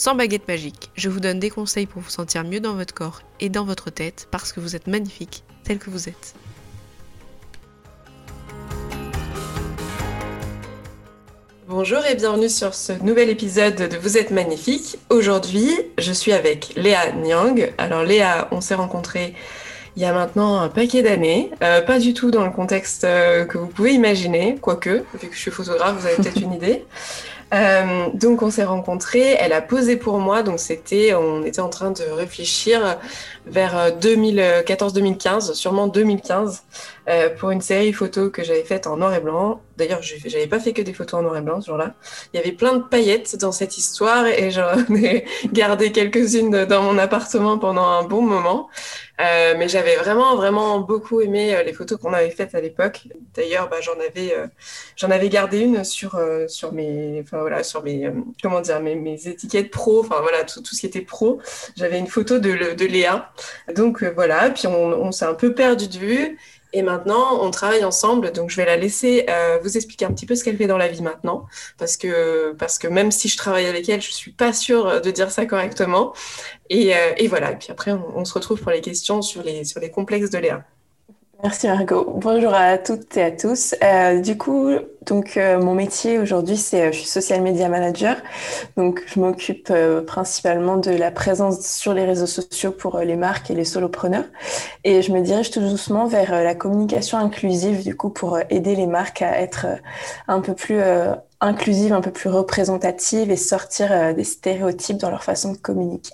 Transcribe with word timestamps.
sans 0.00 0.14
baguette 0.14 0.48
magique. 0.48 0.90
Je 0.94 1.10
vous 1.10 1.20
donne 1.20 1.38
des 1.38 1.50
conseils 1.50 1.84
pour 1.84 2.00
vous 2.00 2.08
sentir 2.08 2.42
mieux 2.42 2.60
dans 2.60 2.72
votre 2.72 2.94
corps 2.94 3.20
et 3.38 3.50
dans 3.50 3.66
votre 3.66 3.90
tête 3.90 4.28
parce 4.30 4.50
que 4.50 4.58
vous 4.58 4.74
êtes 4.74 4.86
magnifique 4.86 5.44
tel 5.62 5.78
que 5.78 5.90
vous 5.90 6.08
êtes. 6.08 6.34
Bonjour 11.68 11.98
et 12.06 12.14
bienvenue 12.14 12.48
sur 12.48 12.72
ce 12.74 12.94
nouvel 13.04 13.28
épisode 13.28 13.76
de 13.76 13.96
Vous 13.98 14.16
êtes 14.16 14.30
magnifique. 14.30 14.96
Aujourd'hui, 15.10 15.70
je 15.98 16.12
suis 16.12 16.32
avec 16.32 16.72
Léa 16.76 17.12
Nyang. 17.12 17.70
Alors 17.76 18.02
Léa, 18.02 18.48
on 18.52 18.62
s'est 18.62 18.74
rencontrés 18.74 19.34
il 19.96 20.02
y 20.02 20.06
a 20.06 20.14
maintenant 20.14 20.58
un 20.60 20.68
paquet 20.68 21.02
d'années, 21.02 21.50
euh, 21.62 21.82
pas 21.82 21.98
du 21.98 22.14
tout 22.14 22.30
dans 22.30 22.44
le 22.44 22.52
contexte 22.52 23.04
euh, 23.04 23.44
que 23.44 23.58
vous 23.58 23.66
pouvez 23.66 23.92
imaginer, 23.92 24.56
quoique, 24.60 25.04
vu 25.20 25.28
que 25.28 25.34
je 25.34 25.40
suis 25.40 25.50
photographe, 25.50 25.96
vous 25.98 26.06
avez 26.06 26.16
peut-être 26.16 26.40
une 26.40 26.52
idée. 26.54 26.84
Euh, 27.52 28.08
donc 28.14 28.42
on 28.42 28.50
s'est 28.50 28.64
rencontrés, 28.64 29.36
elle 29.38 29.52
a 29.52 29.60
posé 29.60 29.96
pour 29.96 30.18
moi, 30.18 30.42
donc 30.42 30.60
c'était, 30.60 31.14
on 31.14 31.44
était 31.44 31.60
en 31.60 31.68
train 31.68 31.90
de 31.90 32.04
réfléchir 32.04 32.98
vers 33.46 33.90
2014-2015, 33.98 35.54
sûrement 35.54 35.88
2015, 35.88 36.62
euh, 37.08 37.30
pour 37.30 37.50
une 37.50 37.60
série 37.60 37.92
photo 37.92 38.30
que 38.30 38.42
j'avais 38.42 38.64
faite 38.64 38.86
en 38.86 38.96
noir 38.96 39.14
et 39.14 39.20
blanc. 39.20 39.60
D'ailleurs, 39.76 40.02
je 40.02 40.16
n'avais 40.28 40.46
pas 40.46 40.60
fait 40.60 40.72
que 40.72 40.82
des 40.82 40.92
photos 40.92 41.20
en 41.20 41.22
noir 41.22 41.36
et 41.36 41.40
blanc 41.40 41.60
ce 41.60 41.66
jour-là. 41.66 41.94
Il 42.32 42.36
y 42.36 42.40
avait 42.40 42.52
plein 42.52 42.76
de 42.76 42.82
paillettes 42.82 43.36
dans 43.36 43.52
cette 43.52 43.78
histoire 43.78 44.26
et 44.26 44.50
j'en 44.50 44.76
ai 44.94 45.24
gardé 45.52 45.92
quelques-unes 45.92 46.66
dans 46.66 46.82
mon 46.82 46.98
appartement 46.98 47.58
pendant 47.58 47.84
un 47.84 48.02
bon 48.02 48.22
moment. 48.22 48.68
Euh, 49.20 49.54
mais 49.58 49.68
j'avais 49.68 49.96
vraiment, 49.96 50.34
vraiment 50.36 50.80
beaucoup 50.80 51.20
aimé 51.20 51.54
euh, 51.54 51.62
les 51.62 51.72
photos 51.72 51.98
qu'on 51.98 52.12
avait 52.12 52.30
faites 52.30 52.54
à 52.54 52.60
l'époque. 52.60 53.08
D'ailleurs, 53.34 53.68
bah, 53.68 53.80
j'en 53.80 53.92
avais, 53.94 54.34
euh, 54.34 54.46
j'en 54.96 55.10
avais 55.10 55.28
gardé 55.28 55.60
une 55.60 55.84
sur, 55.84 56.14
euh, 56.14 56.48
sur 56.48 56.72
mes, 56.72 57.20
enfin 57.22 57.40
voilà, 57.40 57.62
sur 57.62 57.82
mes, 57.82 58.10
comment 58.42 58.60
dire, 58.60 58.80
mes, 58.80 59.28
étiquettes 59.28 59.70
pro, 59.70 60.00
enfin 60.00 60.20
voilà, 60.22 60.44
tout, 60.44 60.62
tout, 60.62 60.74
ce 60.74 60.80
qui 60.80 60.86
était 60.86 61.02
pro. 61.02 61.40
J'avais 61.76 61.98
une 61.98 62.06
photo 62.06 62.38
de, 62.38 62.74
de 62.74 62.86
Léa. 62.86 63.32
Donc 63.74 64.02
voilà, 64.02 64.50
puis 64.50 64.66
on, 64.66 64.74
on 64.74 65.12
s'est 65.12 65.26
un 65.26 65.34
peu 65.34 65.54
perdu 65.54 65.88
de 65.88 65.98
vue. 65.98 66.38
Et 66.72 66.82
maintenant, 66.82 67.42
on 67.42 67.50
travaille 67.50 67.84
ensemble, 67.84 68.32
donc 68.32 68.50
je 68.50 68.56
vais 68.56 68.64
la 68.64 68.76
laisser 68.76 69.26
euh, 69.28 69.58
vous 69.62 69.76
expliquer 69.76 70.04
un 70.04 70.12
petit 70.12 70.26
peu 70.26 70.34
ce 70.36 70.44
qu'elle 70.44 70.56
fait 70.56 70.68
dans 70.68 70.78
la 70.78 70.88
vie 70.88 71.02
maintenant, 71.02 71.46
parce 71.78 71.96
que 71.96 72.52
parce 72.52 72.78
que 72.78 72.86
même 72.86 73.10
si 73.10 73.28
je 73.28 73.36
travaille 73.36 73.66
avec 73.66 73.88
elle, 73.88 74.00
je 74.00 74.10
suis 74.12 74.32
pas 74.32 74.52
sûre 74.52 75.00
de 75.00 75.10
dire 75.10 75.30
ça 75.30 75.46
correctement. 75.46 76.12
Et, 76.68 76.94
euh, 76.94 77.12
et 77.16 77.28
voilà. 77.28 77.52
Et 77.52 77.56
puis 77.56 77.68
après, 77.70 77.92
on, 77.92 78.18
on, 78.18 78.24
se 78.24 78.34
retrouve 78.34 78.60
pour 78.60 78.70
les 78.70 78.80
questions 78.80 79.22
sur 79.22 79.42
les 79.42 79.64
sur 79.64 79.80
les 79.80 79.90
complexes 79.90 80.30
de 80.30 80.38
Léa. 80.38 80.64
Merci 81.42 81.68
Margot. 81.68 82.12
Bonjour 82.16 82.52
à 82.52 82.76
toutes 82.76 83.16
et 83.16 83.22
à 83.22 83.30
tous. 83.30 83.74
Euh, 83.82 84.20
du 84.20 84.36
coup, 84.36 84.68
donc 85.06 85.36
euh, 85.36 85.58
mon 85.58 85.74
métier 85.74 86.18
aujourd'hui, 86.18 86.56
c'est 86.56 86.88
euh, 86.88 86.92
je 86.92 86.98
suis 86.98 87.06
social 87.08 87.40
media 87.40 87.68
manager. 87.68 88.16
Donc 88.76 89.02
je 89.06 89.18
m'occupe 89.20 89.68
euh, 89.70 90.02
principalement 90.02 90.76
de 90.76 90.90
la 90.90 91.10
présence 91.10 91.60
sur 91.66 91.94
les 91.94 92.04
réseaux 92.04 92.26
sociaux 92.26 92.72
pour 92.72 92.96
euh, 92.96 93.04
les 93.04 93.16
marques 93.16 93.50
et 93.50 93.54
les 93.54 93.64
solopreneurs. 93.64 94.26
Et 94.84 95.00
je 95.02 95.12
me 95.12 95.22
dirige 95.22 95.50
tout 95.50 95.60
doucement 95.60 96.06
vers 96.06 96.30
la 96.30 96.54
communication 96.54 97.16
inclusive, 97.16 97.84
du 97.84 97.96
coup, 97.96 98.10
pour 98.10 98.38
aider 98.50 98.74
les 98.76 98.86
marques 98.86 99.22
à 99.22 99.40
être 99.40 99.66
un 100.28 100.40
peu 100.40 100.54
plus 100.54 100.80
inclusives, 101.40 101.92
un 101.92 102.00
peu 102.00 102.10
plus 102.10 102.28
représentatives 102.28 103.30
et 103.30 103.36
sortir 103.36 104.14
des 104.14 104.24
stéréotypes 104.24 104.98
dans 104.98 105.10
leur 105.10 105.24
façon 105.24 105.52
de 105.52 105.58
communiquer. 105.58 106.12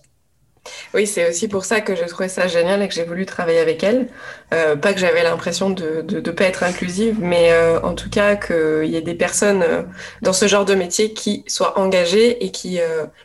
Oui, 0.94 1.06
c'est 1.06 1.28
aussi 1.28 1.48
pour 1.48 1.64
ça 1.64 1.80
que 1.80 1.94
je 1.94 2.04
trouvais 2.04 2.28
ça 2.28 2.46
génial 2.46 2.82
et 2.82 2.88
que 2.88 2.94
j'ai 2.94 3.04
voulu 3.04 3.26
travailler 3.26 3.58
avec 3.58 3.82
elle. 3.82 4.08
Euh, 4.52 4.76
pas 4.76 4.92
que 4.92 5.00
j'avais 5.00 5.22
l'impression 5.22 5.70
de 5.70 6.04
ne 6.08 6.30
pas 6.30 6.44
être 6.44 6.62
inclusive, 6.62 7.16
mais 7.20 7.52
euh, 7.52 7.80
en 7.82 7.94
tout 7.94 8.10
cas 8.10 8.36
qu'il 8.36 8.86
y 8.86 8.96
ait 8.96 9.02
des 9.02 9.14
personnes 9.14 9.62
euh, 9.62 9.82
dans 10.22 10.32
ce 10.32 10.46
genre 10.46 10.64
de 10.64 10.74
métier 10.74 11.12
qui 11.12 11.44
soient 11.46 11.78
engagées 11.78 12.44
et 12.44 12.50
qui 12.50 12.78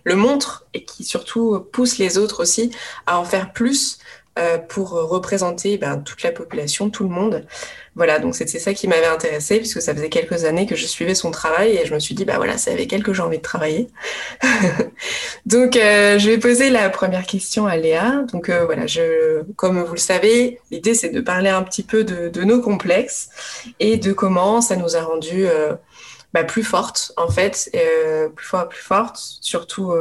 le 0.03 0.15
montrent 0.15 0.65
et 0.73 0.83
qui 0.83 1.03
surtout 1.03 1.65
poussent 1.71 1.97
les 1.97 2.17
autres 2.17 2.41
aussi 2.41 2.71
à 3.05 3.19
en 3.19 3.25
faire 3.25 3.53
plus 3.53 3.99
pour 4.69 4.91
représenter 4.91 5.77
ben, 5.77 5.97
toute 5.97 6.23
la 6.23 6.31
population, 6.31 6.89
tout 6.89 7.03
le 7.03 7.09
monde. 7.09 7.45
Voilà, 7.95 8.19
donc 8.19 8.35
c'était 8.35 8.59
ça 8.59 8.73
qui 8.73 8.87
m'avait 8.87 9.07
intéressée, 9.07 9.57
puisque 9.57 9.81
ça 9.81 9.93
faisait 9.93 10.07
quelques 10.07 10.45
années 10.45 10.65
que 10.65 10.77
je 10.77 10.85
suivais 10.85 11.13
son 11.13 11.29
travail 11.29 11.71
et 11.75 11.85
je 11.85 11.93
me 11.93 11.99
suis 11.99 12.15
dit, 12.15 12.23
bah 12.23 12.37
voilà, 12.37 12.57
c'est 12.57 12.71
avec 12.71 12.93
elle 12.93 13.03
que 13.03 13.13
j'ai 13.13 13.21
envie 13.21 13.37
de 13.37 13.43
travailler. 13.43 13.89
donc, 15.45 15.75
euh, 15.75 16.17
je 16.17 16.29
vais 16.29 16.37
poser 16.37 16.69
la 16.69 16.89
première 16.89 17.25
question 17.25 17.67
à 17.67 17.75
Léa. 17.75 18.23
Donc, 18.31 18.47
euh, 18.47 18.63
voilà, 18.63 18.87
je, 18.87 19.43
comme 19.57 19.83
vous 19.83 19.93
le 19.93 19.99
savez, 19.99 20.61
l'idée 20.71 20.93
c'est 20.93 21.09
de 21.09 21.19
parler 21.19 21.49
un 21.49 21.63
petit 21.63 21.83
peu 21.83 22.05
de, 22.05 22.29
de, 22.29 22.43
nos 22.43 22.61
complexes 22.61 23.29
et 23.81 23.97
de 23.97 24.13
comment 24.13 24.61
ça 24.61 24.77
nous 24.77 24.95
a 24.95 25.01
rendu 25.01 25.45
euh, 25.45 25.73
bah, 26.33 26.45
plus 26.45 26.63
fortes, 26.63 27.11
en 27.17 27.27
fait, 27.27 27.75
plus 28.35 28.45
fort, 28.45 28.69
plus 28.69 28.81
fortes, 28.81 29.19
surtout 29.41 29.91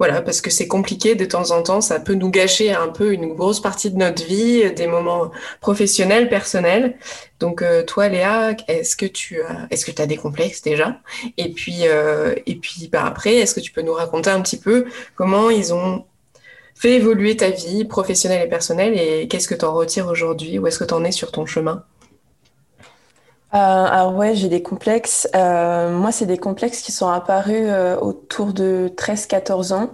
voilà, 0.00 0.22
parce 0.22 0.40
que 0.40 0.48
c'est 0.48 0.66
compliqué 0.66 1.14
de 1.14 1.26
temps 1.26 1.50
en 1.50 1.62
temps, 1.62 1.82
ça 1.82 2.00
peut 2.00 2.14
nous 2.14 2.30
gâcher 2.30 2.72
un 2.72 2.88
peu 2.88 3.12
une 3.12 3.34
grosse 3.34 3.60
partie 3.60 3.90
de 3.90 3.98
notre 3.98 4.24
vie, 4.24 4.72
des 4.72 4.86
moments 4.86 5.30
professionnels, 5.60 6.30
personnels. 6.30 6.96
Donc 7.38 7.60
euh, 7.60 7.84
toi, 7.84 8.08
Léa, 8.08 8.56
est-ce 8.66 8.96
que 8.96 9.04
tu 9.04 9.42
as, 9.42 9.66
est-ce 9.70 9.84
que 9.84 9.90
tu 9.90 10.00
as 10.00 10.06
des 10.06 10.16
complexes 10.16 10.62
déjà? 10.62 10.98
Et 11.36 11.50
puis 11.50 11.80
euh, 11.82 12.34
et 12.46 12.54
puis 12.56 12.88
bah, 12.90 13.04
après, 13.04 13.34
est-ce 13.34 13.54
que 13.54 13.60
tu 13.60 13.72
peux 13.72 13.82
nous 13.82 13.92
raconter 13.92 14.30
un 14.30 14.40
petit 14.40 14.58
peu 14.58 14.86
comment 15.16 15.50
ils 15.50 15.74
ont 15.74 16.06
fait 16.74 16.94
évoluer 16.94 17.36
ta 17.36 17.50
vie 17.50 17.84
professionnelle 17.84 18.46
et 18.46 18.48
personnelle 18.48 18.98
et 18.98 19.28
qu'est-ce 19.28 19.48
que 19.48 19.54
tu 19.54 19.66
en 19.66 19.74
retires 19.74 20.06
aujourd'hui? 20.08 20.58
Où 20.58 20.66
est-ce 20.66 20.78
que 20.78 20.84
tu 20.84 20.94
en 20.94 21.04
es 21.04 21.12
sur 21.12 21.30
ton 21.30 21.44
chemin? 21.44 21.84
Euh, 23.52 23.56
alors 23.56 24.14
ouais, 24.14 24.34
j'ai 24.34 24.48
des 24.48 24.62
complexes. 24.62 25.28
Euh, 25.34 25.90
moi, 25.96 26.12
c'est 26.12 26.26
des 26.26 26.38
complexes 26.38 26.82
qui 26.82 26.92
sont 26.92 27.08
apparus 27.08 27.66
euh, 27.68 27.96
autour 27.98 28.52
de 28.52 28.92
13-14 28.96 29.72
ans, 29.72 29.90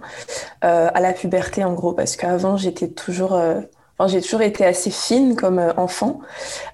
euh, 0.63 0.89
à 0.93 0.99
la 0.99 1.13
puberté 1.13 1.63
en 1.63 1.73
gros, 1.73 1.93
parce 1.93 2.15
qu'avant, 2.15 2.57
j'étais 2.57 2.87
toujours... 2.89 3.33
Euh, 3.33 3.61
enfin, 3.97 4.07
j'ai 4.07 4.21
toujours 4.21 4.41
été 4.43 4.63
assez 4.65 4.91
fine 4.91 5.35
comme 5.35 5.59
enfant. 5.77 6.19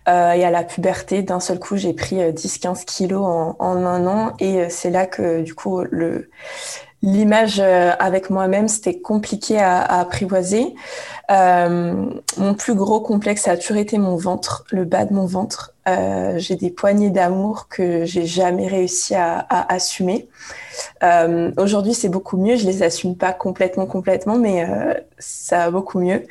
et 0.08 0.10
à 0.10 0.52
la 0.52 0.64
puberté, 0.64 1.24
d'un 1.24 1.40
seul 1.40 1.60
coup, 1.60 1.78
j'ai 1.78 1.94
pris 1.94 2.18
10-15 2.18 2.84
kilos 2.86 3.26
en, 3.26 3.56
un 3.60 4.06
an. 4.08 4.34
Et 4.40 4.70
c'est 4.70 4.90
là 4.90 5.06
que, 5.06 5.42
du 5.42 5.56
coup, 5.56 5.82
le 5.90 6.30
l'image 7.06 7.60
avec 7.60 8.30
moi-même, 8.30 8.70
c'était 8.70 9.00
compliqué 9.00 9.60
à, 9.60 9.82
à 9.82 10.00
apprivoiser. 10.00 10.74
Euh, 11.32 12.06
mon 12.38 12.54
plus 12.54 12.76
gros 12.76 13.02
complexe, 13.02 13.44
ça 13.44 13.52
a 13.52 13.58
toujours 13.58 13.78
été 13.78 13.98
mon 13.98 14.16
ventre, 14.16 14.66
le 14.72 14.86
bas 14.86 15.06
de 15.06 15.14
mon 15.14 15.26
ventre. 15.26 15.73
Euh, 15.88 16.38
j'ai 16.38 16.56
des 16.56 16.70
poignées 16.70 17.10
d'amour 17.10 17.68
que 17.68 18.06
j'ai 18.06 18.26
jamais 18.26 18.68
réussi 18.68 19.16
à, 19.16 19.46
assumer. 19.50 20.30
Euh, 21.04 21.52
Aujourd'hui, 21.58 21.94
c'est 21.94 22.10
beaucoup 22.10 22.38
mieux. 22.38 22.56
Je 22.56 22.66
les 22.66 22.84
assume 22.84 23.18
pas 23.18 23.34
complètement, 23.34 23.86
complètement, 23.86 24.38
mais 24.38 24.66
euh, 24.68 24.94
ça 25.20 25.66
va 25.66 25.72
beaucoup 25.72 26.00
mieux. 26.00 26.24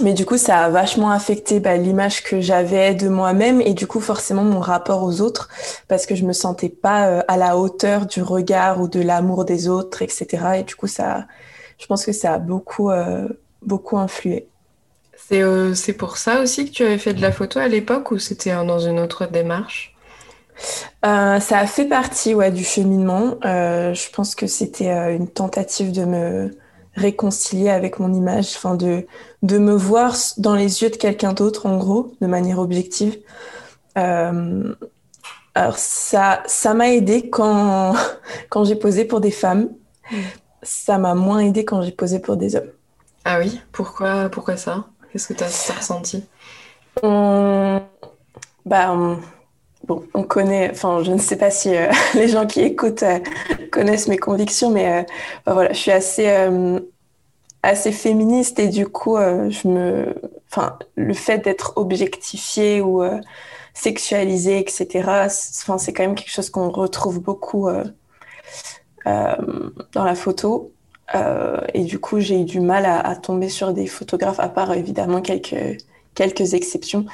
Mais 0.00 0.14
du 0.14 0.24
coup, 0.24 0.38
ça 0.38 0.60
a 0.60 0.70
vachement 0.70 1.10
affecté 1.10 1.60
bah, 1.60 1.76
l'image 1.76 2.22
que 2.22 2.40
j'avais 2.40 2.94
de 2.94 3.10
moi-même 3.10 3.60
et 3.60 3.74
du 3.74 3.86
coup, 3.86 4.00
forcément, 4.00 4.42
mon 4.42 4.58
rapport 4.58 5.02
aux 5.02 5.20
autres 5.20 5.50
parce 5.86 6.06
que 6.06 6.14
je 6.14 6.24
me 6.24 6.32
sentais 6.32 6.70
pas 6.70 7.20
à 7.28 7.36
la 7.36 7.58
hauteur 7.58 8.06
du 8.06 8.22
regard 8.22 8.80
ou 8.80 8.88
de 8.88 9.00
l'amour 9.00 9.44
des 9.44 9.68
autres, 9.68 10.00
etc. 10.00 10.26
Et 10.60 10.62
du 10.62 10.76
coup, 10.76 10.86
ça, 10.86 11.26
je 11.78 11.86
pense 11.86 12.06
que 12.06 12.12
ça 12.12 12.32
a 12.32 12.38
beaucoup, 12.38 12.90
beaucoup 13.60 13.98
influé. 13.98 14.48
C'est 15.28 15.42
euh, 15.42 15.74
pour 15.98 16.16
ça 16.18 16.42
aussi 16.42 16.66
que 16.66 16.70
tu 16.70 16.82
avais 16.84 16.98
fait 16.98 17.14
de 17.14 17.22
la 17.22 17.32
photo 17.32 17.58
à 17.58 17.66
l'époque 17.66 18.10
ou 18.10 18.18
c'était 18.18 18.50
dans 18.66 18.78
une 18.78 18.98
autre 19.00 19.26
démarche? 19.26 19.94
Euh, 21.04 21.40
Ça 21.40 21.58
a 21.58 21.66
fait 21.66 21.86
partie 21.88 22.34
ouais, 22.34 22.50
du 22.50 22.64
cheminement. 22.64 23.36
Euh, 23.44 23.94
je 23.94 24.10
pense 24.10 24.34
que 24.34 24.46
c'était 24.46 24.90
une 25.14 25.28
tentative 25.28 25.92
de 25.92 26.04
me 26.04 26.50
réconcilier 26.94 27.70
avec 27.70 27.98
mon 27.98 28.12
image, 28.12 28.48
enfin 28.56 28.74
de, 28.76 29.06
de 29.42 29.58
me 29.58 29.72
voir 29.74 30.14
dans 30.38 30.54
les 30.54 30.82
yeux 30.82 30.90
de 30.90 30.96
quelqu'un 30.96 31.32
d'autre, 31.32 31.66
en 31.66 31.78
gros, 31.78 32.12
de 32.20 32.26
manière 32.26 32.58
objective. 32.58 33.16
Alors 35.54 35.76
ça, 35.78 36.42
ça 36.46 36.74
m'a 36.74 36.90
aidé 36.92 37.28
quand, 37.30 37.94
quand 38.48 38.64
j'ai 38.64 38.76
posé 38.76 39.04
pour 39.04 39.20
des 39.20 39.30
femmes 39.30 39.70
ça 40.62 40.98
m'a 40.98 41.14
moins 41.14 41.40
aidé 41.40 41.64
quand 41.64 41.82
j'ai 41.82 41.92
posé 41.92 42.20
pour 42.20 42.36
des 42.36 42.56
hommes. 42.56 42.72
Ah 43.24 43.38
oui? 43.40 43.60
Pourquoi, 43.72 44.28
pourquoi 44.30 44.56
ça? 44.56 44.91
Qu'est-ce 45.12 45.28
que 45.28 45.34
tu 45.34 45.44
as, 45.44 45.74
ressenti? 45.76 46.24
Bah, 48.64 48.92
on... 48.92 49.18
Connaît, 50.28 50.72
je 50.74 51.10
ne 51.10 51.18
sais 51.18 51.36
pas 51.36 51.50
si 51.50 51.74
euh, 51.74 51.90
les 52.14 52.28
gens 52.28 52.46
qui 52.46 52.60
écoutent 52.60 53.02
euh, 53.02 53.18
connaissent 53.70 54.08
mes 54.08 54.16
convictions, 54.16 54.70
mais 54.70 55.00
euh, 55.00 55.02
bah, 55.44 55.68
je 55.70 55.76
suis 55.76 55.90
assez, 55.90 57.92
féministe 57.92 58.58
et 58.58 58.68
du 58.68 58.88
coup, 58.88 59.16
je 59.18 59.68
me, 59.68 60.14
enfin, 60.50 60.78
le 60.96 61.14
fait 61.14 61.38
d'être 61.38 61.74
objectifiée 61.76 62.80
ou 62.80 63.02
sexualisée, 63.74 64.58
etc. 64.58 65.28
C'est 65.28 65.92
quand 65.92 66.04
même 66.04 66.14
quelque 66.14 66.30
chose 66.30 66.50
qu'on 66.50 66.70
retrouve 66.70 67.20
beaucoup 67.20 67.68
dans 69.04 70.04
la 70.04 70.14
photo. 70.14 70.72
Et 71.74 71.84
du 71.84 71.98
coup, 71.98 72.20
j'ai 72.20 72.40
eu 72.40 72.44
du 72.44 72.60
mal 72.60 72.86
à, 72.86 72.98
à, 73.00 73.16
tomber 73.16 73.48
sur 73.48 73.72
des 73.72 73.86
photographes, 73.86 74.40
à 74.40 74.48
part 74.48 74.72
évidemment 74.72 75.20
quelques 75.20 75.78
quelques 76.14 76.54
exceptions, 76.54 77.06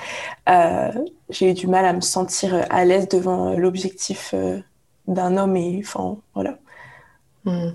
euh, 0.49 0.93
j'ai 1.31 1.51
eu 1.51 1.55
du 1.55 1.67
mal 1.67 1.85
à 1.85 1.93
me 1.93 2.01
sentir 2.01 2.67
à 2.71 2.85
l'aise 2.85 3.09
devant 3.09 3.55
l'objectif 3.55 4.33
euh, 4.35 4.61
d'un 5.07 5.37
homme 5.37 5.57
et 5.57 5.81
enfin 5.85 6.19
voilà. 6.35 6.59
Hmm. 7.49 7.71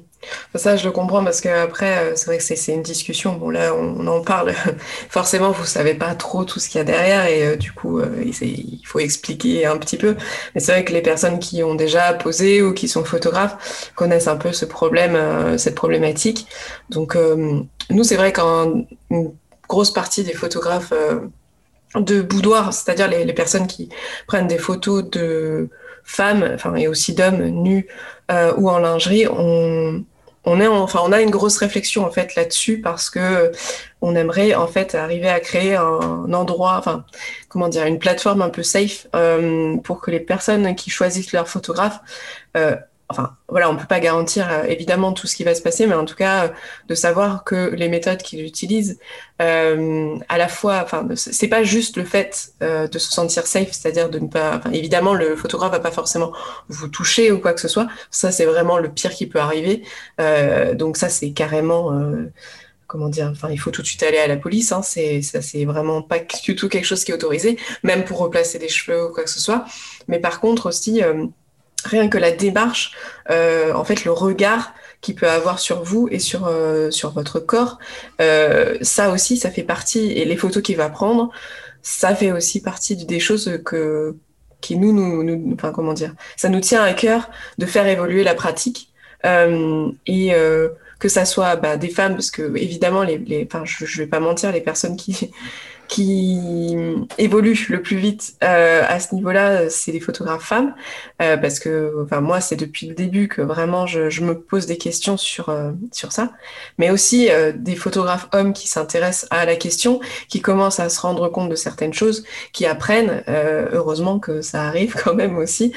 Ça, 0.56 0.78
je 0.78 0.86
le 0.86 0.92
comprends 0.92 1.24
parce 1.24 1.42
que 1.42 1.50
après, 1.50 1.98
euh, 1.98 2.16
c'est 2.16 2.28
vrai 2.28 2.38
que 2.38 2.44
c'est 2.44 2.72
une 2.72 2.84
discussion. 2.84 3.34
Bon, 3.34 3.50
là, 3.50 3.74
on, 3.76 4.08
en 4.08 4.22
parle. 4.22 4.54
Forcément, 5.10 5.52
vous 5.52 5.66
savez 5.66 5.96
pas 5.96 6.16
trop 6.16 6.46
tout 6.46 6.60
ce 6.60 6.70
qu'il 6.70 6.78
y 6.78 6.82
a 6.82 6.86
derrière 6.86 7.26
et 7.26 7.58
du 7.58 7.72
coup, 7.72 8.02
il 8.02 8.82
faut 8.86 9.00
expliquer 9.00 9.66
un 9.66 9.78
petit 9.78 9.98
peu. 9.98 10.16
Mais 10.56 10.62
c'est 10.62 10.72
vrai 10.72 10.86
que 10.86 10.94
les 10.94 11.02
personnes 11.02 11.40
qui 11.40 11.64
ont 11.64 11.76
déjà 11.76 12.14
posé 12.14 12.62
ou 12.62 12.74
qui 12.74 12.88
sont 12.88 13.04
photographes 13.04 13.92
connaissent 13.96 14.28
un 14.28 14.38
peu 14.38 14.54
ce 14.54 14.66
problème, 14.66 15.58
cette 15.58 15.76
problématique. 15.76 16.48
Donc, 16.90 17.18
nous, 17.90 18.04
c'est 18.04 18.16
vrai 18.16 18.32
qu'en 18.32 18.86
grosse 19.68 19.92
partie 19.92 20.24
des 20.24 20.34
photographes 20.34 20.94
euh, 20.94 21.20
de 21.96 22.22
boudoir, 22.22 22.74
c'est-à-dire 22.74 23.08
les, 23.08 23.34
personnes 23.34 23.68
qui 23.68 23.90
prennent 24.28 24.48
des 24.48 24.58
photos 24.58 25.10
de 25.10 25.70
femmes, 26.04 26.50
enfin 26.54 26.76
et 26.76 26.88
aussi 26.88 27.14
d'hommes 27.14 27.46
nus 27.46 27.88
euh, 28.32 28.54
ou 28.58 28.70
en 28.70 28.80
lingerie, 28.80 29.28
on, 29.28 30.04
est 30.60 30.68
enfin 30.68 31.00
on 31.04 31.12
a 31.12 31.22
une 31.22 31.30
grosse 31.30 31.58
réflexion 31.58 32.06
en 32.06 32.12
fait 32.12 32.36
là-dessus 32.36 32.82
parce 32.82 33.10
que 33.10 33.52
on 34.02 34.16
aimerait 34.16 34.54
en 34.56 34.68
fait 34.68 34.96
arriver 34.96 35.30
à 35.30 35.40
créer 35.40 35.76
un, 35.76 36.34
endroit, 36.34 36.76
enfin 36.78 37.06
comment 37.48 37.70
dire, 37.70 37.86
une 37.86 38.00
plateforme 38.00 38.42
un 38.42 38.50
peu 38.50 38.64
safe 38.64 39.08
euh, 39.16 39.78
pour 39.78 40.02
que 40.02 40.12
les 40.12 40.20
personnes 40.20 40.76
qui 40.76 40.90
choisissent 40.90 41.32
leur 41.32 41.48
photographe 41.48 42.00
enfin 43.10 43.36
voilà, 43.48 43.70
on 43.70 43.76
peut 43.76 43.88
pas 43.88 44.00
garantir 44.00 44.50
euh, 44.50 44.64
évidemment 44.64 45.14
tout 45.14 45.28
ce 45.28 45.36
qui 45.36 45.44
va 45.44 45.56
se 45.56 45.62
passer, 45.62 45.88
mais 45.88 45.96
en 45.96 46.06
tout 46.06 46.16
cas 46.16 46.46
euh, 46.46 46.50
de 46.88 46.96
savoir 46.96 47.44
que 47.44 47.74
les 47.76 47.90
méthodes 47.90 48.22
qu'ils 48.22 48.42
utilisent, 48.46 49.00
euh, 49.42 50.18
à 50.30 50.38
la 50.38 50.48
fois, 50.48 50.82
enfin 50.84 51.08
c'est 51.16 51.48
pas 51.48 51.64
juste 51.64 51.98
le 51.98 52.06
fait 52.06 52.54
de 52.62 53.00
se 53.00 53.12
sentir 53.12 53.46
safe, 53.46 53.72
c'est-à-dire 53.72 54.10
de 54.10 54.20
ne 54.20 54.28
pas, 54.28 54.62
évidemment 54.72 55.14
le 55.14 55.36
photographe 55.36 55.72
va 55.72 55.80
pas 55.80 55.92
forcément 55.92 56.34
vous 56.70 56.88
toucher 56.88 57.32
ou 57.32 57.40
quoi 57.40 57.54
que 57.54 57.62
ce 57.62 57.68
soit, 57.68 57.88
ça 58.10 58.32
c'est 58.32 58.46
vraiment 58.46 58.78
le 58.78 58.90
pire 58.90 59.12
qui 59.12 59.28
peut 59.28 59.40
arriver, 59.40 59.84
donc 60.76 60.98
ça 60.98 61.10
c'est 61.10 61.32
carrément 61.32 61.92
comment 62.88 63.10
dire, 63.10 63.30
enfin, 63.32 63.50
il 63.50 63.58
faut 63.58 63.72
tout 63.72 63.82
de 63.82 63.88
suite 63.88 64.04
aller 64.04 64.20
à 64.20 64.28
la 64.28 64.38
police. 64.38 64.72
Hein, 64.72 64.84
c'est 64.84 65.24
ça, 65.24 65.42
c'est 65.42 65.66
vraiment 65.66 66.04
pas 66.04 66.20
du 66.44 66.56
tout 66.56 66.70
quelque 66.70 66.86
chose 66.86 67.04
qui 67.04 67.10
est 67.10 67.16
autorisé, 67.16 67.58
même 67.82 68.06
pour 68.06 68.20
replacer 68.20 68.60
des 68.60 68.70
cheveux 68.70 69.06
ou 69.06 69.12
quoi 69.12 69.24
que 69.24 69.32
ce 69.32 69.40
soit. 69.40 69.66
Mais 70.08 70.20
par 70.20 70.40
contre 70.40 70.68
aussi, 70.68 71.02
rien 71.86 72.10
que 72.10 72.18
la 72.18 72.32
démarche, 72.32 72.94
euh, 73.30 73.74
en 73.74 73.84
fait, 73.84 74.06
le 74.06 74.12
regard 74.12 74.74
qu'il 75.02 75.16
peut 75.16 75.30
avoir 75.30 75.60
sur 75.60 75.84
vous 75.84 76.08
et 76.12 76.20
sur, 76.20 76.48
euh, 76.48 76.92
sur 76.92 77.12
votre 77.12 77.40
corps, 77.40 77.80
euh, 78.22 78.78
ça 78.82 79.12
aussi, 79.12 79.38
ça 79.38 79.52
fait 79.52 79.64
partie, 79.64 80.12
et 80.12 80.26
les 80.26 80.38
photos 80.38 80.64
qu'il 80.64 80.78
va 80.78 80.90
prendre, 80.90 81.30
ça 81.82 82.16
fait 82.16 82.32
aussi 82.32 82.62
partie 82.62 82.96
des 82.96 83.20
choses 83.20 83.60
que, 83.66 84.16
qui 84.62 84.78
nous, 84.78 84.94
nous, 84.94 85.54
enfin, 85.54 85.72
comment 85.72 85.94
dire, 85.94 86.14
ça 86.38 86.50
nous 86.50 86.62
tient 86.62 86.82
à 86.84 86.94
cœur 86.94 87.30
de 87.58 87.66
faire 87.66 87.88
évoluer 87.88 88.24
la 88.24 88.36
pratique. 88.36 88.90
et 89.26 90.32
que 91.00 91.10
ça 91.10 91.26
soit 91.26 91.58
bah, 91.58 91.76
des 91.76 91.90
femmes, 91.90 92.14
parce 92.14 92.32
que 92.32 92.56
évidemment, 92.56 93.04
les, 93.04 93.18
les 93.18 93.46
enfin, 93.46 93.66
je, 93.66 93.86
je 93.86 93.98
vais 94.02 94.08
pas 94.08 94.22
mentir, 94.22 94.54
les 94.54 94.62
personnes 94.62 94.96
qui 94.96 95.32
qui 95.88 96.76
évolue 97.18 97.68
le 97.70 97.82
plus 97.82 97.98
vite 97.98 98.36
euh, 98.44 98.84
à 98.88 99.00
ce 99.00 99.14
niveau-là, 99.16 99.70
c'est 99.70 99.92
les 99.92 100.00
photographes 100.00 100.44
femmes, 100.44 100.74
euh, 101.22 101.38
parce 101.38 101.60
que 101.60 101.94
enfin 102.04 102.22
moi 102.22 102.42
c'est 102.42 102.56
depuis 102.56 102.88
le 102.88 102.96
début 102.96 103.28
que 103.28 103.42
vraiment 103.42 103.86
je, 103.86 104.10
je 104.10 104.24
me 104.24 104.40
pose 104.40 104.66
des 104.66 104.78
questions 104.78 105.18
sur 105.18 105.50
euh, 105.50 105.72
sur 105.92 106.12
ça, 106.12 106.32
mais 106.78 106.90
aussi 106.90 107.30
euh, 107.30 107.52
des 107.56 107.76
photographes 107.76 108.28
hommes 108.34 108.54
qui 108.54 108.68
s'intéressent 108.68 109.28
à 109.32 109.46
la 109.46 109.56
question, 109.56 110.00
qui 110.30 110.42
commencent 110.42 110.80
à 110.80 110.90
se 110.90 111.00
rendre 111.02 111.30
compte 111.30 111.50
de 111.50 111.56
certaines 111.56 111.94
choses, 111.94 112.24
qui 112.52 112.66
apprennent. 112.66 113.24
Euh, 113.28 113.68
heureusement 113.72 114.20
que 114.20 114.42
ça 114.42 114.64
arrive 114.64 114.96
quand 115.04 115.14
même 115.14 115.38
aussi. 115.38 115.74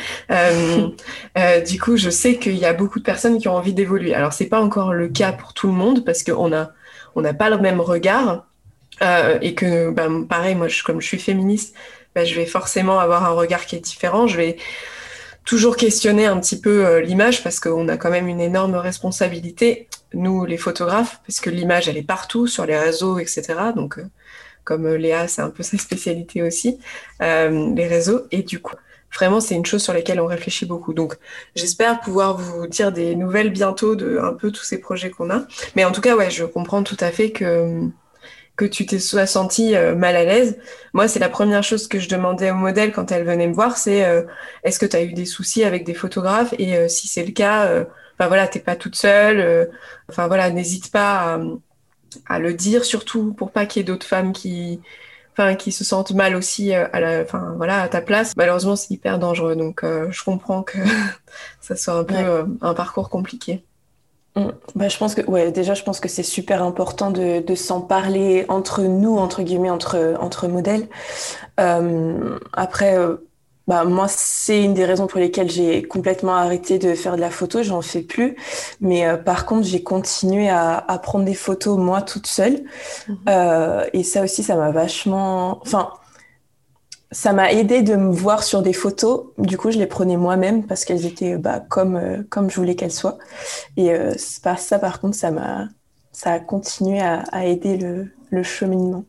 du 1.67 1.81
coup, 1.81 1.97
je 1.97 2.11
sais 2.11 2.37
qu'il 2.37 2.57
y 2.57 2.65
a 2.65 2.73
beaucoup 2.73 2.99
de 2.99 3.05
personnes 3.05 3.39
qui 3.39 3.49
ont 3.49 3.57
envie 3.57 3.75
d'évoluer. 3.75 4.15
Alors 4.15 4.33
c'est 4.33 4.47
pas 4.47 4.61
encore 4.61 4.93
le 4.93 5.09
cas 5.09 5.33
pour 5.33 5.53
tout 5.55 5.67
le 5.67 5.73
monde 5.73 6.05
parce 6.05 6.23
qu'on 6.23 6.53
a 6.53 6.71
on 7.15 7.23
n'a 7.23 7.35
pas 7.35 7.51
le 7.51 7.59
même 7.59 7.81
regard. 7.81 8.47
Euh, 9.03 9.39
et 9.43 9.55
que, 9.55 9.91
bah, 9.91 10.09
pareil, 10.29 10.55
moi, 10.55 10.69
je, 10.69 10.83
comme 10.83 11.01
je 11.01 11.07
suis 11.07 11.19
féministe, 11.19 11.75
bah, 12.15 12.25
je 12.25 12.35
vais 12.35 12.47
forcément 12.47 12.99
avoir 12.99 13.25
un 13.25 13.31
regard 13.31 13.67
qui 13.67 13.77
est 13.77 13.81
différent. 13.81 14.27
Je 14.27 14.37
vais 14.37 14.57
toujours 15.45 15.77
questionner 15.77 16.27
un 16.27 16.39
petit 16.41 16.61
peu 16.61 16.87
euh, 16.87 17.01
l'image 17.01 17.43
parce 17.43 17.61
qu'on 17.61 17.89
a 17.89 17.97
quand 17.97 18.11
même 18.11 18.29
une 18.29 18.41
énorme 18.41 18.75
responsabilité, 18.75 19.89
nous, 20.15 20.45
les 20.45 20.57
photographes, 20.57 21.21
parce 21.27 21.41
que 21.41 21.51
l'image, 21.51 21.89
elle 21.89 21.97
est 21.97 22.03
partout, 22.03 22.47
sur 22.47 22.67
les 22.67 22.77
réseaux, 22.77 23.19
etc. 23.19 23.45
Donc, 23.75 23.99
euh, 23.99 24.05
comme 24.65 24.89
Léa, 24.95 25.29
c'est 25.29 25.43
un 25.43 25.51
peu 25.51 25.63
sa 25.63 25.79
spécialité 25.79 26.43
aussi, 26.43 26.79
les 27.21 27.87
réseaux. 27.87 28.23
Et 28.33 28.43
du 28.43 28.61
coup, 28.61 28.75
vraiment, 29.15 29.39
c'est 29.39 29.55
une 29.55 29.65
chose 29.65 29.81
sur 29.81 29.93
laquelle 29.93 30.21
on 30.21 30.27
réfléchit 30.27 30.67
beaucoup. 30.67 30.93
Donc, 30.93 31.15
j'espère 31.55 32.01
pouvoir 32.01 32.37
vous 32.37 32.67
dire 32.67 32.91
des 32.91 33.15
nouvelles 33.15 33.51
bientôt 33.51 33.95
de 33.95 34.19
un 34.19 34.33
peu 34.33 34.51
tous 34.51 34.65
ces 34.65 34.79
projets 34.79 35.11
qu'on 35.11 35.31
a. 35.31 35.47
Mais 35.77 35.85
en 35.85 35.93
tout 35.93 36.01
cas, 36.01 36.17
ouais, 36.17 36.31
je 36.31 36.45
comprends 36.45 36.83
tout 36.83 36.97
à 36.99 37.13
fait 37.13 37.31
que 37.31 37.89
que 38.57 38.65
tu 38.65 38.87
t'es 38.87 38.99
sois 38.99 39.27
senti 39.27 39.77
euh, 39.77 39.95
mal 39.95 40.17
à 40.17 40.25
l'aise. 40.25 40.59
Moi, 40.95 41.09
c'est 41.09 41.19
la 41.19 41.29
première 41.29 41.63
chose 41.63 41.89
que 41.89 41.99
je 42.01 42.09
demandais 42.09 42.51
au 42.51 42.55
modèle 42.55 42.93
quand 42.93 43.13
elle 43.13 43.25
venait 43.25 43.47
me 43.47 43.55
voir, 43.55 43.77
c'est 43.77 44.05
euh, 44.05 44.23
est-ce 44.65 44.79
que 44.79 44.87
tu 44.87 44.97
as 44.97 45.03
eu 45.03 45.13
des 45.13 45.27
soucis 45.27 45.65
avec 45.65 45.85
des 45.85 45.95
photographes? 45.95 46.55
Et 46.59 46.77
euh, 46.77 46.89
si 46.89 47.07
c'est 47.07 47.25
le 47.25 47.33
cas, 47.33 47.71
enfin 48.19 48.29
voilà, 48.29 48.49
t'es 48.49 48.61
pas 48.61 48.77
toute 48.77 48.97
seule. 48.97 49.71
Enfin 50.09 50.27
voilà, 50.27 50.51
n'hésite 50.51 50.91
pas 50.91 51.39
à, 52.27 52.39
le 52.39 52.55
dire, 52.55 52.85
surtout 52.85 53.35
pour 53.35 53.53
pas 53.53 53.67
qu'il 53.67 53.81
y 53.81 53.83
ait 53.83 53.85
d'autres 53.85 54.07
femmes 54.07 54.33
qui, 54.33 54.81
enfin 55.33 55.55
qui 55.55 55.71
se 55.71 55.85
sentent 55.85 56.13
mal 56.13 56.35
aussi 56.35 56.73
à 56.73 57.01
la, 57.01 57.23
enfin 57.23 57.55
voilà, 57.59 57.83
à 57.83 57.89
ta 57.89 58.01
place. 58.01 58.33
Malheureusement, 58.37 58.77
c'est 58.77 58.93
hyper 58.95 59.19
dangereux, 59.19 59.57
donc 59.57 59.83
je 59.85 60.25
comprends 60.25 60.63
que 60.63 60.79
ça 61.61 61.77
soit 61.77 61.95
un 61.95 62.05
peu 62.05 62.47
un 62.63 62.75
parcours 62.75 63.11
compliqué. 63.11 63.65
Mm. 64.37 64.51
Bah, 64.75 64.89
je 64.89 64.97
pense 64.99 65.15
que, 65.15 65.23
ouais, 65.23 65.51
déjà, 65.51 65.75
je 65.75 65.83
pense 65.83 65.99
que 65.99 66.09
c'est 66.09 66.23
super 66.23 66.63
important 66.63 67.11
de, 67.11 67.41
de 67.41 67.55
s'en 67.55 67.81
parler 67.81 68.45
entre 68.49 68.83
nous, 68.83 69.17
entre 69.17 69.43
guillemets, 69.43 69.71
entre, 69.71 70.15
entre 70.21 70.47
modèles. 70.47 70.89
Euh, 71.59 72.39
après, 72.53 72.99
euh, 72.99 73.17
bah, 73.67 73.85
moi, 73.85 74.07
c'est 74.09 74.63
une 74.63 74.75
des 74.75 74.85
raisons 74.85 75.07
pour 75.07 75.19
lesquelles 75.19 75.51
j'ai 75.51 75.83
complètement 75.83 76.37
arrêté 76.37 76.79
de 76.79 76.95
faire 76.95 77.17
de 77.17 77.21
la 77.21 77.31
photo. 77.31 77.63
J'en 77.63 77.81
fais 77.81 78.03
plus. 78.03 78.37
Mais 78.81 79.09
euh, 79.09 79.17
par 79.17 79.47
contre, 79.47 79.67
j'ai 79.67 79.83
continué 79.83 80.49
à, 80.51 80.77
à, 80.77 80.99
prendre 80.99 81.25
des 81.25 81.35
photos 81.35 81.79
moi 81.79 82.03
toute 82.03 82.27
seule. 82.27 82.63
Mm-hmm. 83.09 83.91
et 83.95 84.05
ça 84.05 84.23
aussi, 84.23 84.43
ça 84.43 84.55
m'a 84.57 84.71
vachement. 84.71 85.59
Enfin, 85.63 85.91
ça 87.17 87.33
m'a 87.33 87.51
aidé 87.53 87.83
de 87.83 87.97
me 87.97 88.13
voir 88.13 88.43
sur 88.45 88.63
des 88.63 88.73
photos. 88.75 89.27
Du 89.39 89.57
coup, 89.57 89.71
je 89.71 89.79
les 89.79 89.87
prenais 89.87 90.17
moi-même 90.19 90.67
parce 90.67 90.85
qu'elles 90.85 91.07
étaient 91.07 91.39
bah, 91.39 91.61
comme, 91.61 91.97
euh, 91.97 92.23
comme 92.29 92.51
je 92.51 92.57
voulais 92.57 92.77
qu'elles 92.77 92.93
soient. 92.93 93.19
Et 93.77 93.93
euh, 93.93 94.15
ça, 94.19 94.79
par 94.79 95.01
contre, 95.01 95.17
ça 95.17 95.31
ça 96.13 96.33
a 96.33 96.41
continué 96.41 97.01
à, 97.01 97.21
à 97.33 97.45
aider 97.47 97.77
le, 97.79 98.09
le 98.31 98.43
cheminement. 98.43 99.05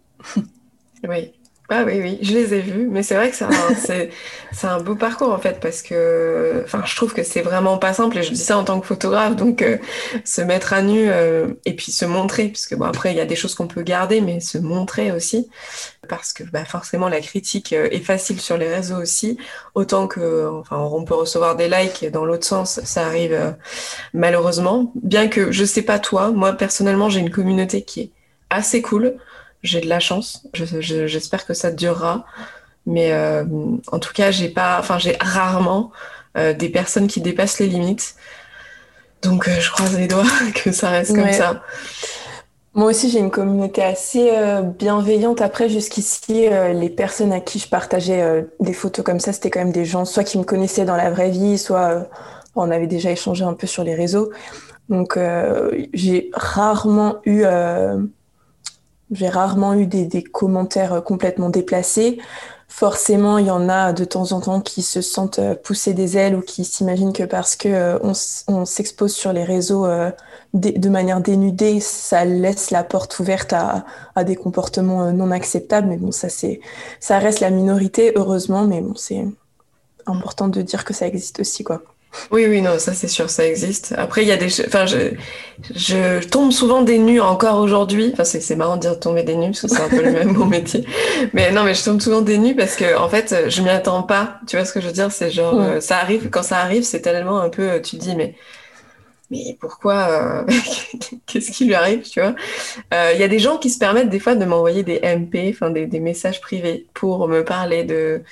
oui. 1.04 1.37
Ah 1.70 1.84
oui, 1.86 2.00
oui, 2.02 2.18
je 2.22 2.32
les 2.32 2.54
ai 2.54 2.62
vus, 2.62 2.88
mais 2.88 3.04
c'est 3.04 3.16
vrai 3.16 3.30
que 3.30 3.36
c'est 3.36 3.44
un, 3.44 4.70
un, 4.70 4.80
beau 4.80 4.96
parcours 4.96 5.34
en 5.34 5.38
fait, 5.38 5.60
parce 5.60 5.82
que 5.82 6.62
enfin, 6.64 6.82
je 6.86 6.96
trouve 6.96 7.14
que 7.14 7.24
c'est 7.24 7.42
vraiment 7.42 7.78
pas 7.78 7.92
simple, 7.92 8.18
et 8.18 8.24
je 8.24 8.32
dis 8.32 8.40
ça 8.40 8.58
en 8.58 8.64
tant 8.64 8.80
que 8.80 8.88
photographe, 8.88 9.36
donc 9.36 9.62
euh, 9.62 9.78
se 10.24 10.40
mettre 10.42 10.72
à 10.72 10.82
nu 10.82 11.10
euh, 11.10 11.48
et 11.66 11.76
puis 11.76 11.92
se 11.92 12.06
montrer, 12.06 12.48
puisque 12.48 12.74
bon, 12.76 12.86
après, 12.86 13.12
il 13.12 13.18
y 13.18 13.20
a 13.20 13.26
des 13.26 13.36
choses 13.36 13.54
qu'on 13.54 13.68
peut 13.68 13.82
garder, 13.82 14.22
mais 14.22 14.40
se 14.40 14.58
montrer 14.58 15.12
aussi, 15.12 15.50
parce 16.08 16.32
que 16.32 16.44
bah, 16.44 16.64
forcément, 16.64 17.10
la 17.10 17.20
critique 17.20 17.74
euh, 17.74 17.90
est 17.92 18.00
facile 18.00 18.40
sur 18.40 18.58
les 18.58 18.74
réseaux 18.74 19.02
aussi, 19.02 19.38
autant 19.76 20.08
que, 20.08 20.48
enfin, 20.48 20.78
on 20.78 21.04
peut 21.04 21.16
recevoir 21.16 21.58
des 21.58 21.68
likes 21.68 22.10
dans 22.10 22.24
l'autre 22.24 22.46
sens, 22.46 22.80
ça 22.86 23.06
arrive 23.06 23.56
malheureusement, 24.14 24.94
bien 24.96 25.28
que 25.28 25.52
je 25.52 25.66
sais 25.66 25.82
pas 25.82 26.00
toi, 26.00 26.32
moi 26.32 26.54
personnellement, 26.54 27.10
j'ai 27.10 27.20
une 27.20 27.32
communauté 27.32 27.82
qui 27.82 28.00
est 28.00 28.12
assez 28.50 28.82
cool 28.82 29.18
j'ai 29.68 29.82
de 29.82 29.88
la 29.88 30.00
chance. 30.00 30.48
J'espère 30.54 31.46
que 31.46 31.54
ça 31.54 31.72
durera. 31.72 32.26
Mais 32.88 33.12
euh, 33.12 33.44
en 33.92 34.00
tout 34.00 34.14
cas, 34.14 34.32
j'ai 34.32 34.48
pas, 34.48 34.78
enfin, 34.80 34.98
j'ai 34.98 35.18
rarement 35.20 35.92
euh, 36.38 36.54
des 36.54 36.70
personnes 36.70 37.08
qui 37.08 37.20
dépassent 37.20 37.60
les 37.60 37.68
limites. 37.68 38.16
Donc, 39.22 39.48
euh, 39.48 39.60
je 39.60 39.70
croise 39.70 39.98
les 39.98 40.08
doigts 40.08 40.24
que 40.56 40.72
ça 40.72 40.90
reste 40.90 41.14
comme 41.14 41.32
ça. 41.34 41.62
Moi 42.74 42.92
aussi, 42.92 43.10
j'ai 43.10 43.20
une 43.20 43.32
communauté 43.32 43.84
assez 43.84 44.32
bienveillante. 44.78 45.42
Après, 45.42 45.68
jusqu'ici, 45.68 46.48
les 46.74 46.90
personnes 46.90 47.34
à 47.34 47.40
qui 47.40 47.58
je 47.58 47.68
partageais 47.68 48.46
des 48.60 48.74
photos 48.74 49.04
comme 49.04 49.20
ça, 49.20 49.34
c'était 49.34 49.50
quand 49.50 49.62
même 49.62 49.72
des 49.72 49.84
gens 49.84 50.06
soit 50.06 50.24
qui 50.24 50.38
me 50.38 50.44
connaissaient 50.44 50.86
dans 50.86 50.96
la 50.96 51.10
vraie 51.10 51.32
vie, 51.32 51.58
soit 51.58 52.08
on 52.56 52.70
avait 52.70 52.86
déjà 52.86 53.10
échangé 53.10 53.44
un 53.44 53.56
peu 53.56 53.66
sur 53.66 53.84
les 53.84 53.96
réseaux. 53.96 54.30
Donc, 54.90 55.18
j'ai 55.92 56.30
rarement 56.36 57.16
eu, 57.26 57.46
j'ai 59.12 59.30
rarement 59.30 59.74
eu 59.74 59.88
des, 59.88 60.06
des, 60.06 60.24
commentaires 60.24 61.04
complètement 61.04 61.50
déplacés 61.50 62.20
forcément, 62.68 63.38
il 63.38 63.48
y 63.48 63.52
en 63.52 63.70
a 63.70 63.94
de 63.94 64.06
temps 64.06 64.34
en 64.34 64.42
temps 64.42 64.62
qui 64.62 64.82
se 64.84 65.02
sentent 65.02 65.40
euh, 65.40 65.56
pousser 65.56 65.94
des 65.94 66.18
ailes 66.18 66.36
ou 66.36 66.42
qui 66.42 66.66
s'imaginent 66.66 67.14
que 67.14 67.24
parce 67.24 67.56
que 67.56 67.70
euh, 67.70 67.98
on, 68.48 68.66
s'expose 68.66 69.14
sur 69.14 69.34
les 69.34 69.44
réseaux 69.44 69.86
euh, 69.86 70.12
de, 70.54 70.90
manière 70.90 71.22
dénudée, 71.22 71.80
ça 71.80 72.26
laisse 72.26 72.72
la 72.72 72.84
porte 72.84 73.20
ouverte 73.20 73.54
à, 73.54 73.86
des 74.24 74.36
comportements 74.36 75.12
non 75.12 75.32
acceptables. 75.32 75.88
Mais 75.88 75.98
bon, 75.98 76.12
ça 76.12 76.30
c'est, 76.30 76.60
ça 77.00 77.20
reste 77.20 77.40
la 77.40 77.50
minorité, 77.50 78.14
heureusement. 78.16 78.66
Mais 78.66 78.82
bon, 78.82 78.96
c'est 78.96 79.26
important 80.06 80.48
de 80.48 80.62
dire 80.62 80.86
que 80.86 80.94
ça 80.94 81.08
existe 81.08 81.40
aussi, 81.40 81.64
quoi. 81.64 81.82
Oui, 82.32 82.46
oui, 82.48 82.62
non, 82.62 82.80
ça 82.80 82.94
c'est 82.94 83.08
sûr, 83.08 83.30
ça 83.30 83.46
existe. 83.46 83.94
Après, 83.98 84.22
il 84.24 84.28
y 84.28 84.32
a 84.32 84.38
des. 84.38 84.48
Enfin, 84.66 84.86
je, 84.86 85.14
je 85.76 86.26
tombe 86.28 86.52
souvent 86.52 86.82
des 86.82 86.98
nus 86.98 87.22
encore 87.22 87.60
aujourd'hui. 87.60 88.10
Enfin, 88.14 88.24
c'est 88.24 88.56
marrant 88.56 88.76
de 88.78 88.82
dire 88.82 89.00
tomber 89.00 89.24
des 89.24 89.36
nus, 89.36 89.48
parce 89.52 89.62
que 89.62 89.68
c'est 89.68 89.82
un 89.82 89.90
peu 89.90 90.02
le 90.02 90.12
même 90.12 90.32
mon 90.34 90.46
métier. 90.46 90.86
Mais 91.34 91.52
non, 91.52 91.64
mais 91.64 91.74
je 91.76 91.84
tombe 91.84 92.02
souvent 92.02 92.22
des 92.22 92.38
nus 92.38 92.56
parce 92.56 92.76
que, 92.76 92.98
en 92.98 93.10
fait, 93.10 93.50
je 93.50 93.62
m'y 93.62 93.70
attends 93.70 94.04
pas. 94.04 94.40
Tu 94.48 94.56
vois 94.56 94.66
ce 94.66 94.74
que 94.74 94.82
je 94.82 94.88
veux 94.88 94.94
dire? 94.94 95.12
C'est 95.12 95.30
genre, 95.32 95.60
euh, 95.60 95.80
ça 95.80 95.98
arrive, 96.00 96.30
quand 96.30 96.44
ça 96.44 96.60
arrive, 96.60 96.84
c'est 96.84 97.02
tellement 97.02 97.40
un 97.40 97.50
peu. 97.50 97.82
Tu 97.82 97.98
te 97.98 98.02
dis, 98.02 98.16
mais. 98.16 98.36
Mais 99.30 99.58
pourquoi 99.60 100.44
euh, 100.46 100.46
Qu'est-ce 101.26 101.52
qui 101.52 101.66
lui 101.66 101.76
arrive, 101.76 102.04
tu 102.04 102.22
vois? 102.22 102.36
Euh, 102.94 103.12
Il 103.16 103.20
y 103.20 103.24
a 103.24 103.28
des 103.28 103.40
gens 103.40 103.58
qui 103.58 103.70
se 103.70 103.80
permettent 103.80 104.10
des 104.10 104.20
fois 104.20 104.36
de 104.36 104.46
m'envoyer 104.46 104.84
des 104.84 105.00
MP, 105.02 105.50
enfin 105.52 105.70
des, 105.72 105.86
des 105.88 106.00
messages 106.00 106.42
privés 106.42 106.88
pour 106.94 107.28
me 107.28 107.44
parler 107.44 107.84
de 107.84 108.24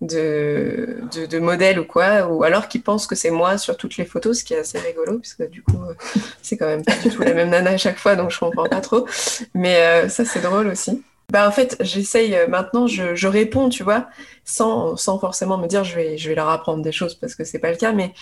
de, 0.00 1.00
de, 1.28 1.38
modèle 1.38 1.80
ou 1.80 1.84
quoi, 1.84 2.28
ou 2.28 2.44
alors 2.44 2.68
qu'ils 2.68 2.82
pensent 2.82 3.06
que 3.06 3.16
c'est 3.16 3.30
moi 3.30 3.58
sur 3.58 3.76
toutes 3.76 3.96
les 3.96 4.04
photos, 4.04 4.38
ce 4.38 4.44
qui 4.44 4.54
est 4.54 4.58
assez 4.58 4.78
rigolo, 4.78 5.18
puisque 5.18 5.48
du 5.50 5.62
coup, 5.62 5.82
euh, 5.82 5.94
c'est 6.42 6.56
quand 6.56 6.66
même 6.66 6.84
pas 6.84 6.94
du 6.96 7.10
tout 7.10 7.22
la 7.22 7.34
même 7.34 7.50
nana 7.50 7.70
à 7.70 7.76
chaque 7.76 7.98
fois, 7.98 8.14
donc 8.14 8.30
je 8.30 8.38
comprends 8.38 8.68
pas 8.68 8.80
trop. 8.80 9.06
Mais 9.54 9.76
euh, 9.76 10.08
ça, 10.08 10.24
c'est 10.24 10.40
drôle 10.40 10.68
aussi. 10.68 11.02
Bah, 11.30 11.48
en 11.48 11.50
fait, 11.50 11.76
j'essaye 11.80 12.34
euh, 12.36 12.46
maintenant, 12.46 12.86
je, 12.86 13.14
je, 13.14 13.26
réponds, 13.26 13.68
tu 13.68 13.82
vois, 13.82 14.06
sans, 14.44 14.96
sans 14.96 15.18
forcément 15.18 15.58
me 15.58 15.66
dire 15.66 15.84
je 15.84 15.96
vais, 15.96 16.16
je 16.16 16.28
vais 16.28 16.34
leur 16.36 16.48
apprendre 16.48 16.82
des 16.82 16.92
choses 16.92 17.14
parce 17.14 17.34
que 17.34 17.44
c'est 17.44 17.58
pas 17.58 17.70
le 17.70 17.76
cas, 17.76 17.92
mais 17.92 18.14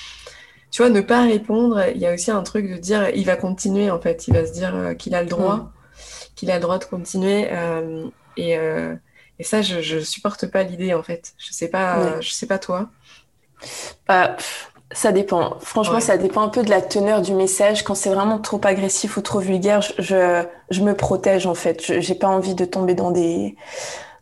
tu 0.71 0.83
vois, 0.83 0.91
ne 0.91 1.03
pas 1.03 1.23
répondre, 1.23 1.85
il 1.95 2.01
y 2.01 2.07
a 2.07 2.15
aussi 2.15 2.31
un 2.31 2.43
truc 2.43 2.71
de 2.71 2.79
dire 2.79 3.11
il 3.15 3.25
va 3.27 3.37
continuer 3.37 3.91
en 3.91 4.01
fait, 4.01 4.27
il 4.29 4.35
va 4.35 4.47
se 4.47 4.53
dire 4.53 4.95
qu'il 4.99 5.15
a 5.15 5.23
le 5.23 5.29
droit, 5.29 5.57
mm. 5.57 5.71
qu'il 6.35 6.51
a 6.51 6.55
le 6.55 6.61
droit 6.61 6.79
de 6.79 6.85
continuer. 6.85 7.49
et, 8.37 8.59
et 9.39 9.45
ça, 9.45 9.63
je, 9.63 9.81
je 9.81 9.99
supporte 9.99 10.47
pas 10.47 10.63
l'idée 10.63 10.95
en 10.95 11.03
fait. 11.03 11.35
Je 11.39 11.53
sais 11.53 11.69
pas, 11.69 12.21
je 12.21 12.31
sais 12.31 12.47
pas 12.47 12.59
toi. 12.59 12.89
Bah, 14.09 14.37
ça 14.93 15.13
dépend. 15.13 15.59
Franchement, 15.61 16.01
ça 16.01 16.17
dépend 16.17 16.43
un 16.43 16.49
peu 16.49 16.63
de 16.63 16.71
la 16.71 16.81
teneur 16.81 17.21
du 17.21 17.35
message. 17.35 17.83
Quand 17.83 17.95
c'est 17.95 18.11
vraiment 18.11 18.39
trop 18.39 18.61
agressif 18.65 19.17
ou 19.17 19.21
trop 19.21 19.41
vulgaire, 19.41 19.81
je, 19.81 20.45
je, 20.71 20.83
me 20.83 20.95
protège 20.95 21.47
en 21.47 21.55
fait. 21.55 21.85
Je 21.85 22.01
J'ai 22.01 22.15
pas 22.15 22.29
envie 22.29 22.55
de 22.55 22.65
tomber 22.65 22.95
dans 22.95 23.11
des 23.11 23.57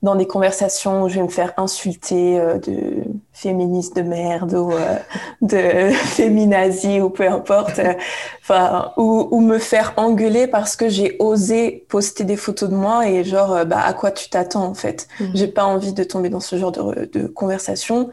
dans 0.05 0.15
des 0.15 0.27
conversations 0.27 1.03
où 1.03 1.09
je 1.09 1.15
vais 1.15 1.23
me 1.23 1.29
faire 1.29 1.55
insulter 1.57 2.39
euh, 2.39 2.59
de 2.59 3.05
féministe 3.33 3.97
de 3.97 4.03
merde 4.03 4.53
ou 4.53 4.71
euh, 4.71 4.97
de 5.41 5.93
féminazie 5.95 7.01
ou 7.01 7.09
peu 7.09 7.27
importe, 7.27 7.79
euh, 7.79 7.95
enfin 8.43 8.93
ou, 8.99 9.29
ou, 9.31 9.41
me 9.41 9.59
faire 9.59 9.95
engueuler 9.97 10.47
parce 10.47 10.77
que 10.77 10.91
j'ai 10.91 11.17
osé 11.21 11.87
poster 11.89 12.25
des 12.25 12.37
photos 12.37 12.69
de 12.69 12.75
moi 12.77 13.09
et 13.09 13.25
genre 13.25 13.65
bah 13.65 13.81
à 13.83 13.95
quoi 13.95 14.11
tu 14.11 14.29
t'attends 14.29 14.67
en 14.67 14.75
fait? 14.75 15.09
Mmh. 15.19 15.25
J'ai 15.35 15.49
pas 15.49 15.65
envie 15.65 15.95
de 15.95 16.05
tomber 16.05 16.29
dans 16.29 16.41
ce 16.41 16.57
genre 16.57 16.71
de, 16.71 17.07
de 17.11 17.27
conversation, 17.27 18.11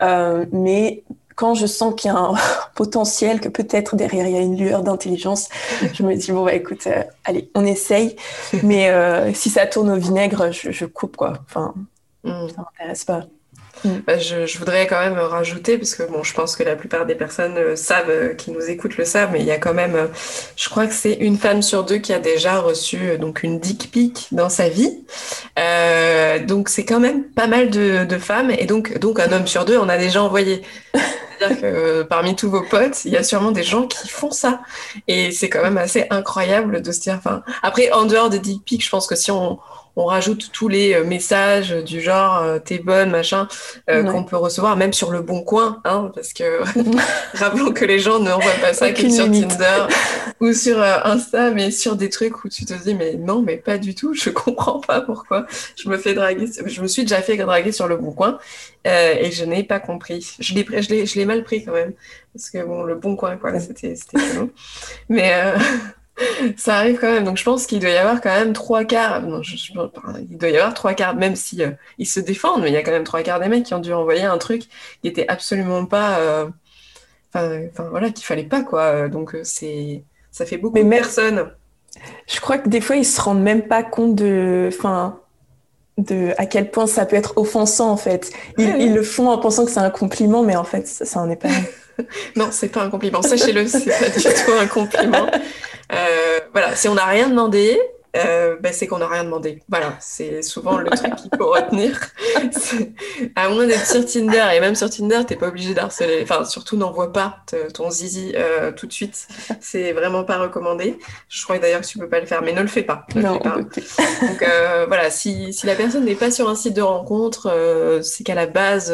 mais 0.00 1.04
quand 1.36 1.54
je 1.54 1.66
sens 1.66 1.94
qu'il 1.96 2.10
y 2.10 2.14
a 2.14 2.18
un 2.18 2.34
potentiel, 2.74 3.40
que 3.40 3.48
peut-être 3.48 3.96
derrière 3.96 4.26
il 4.26 4.32
y 4.32 4.36
a 4.36 4.40
une 4.40 4.56
lueur 4.56 4.82
d'intelligence, 4.82 5.48
je 5.92 6.02
me 6.02 6.14
dis 6.14 6.32
bon 6.32 6.44
bah 6.44 6.54
écoute, 6.54 6.86
euh, 6.86 7.02
allez, 7.24 7.50
on 7.54 7.64
essaye. 7.64 8.16
Mais 8.62 8.90
euh, 8.90 9.32
si 9.34 9.50
ça 9.50 9.66
tourne 9.66 9.90
au 9.90 9.96
vinaigre, 9.96 10.50
je, 10.50 10.84
coupe 10.84 11.16
quoi. 11.16 11.34
Enfin, 11.46 11.74
mm. 12.24 12.48
ça 12.48 12.62
m'intéresse 12.62 13.04
pas. 13.04 13.24
Mm. 13.84 13.88
Bah, 14.06 14.18
je, 14.18 14.58
voudrais 14.58 14.86
quand 14.86 15.00
même 15.00 15.18
rajouter, 15.18 15.78
parce 15.78 15.94
que 15.94 16.02
bon, 16.02 16.22
je 16.22 16.34
pense 16.34 16.56
que 16.56 16.62
la 16.62 16.76
plupart 16.76 17.06
des 17.06 17.14
personnes 17.14 17.56
euh, 17.56 17.76
savent, 17.76 18.10
euh, 18.10 18.34
qui 18.34 18.50
nous 18.50 18.68
écoutent 18.68 18.96
le 18.96 19.04
savent, 19.04 19.30
mais 19.32 19.40
il 19.40 19.46
y 19.46 19.50
a 19.50 19.58
quand 19.58 19.74
même, 19.74 19.94
euh, 19.94 20.06
je 20.56 20.68
crois 20.68 20.86
que 20.86 20.92
c'est 20.92 21.14
une 21.14 21.38
femme 21.38 21.62
sur 21.62 21.84
deux 21.84 21.98
qui 21.98 22.12
a 22.12 22.18
déjà 22.18 22.60
reçu 22.60 23.18
donc 23.18 23.42
une 23.42 23.58
dick 23.58 23.90
pic 23.90 24.28
dans 24.32 24.48
sa 24.48 24.68
vie. 24.68 25.00
donc 26.46 26.68
c'est 26.68 26.84
quand 26.84 27.00
même 27.00 27.24
pas 27.24 27.46
mal 27.46 27.70
de, 27.70 28.04
de, 28.04 28.18
femmes, 28.18 28.50
et 28.50 28.66
donc, 28.66 28.98
donc 28.98 29.18
un 29.20 29.32
homme 29.32 29.46
sur 29.46 29.64
deux 29.64 29.78
on 29.78 29.88
a 29.88 29.98
déjà 29.98 30.22
envoyé. 30.22 30.62
C'est-à-dire 31.40 31.60
que 31.60 32.02
parmi 32.02 32.36
tous 32.36 32.50
vos 32.50 32.62
potes, 32.62 33.04
il 33.06 33.12
y 33.12 33.16
a 33.16 33.22
sûrement 33.22 33.50
des 33.50 33.62
gens 33.62 33.86
qui 33.86 34.08
font 34.08 34.30
ça. 34.30 34.60
Et 35.08 35.30
c'est 35.30 35.48
quand 35.48 35.62
même 35.62 35.78
assez 35.78 36.06
incroyable 36.10 36.82
de 36.82 36.92
se 36.92 37.00
dire, 37.00 37.14
enfin, 37.16 37.42
après, 37.62 37.90
en 37.92 38.04
dehors 38.04 38.28
des 38.28 38.38
dick 38.38 38.62
pics, 38.62 38.84
je 38.84 38.90
pense 38.90 39.06
que 39.06 39.14
si 39.14 39.30
on, 39.30 39.58
on 39.96 40.04
rajoute 40.04 40.50
tous 40.52 40.68
les 40.68 40.94
euh, 40.94 41.04
messages 41.04 41.70
du 41.70 42.00
genre 42.00 42.38
euh, 42.38 42.58
t'es 42.58 42.78
bonne 42.78 43.10
machin 43.10 43.48
euh, 43.88 44.04
qu'on 44.04 44.24
peut 44.24 44.36
recevoir 44.36 44.76
même 44.76 44.92
sur 44.92 45.10
le 45.10 45.20
bon 45.20 45.42
coin 45.42 45.80
hein, 45.84 46.10
parce 46.14 46.32
que 46.32 46.60
rappelons 47.34 47.72
que 47.72 47.84
les 47.84 47.98
gens 47.98 48.20
ne 48.20 48.30
envoient 48.30 48.52
pas 48.60 48.72
ça 48.72 48.92
que 48.92 49.08
sur 49.08 49.26
Tinder 49.26 49.86
ou 50.40 50.52
sur 50.52 50.82
Insta 50.82 51.50
mais 51.50 51.70
sur 51.70 51.96
des 51.96 52.08
trucs 52.08 52.44
où 52.44 52.48
tu 52.48 52.64
te 52.64 52.74
dis 52.74 52.94
mais 52.94 53.14
non 53.14 53.42
mais 53.42 53.56
pas 53.56 53.78
du 53.78 53.94
tout 53.94 54.14
je 54.14 54.30
comprends 54.30 54.80
pas 54.80 55.00
pourquoi 55.00 55.46
je 55.76 55.88
me 55.88 55.96
fais 55.96 56.14
draguer 56.14 56.46
je 56.64 56.80
me 56.80 56.86
suis 56.86 57.02
déjà 57.02 57.20
fait 57.20 57.36
draguer 57.36 57.72
sur 57.72 57.88
le 57.88 57.96
bon 57.96 58.12
coin 58.12 58.38
et 58.84 59.30
je 59.30 59.44
n'ai 59.44 59.62
pas 59.62 59.78
compris. 59.78 60.36
Je 60.38 60.54
l'ai 60.54 61.06
je 61.06 61.14
l'ai 61.16 61.24
mal 61.26 61.44
pris 61.44 61.64
quand 61.64 61.72
même 61.72 61.92
parce 62.32 62.48
que 62.48 62.64
bon 62.64 62.82
le 62.82 62.94
bon 62.94 63.14
coin 63.14 63.36
quoi 63.36 63.58
c'était 63.60 63.94
c'était 63.94 64.18
mais 65.10 65.52
ça 66.56 66.76
arrive 66.76 66.98
quand 66.98 67.10
même. 67.10 67.24
Donc 67.24 67.36
je 67.36 67.44
pense 67.44 67.66
qu'il 67.66 67.80
doit 67.80 67.90
y 67.90 67.96
avoir 67.96 68.20
quand 68.20 68.30
même 68.30 68.52
trois 68.52 68.84
quarts. 68.84 69.22
Non, 69.22 69.42
je, 69.42 69.56
il 70.28 70.38
doit 70.38 70.50
y 70.50 70.56
avoir 70.56 70.74
trois 70.74 70.94
quarts, 70.94 71.14
même 71.14 71.36
si 71.36 71.62
euh, 71.62 71.70
ils 71.98 72.06
se 72.06 72.20
défendent, 72.20 72.62
mais 72.62 72.68
il 72.68 72.74
y 72.74 72.76
a 72.76 72.82
quand 72.82 72.90
même 72.90 73.04
trois 73.04 73.22
quarts 73.22 73.40
des 73.40 73.48
mecs 73.48 73.64
qui 73.64 73.74
ont 73.74 73.80
dû 73.80 73.92
envoyer 73.92 74.24
un 74.24 74.38
truc 74.38 74.62
qui 75.02 75.08
était 75.08 75.26
absolument 75.28 75.84
pas. 75.86 76.18
Euh, 76.18 76.48
enfin, 77.34 77.88
voilà, 77.90 78.10
qu'il 78.10 78.24
fallait 78.24 78.44
pas 78.44 78.62
quoi. 78.62 79.08
Donc 79.08 79.34
euh, 79.34 79.40
c'est, 79.44 80.02
ça 80.30 80.46
fait 80.46 80.58
beaucoup 80.58 80.74
mais 80.74 80.84
de 80.84 80.88
personnes. 80.88 81.50
Je 82.26 82.40
crois 82.40 82.58
que 82.58 82.68
des 82.68 82.80
fois 82.80 82.96
ils 82.96 83.04
se 83.04 83.20
rendent 83.20 83.42
même 83.42 83.66
pas 83.66 83.82
compte 83.82 84.14
de, 84.14 84.68
enfin, 84.72 85.20
de 85.98 86.32
à 86.38 86.46
quel 86.46 86.70
point 86.70 86.86
ça 86.86 87.04
peut 87.04 87.16
être 87.16 87.36
offensant 87.36 87.90
en 87.90 87.96
fait. 87.96 88.32
Ils, 88.58 88.94
le 88.94 89.02
font 89.02 89.28
en 89.28 89.38
pensant 89.38 89.64
que 89.64 89.70
c'est 89.70 89.80
un 89.80 89.90
compliment, 89.90 90.42
mais 90.42 90.56
en 90.56 90.64
fait 90.64 90.86
ça, 90.86 91.04
ça 91.04 91.20
en 91.20 91.30
est 91.30 91.36
pas. 91.36 91.48
non, 92.36 92.48
c'est 92.50 92.68
pas 92.68 92.82
un 92.82 92.90
compliment. 92.90 93.22
Sachez-le, 93.22 93.66
c'est 93.66 93.86
pas 93.86 94.08
du 94.08 94.22
tout 94.22 94.52
un 94.58 94.66
compliment. 94.66 95.26
Euh, 95.92 96.40
voilà, 96.52 96.76
si 96.76 96.88
on 96.88 96.94
n'a 96.94 97.04
rien 97.04 97.28
demandé, 97.28 97.78
euh, 98.16 98.56
ben 98.60 98.72
c'est 98.72 98.88
qu'on 98.88 98.98
n'a 98.98 99.06
rien 99.06 99.24
demandé. 99.24 99.62
Voilà, 99.68 99.96
c'est 100.00 100.42
souvent 100.42 100.78
le 100.78 100.90
truc 100.90 101.14
qu'il 101.14 101.30
faut 101.36 101.50
retenir. 101.50 101.98
À 103.36 103.48
moins 103.48 103.66
d'être 103.66 103.86
sur 103.86 104.04
Tinder, 104.04 104.46
et 104.54 104.60
même 104.60 104.74
sur 104.74 104.90
Tinder, 104.90 105.20
t'es 105.26 105.36
pas 105.36 105.48
obligé 105.48 105.74
d'harceler. 105.74 106.20
Enfin, 106.22 106.44
surtout 106.44 106.76
n'envoie 106.76 107.12
pas 107.12 107.44
ton 107.72 107.90
zizi 107.90 108.32
euh, 108.34 108.72
tout 108.72 108.86
de 108.86 108.92
suite. 108.92 109.28
C'est 109.60 109.92
vraiment 109.92 110.24
pas 110.24 110.38
recommandé. 110.38 110.98
Je 111.28 111.42
crois 111.44 111.58
d'ailleurs 111.58 111.82
que 111.82 111.86
tu 111.86 111.98
peux 111.98 112.08
pas 112.08 112.20
le 112.20 112.26
faire, 112.26 112.42
mais 112.42 112.52
ne 112.52 112.62
le 112.62 112.68
fais 112.68 112.82
pas. 112.82 113.06
non, 113.14 113.38
Donc 113.38 114.42
euh, 114.42 114.86
voilà, 114.88 115.10
si, 115.10 115.52
si, 115.52 115.66
la 115.66 115.76
personne 115.76 116.04
n'est 116.04 116.16
pas 116.16 116.30
sur 116.30 116.48
un 116.48 116.56
site 116.56 116.74
de 116.74 116.82
rencontre, 116.82 118.00
c'est 118.02 118.24
qu'à 118.24 118.34
la 118.34 118.46
base, 118.46 118.92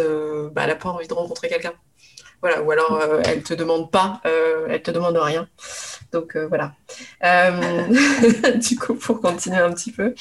bah, 0.52 0.62
elle 0.64 0.68
n'a 0.68 0.76
pas 0.76 0.90
envie 0.90 1.08
de 1.08 1.14
rencontrer 1.14 1.48
quelqu'un. 1.48 1.72
Voilà, 2.42 2.62
ou 2.62 2.70
alors 2.70 3.02
elle 3.24 3.42
te 3.42 3.54
demande 3.54 3.90
pas, 3.90 4.20
elle 4.68 4.82
te 4.82 4.90
demande 4.90 5.16
rien. 5.16 5.48
Donc 6.12 6.36
euh, 6.36 6.46
voilà. 6.48 6.72
Euh, 7.24 7.82
du 8.54 8.78
coup, 8.78 8.94
pour 8.94 9.20
continuer 9.20 9.58
un 9.58 9.72
petit 9.72 9.92
peu 9.92 10.14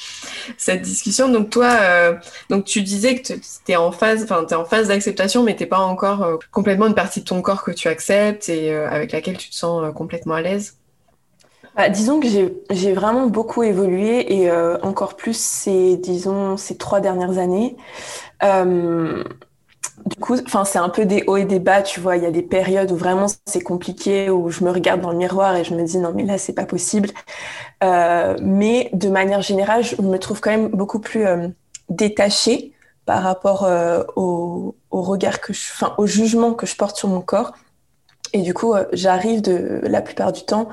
cette 0.56 0.82
discussion, 0.82 1.28
donc 1.28 1.50
toi, 1.50 1.70
euh, 1.80 2.14
donc 2.50 2.64
tu 2.64 2.82
disais 2.82 3.16
que 3.16 3.32
tu 3.32 3.40
es 3.68 3.76
en 3.76 3.92
phase, 3.92 4.24
enfin 4.24 4.44
en 4.56 4.64
phase 4.64 4.88
d'acceptation, 4.88 5.42
mais 5.42 5.56
t'es 5.56 5.66
pas 5.66 5.78
encore 5.78 6.38
complètement 6.50 6.86
une 6.86 6.94
partie 6.94 7.20
de 7.20 7.24
ton 7.24 7.40
corps 7.42 7.62
que 7.62 7.70
tu 7.70 7.88
acceptes 7.88 8.48
et 8.48 8.74
avec 8.74 9.12
laquelle 9.12 9.36
tu 9.36 9.50
te 9.50 9.54
sens 9.54 9.92
complètement 9.94 10.34
à 10.34 10.42
l'aise? 10.42 10.76
Bah, 11.76 11.90
disons 11.90 12.20
que 12.20 12.26
j'ai 12.70 12.92
vraiment 12.94 13.26
beaucoup 13.26 13.62
évolué 13.62 14.32
et 14.34 14.50
encore 14.82 15.16
plus 15.16 15.36
ces, 15.36 15.96
disons, 15.96 16.56
ces 16.56 16.76
trois 16.76 17.00
dernières 17.00 17.38
années 17.38 17.76
du 20.06 20.16
coup, 20.16 20.36
enfin, 20.46 20.64
c'est 20.64 20.78
un 20.78 20.88
peu 20.88 21.04
des 21.04 21.24
hauts 21.26 21.36
et 21.36 21.44
des 21.44 21.58
bas, 21.58 21.82
tu 21.82 21.98
vois. 21.98 22.16
Il 22.16 22.22
y 22.22 22.26
a 22.26 22.30
des 22.30 22.42
périodes 22.42 22.92
où 22.92 22.96
vraiment 22.96 23.26
c'est 23.46 23.60
compliqué, 23.60 24.30
où 24.30 24.50
je 24.50 24.62
me 24.62 24.70
regarde 24.70 25.00
dans 25.00 25.10
le 25.10 25.16
miroir 25.16 25.56
et 25.56 25.64
je 25.64 25.74
me 25.74 25.82
dis 25.82 25.98
non, 25.98 26.12
mais 26.14 26.22
là, 26.22 26.38
c'est 26.38 26.52
pas 26.52 26.64
possible. 26.64 27.10
Euh, 27.82 28.36
mais 28.40 28.88
de 28.92 29.08
manière 29.08 29.42
générale, 29.42 29.82
je 29.82 30.00
me 30.00 30.18
trouve 30.18 30.40
quand 30.40 30.50
même 30.50 30.68
beaucoup 30.68 31.00
plus 31.00 31.26
euh, 31.26 31.48
détachée 31.88 32.72
par 33.04 33.22
rapport 33.22 33.64
euh, 33.64 34.04
au, 34.14 34.76
regard 34.92 35.40
que 35.40 35.52
je, 35.52 35.60
au 35.98 36.06
jugement 36.06 36.54
que 36.54 36.66
je 36.66 36.76
porte 36.76 36.96
sur 36.96 37.08
mon 37.08 37.20
corps. 37.20 37.52
Et 38.32 38.42
du 38.42 38.54
coup, 38.54 38.74
j'arrive 38.92 39.40
de 39.40 39.80
la 39.82 40.02
plupart 40.02 40.32
du 40.32 40.44
temps 40.44 40.68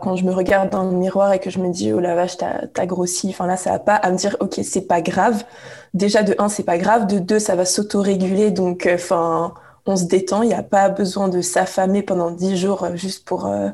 quand 0.00 0.16
je 0.16 0.24
me 0.24 0.32
regarde 0.32 0.70
dans 0.70 0.84
le 0.84 0.92
miroir 0.92 1.32
et 1.32 1.40
que 1.40 1.50
je 1.50 1.58
me 1.58 1.72
dis 1.72 1.92
oh 1.92 2.00
la 2.00 2.14
vache 2.14 2.36
t'as 2.36 2.86
grossi. 2.86 3.30
Enfin 3.30 3.46
là 3.46 3.56
ça 3.56 3.70
va 3.70 3.78
pas 3.80 3.96
à 3.96 4.10
me 4.10 4.16
dire 4.16 4.36
ok 4.40 4.60
c'est 4.62 4.86
pas 4.86 5.00
grave. 5.00 5.44
Déjà 5.92 6.22
de 6.22 6.34
un 6.38 6.48
c'est 6.48 6.62
pas 6.62 6.78
grave. 6.78 7.06
De 7.06 7.18
deux 7.18 7.38
ça 7.38 7.56
va 7.56 7.64
s'auto-réguler. 7.64 8.50
Donc 8.52 8.86
euh, 8.86 8.94
enfin 8.94 9.54
on 9.86 9.96
se 9.96 10.04
détend. 10.04 10.42
Il 10.42 10.48
n'y 10.48 10.54
a 10.54 10.62
pas 10.62 10.88
besoin 10.88 11.28
de 11.28 11.40
s'affamer 11.40 12.02
pendant 12.02 12.30
dix 12.30 12.56
jours 12.56 12.84
euh, 12.84 12.96
juste 12.96 13.24
pour 13.24 13.46
euh, 13.46 13.70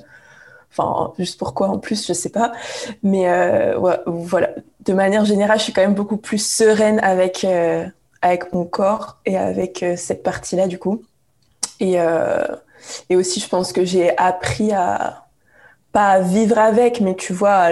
Enfin, 0.70 1.14
juste 1.18 1.38
pourquoi 1.38 1.68
en 1.68 1.78
plus, 1.78 2.06
je 2.06 2.12
sais 2.12 2.28
pas. 2.28 2.52
Mais 3.02 3.28
euh, 3.28 3.78
voilà, 4.06 4.50
de 4.84 4.92
manière 4.92 5.24
générale, 5.24 5.58
je 5.58 5.64
suis 5.64 5.72
quand 5.72 5.80
même 5.80 5.94
beaucoup 5.94 6.18
plus 6.18 6.38
sereine 6.38 7.00
avec, 7.00 7.44
avec 8.20 8.52
mon 8.52 8.64
corps 8.66 9.16
et 9.24 9.38
avec 9.38 9.84
cette 9.96 10.22
partie-là, 10.22 10.68
du 10.68 10.78
coup. 10.78 11.02
Et, 11.80 11.96
et 13.08 13.16
aussi, 13.16 13.40
je 13.40 13.48
pense 13.48 13.72
que 13.72 13.84
j'ai 13.84 14.16
appris 14.18 14.70
à, 14.72 15.27
pas 15.98 16.10
à 16.10 16.20
vivre 16.20 16.58
avec, 16.58 17.00
mais 17.00 17.16
tu 17.16 17.32
vois, 17.32 17.70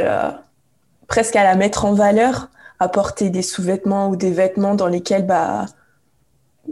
presque 1.06 1.36
à 1.36 1.44
la 1.44 1.54
mettre 1.54 1.84
en 1.84 1.92
valeur, 1.92 2.48
à 2.80 2.88
porter 2.88 3.30
des 3.30 3.42
sous-vêtements 3.42 4.08
ou 4.08 4.16
des 4.16 4.32
vêtements 4.32 4.74
dans 4.74 4.88
lesquels, 4.88 5.24
bah, 5.24 5.66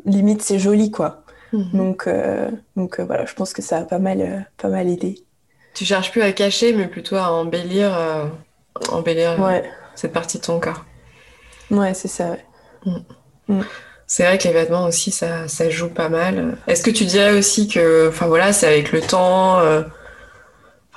limite, 0.04 0.42
c'est 0.42 0.58
joli, 0.58 0.90
quoi. 0.90 1.22
Mhm. 1.52 1.70
Donc, 1.74 2.08
donc 2.74 2.98
voilà, 2.98 3.24
je 3.24 3.34
pense 3.34 3.52
que 3.52 3.62
ça 3.62 3.78
a 3.78 3.82
pas 3.82 4.00
mal, 4.00 4.50
pas 4.56 4.66
mal 4.66 4.88
aidé. 4.88 5.22
Tu 5.74 5.84
cherches 5.84 6.10
plus 6.10 6.22
à 6.22 6.32
cacher, 6.32 6.72
mais 6.72 6.88
plutôt 6.88 7.14
à 7.14 7.30
embellir, 7.30 7.96
euh, 7.96 8.26
embellir 8.90 9.40
euh, 9.40 9.60
cette 9.94 10.12
partie 10.12 10.38
de 10.38 10.42
ton 10.42 10.58
corps. 10.58 10.84
Ouais, 11.70 11.94
c'est 11.94 12.08
ça. 12.08 12.36
Mm. 12.84 12.96
Mm. 13.46 13.60
C'est 14.08 14.24
vrai 14.24 14.38
que 14.38 14.48
les 14.48 14.54
vêtements 14.54 14.86
aussi, 14.86 15.12
ça, 15.12 15.46
ça 15.46 15.70
joue 15.70 15.88
pas 15.88 16.08
mal. 16.08 16.56
Est-ce 16.66 16.82
que 16.82 16.90
tu 16.90 17.04
dirais 17.04 17.38
aussi 17.38 17.68
que, 17.68 18.08
enfin 18.08 18.26
voilà, 18.26 18.52
c'est 18.52 18.66
avec 18.66 18.90
le 18.90 19.00
temps. 19.00 19.60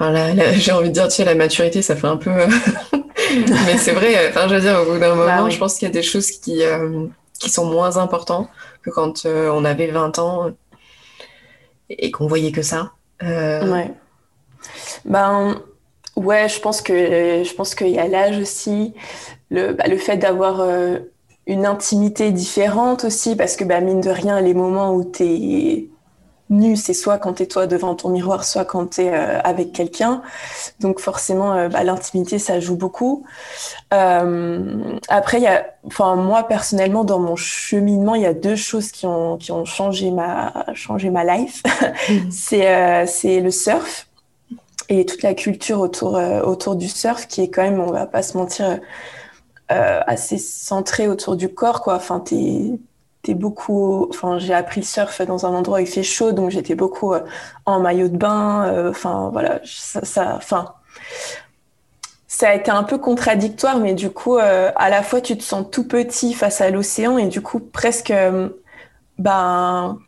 Euh, 0.02 0.34
enfin, 0.34 0.52
j'ai 0.54 0.72
envie 0.72 0.90
de 0.90 0.94
dire, 0.94 1.08
tu 1.08 1.16
sais, 1.16 1.26
la 1.26 1.36
maturité, 1.36 1.82
ça 1.82 1.96
fait 1.96 2.08
un 2.08 2.18
peu. 2.18 2.32
mais 3.66 3.78
c'est 3.78 3.94
vrai. 3.94 4.30
Enfin, 4.30 4.48
je 4.48 4.56
veux 4.56 4.62
dire, 4.62 4.80
au 4.82 4.94
bout 4.94 5.00
d'un 5.00 5.16
bah 5.16 5.38
moment, 5.38 5.50
je 5.50 5.58
pense 5.58 5.76
qu'il 5.76 5.88
y 5.88 5.92
a 5.92 5.94
des 5.94 6.04
choses 6.04 6.32
qui, 6.32 6.62
qui 7.40 7.50
sont 7.50 7.66
moins 7.66 7.98
importantes 7.98 8.50
que 8.84 8.90
quand 8.90 9.26
on 9.26 9.66
avait 9.66 9.88
20 9.88 10.20
ans 10.20 10.52
et 11.90 12.12
qu'on 12.12 12.28
voyait 12.28 12.52
que 12.52 12.62
ça. 12.62 12.92
ouais. 13.22 13.94
Ben 15.06 15.62
ouais, 16.18 16.50
je 16.50 16.60
pense 16.60 16.82
que 16.82 17.44
je 17.44 17.54
pense 17.54 17.76
qu'il 17.76 17.90
y 17.90 18.00
a 18.00 18.08
l'âge 18.08 18.38
aussi, 18.40 18.94
le, 19.50 19.74
bah, 19.74 19.86
le 19.88 19.98
fait 19.98 20.18
d'avoir 20.18 20.60
euh, 20.60 20.98
une 21.46 21.66
intimité 21.66 22.32
différente 22.32 23.06
aussi, 23.06 23.36
parce 23.36 23.56
que 23.56 23.64
bah, 23.64 23.80
mine 23.80 24.02
de 24.02 24.10
rien, 24.10 24.42
les 24.42 24.54
moments 24.54 24.94
où 24.94 25.10
tu 25.10 25.24
es 25.24 25.90
nu, 26.50 26.76
c'est 26.76 26.94
soit 26.94 27.18
quand 27.18 27.34
tu 27.34 27.44
es 27.44 27.46
toi 27.46 27.68
devant 27.68 27.96
ton 27.96 28.10
miroir, 28.10 28.44
soit 28.44 28.66
quand 28.66 28.88
tu 28.96 29.02
es 29.02 29.14
euh, 29.14 29.40
avec 29.42 29.74
quelqu'un. 29.74 30.22
Donc 30.80 31.00
forcément, 31.00 31.54
euh, 31.54 31.70
bah, 31.70 31.84
l'intimité, 31.84 32.40
ça 32.40 32.60
joue 32.60 32.78
beaucoup. 32.78 33.26
après, 33.92 35.38
il 35.38 35.44
y 35.44 35.48
a, 35.48 35.66
enfin, 35.86 36.16
moi 36.16 36.44
personnellement, 36.48 37.04
dans 37.04 37.20
mon 37.20 37.36
cheminement, 37.36 38.16
il 38.16 38.22
y 38.22 38.26
a 38.26 38.34
deux 38.34 38.56
choses 38.56 38.92
qui 38.92 39.06
ont, 39.06 39.38
qui 39.38 39.52
ont 39.52 39.66
changé, 39.66 40.12
ma, 40.12 40.66
changé 40.74 41.10
ma 41.10 41.24
life. 41.24 41.64
Mmh. 42.10 42.32
c'est 42.32 43.40
le 43.42 43.52
surf 43.52 44.08
et 44.90 45.06
toute 45.06 45.24
la 45.24 45.34
culture 45.34 45.80
autour, 45.80 46.18
euh, 46.18 46.42
autour 46.42 46.76
du 46.76 46.88
surf 46.88 47.28
qui 47.28 47.42
est 47.42 47.50
quand 47.50 47.64
même, 47.64 47.80
on 47.80 47.92
va 47.92 48.06
pas 48.06 48.24
se 48.24 48.38
mentir, 48.38 48.80
euh, 49.72 50.02
assez 50.08 50.38
centrée 50.38 51.08
autour 51.08 51.36
du 51.36 51.50
corps. 51.50 51.82
Quoi. 51.82 51.96
Enfin, 51.96 52.20
t'es, 52.20 52.80
j'ai 53.26 54.54
appris 54.54 54.82
le 54.82 54.86
surf 54.86 55.22
dans 55.22 55.46
un 55.46 55.50
endroit 55.50 55.80
où 55.80 55.82
il 55.82 55.88
fait 55.88 56.04
chaud, 56.04 56.32
donc 56.32 56.52
j'étais 56.52 56.76
beaucoup 56.76 57.14
euh, 57.14 57.22
en 57.66 57.80
maillot 57.80 58.08
de 58.08 58.18
bain. 58.18 58.90
Enfin, 58.90 59.30
voilà, 59.32 59.60
ça, 59.66 60.36
enfin, 60.36 60.74
ça 62.28 62.50
a 62.50 62.54
été 62.54 62.72
un 62.72 62.84
peu 62.84 62.98
contradictoire, 62.98 63.78
mais 63.80 63.94
du 63.94 64.10
coup, 64.10 64.38
à 64.38 64.90
la 64.90 65.04
fois, 65.04 65.22
tu 65.22 65.38
te 65.38 65.44
sens 65.44 65.66
tout 65.72 65.88
petit 65.88 66.34
face 66.34 66.62
à 66.62 66.70
l'océan 66.70 67.18
et 67.18 67.28
du 67.28 67.42
coup, 67.42 67.60
presque, 67.60 68.14
ben, 69.18 70.00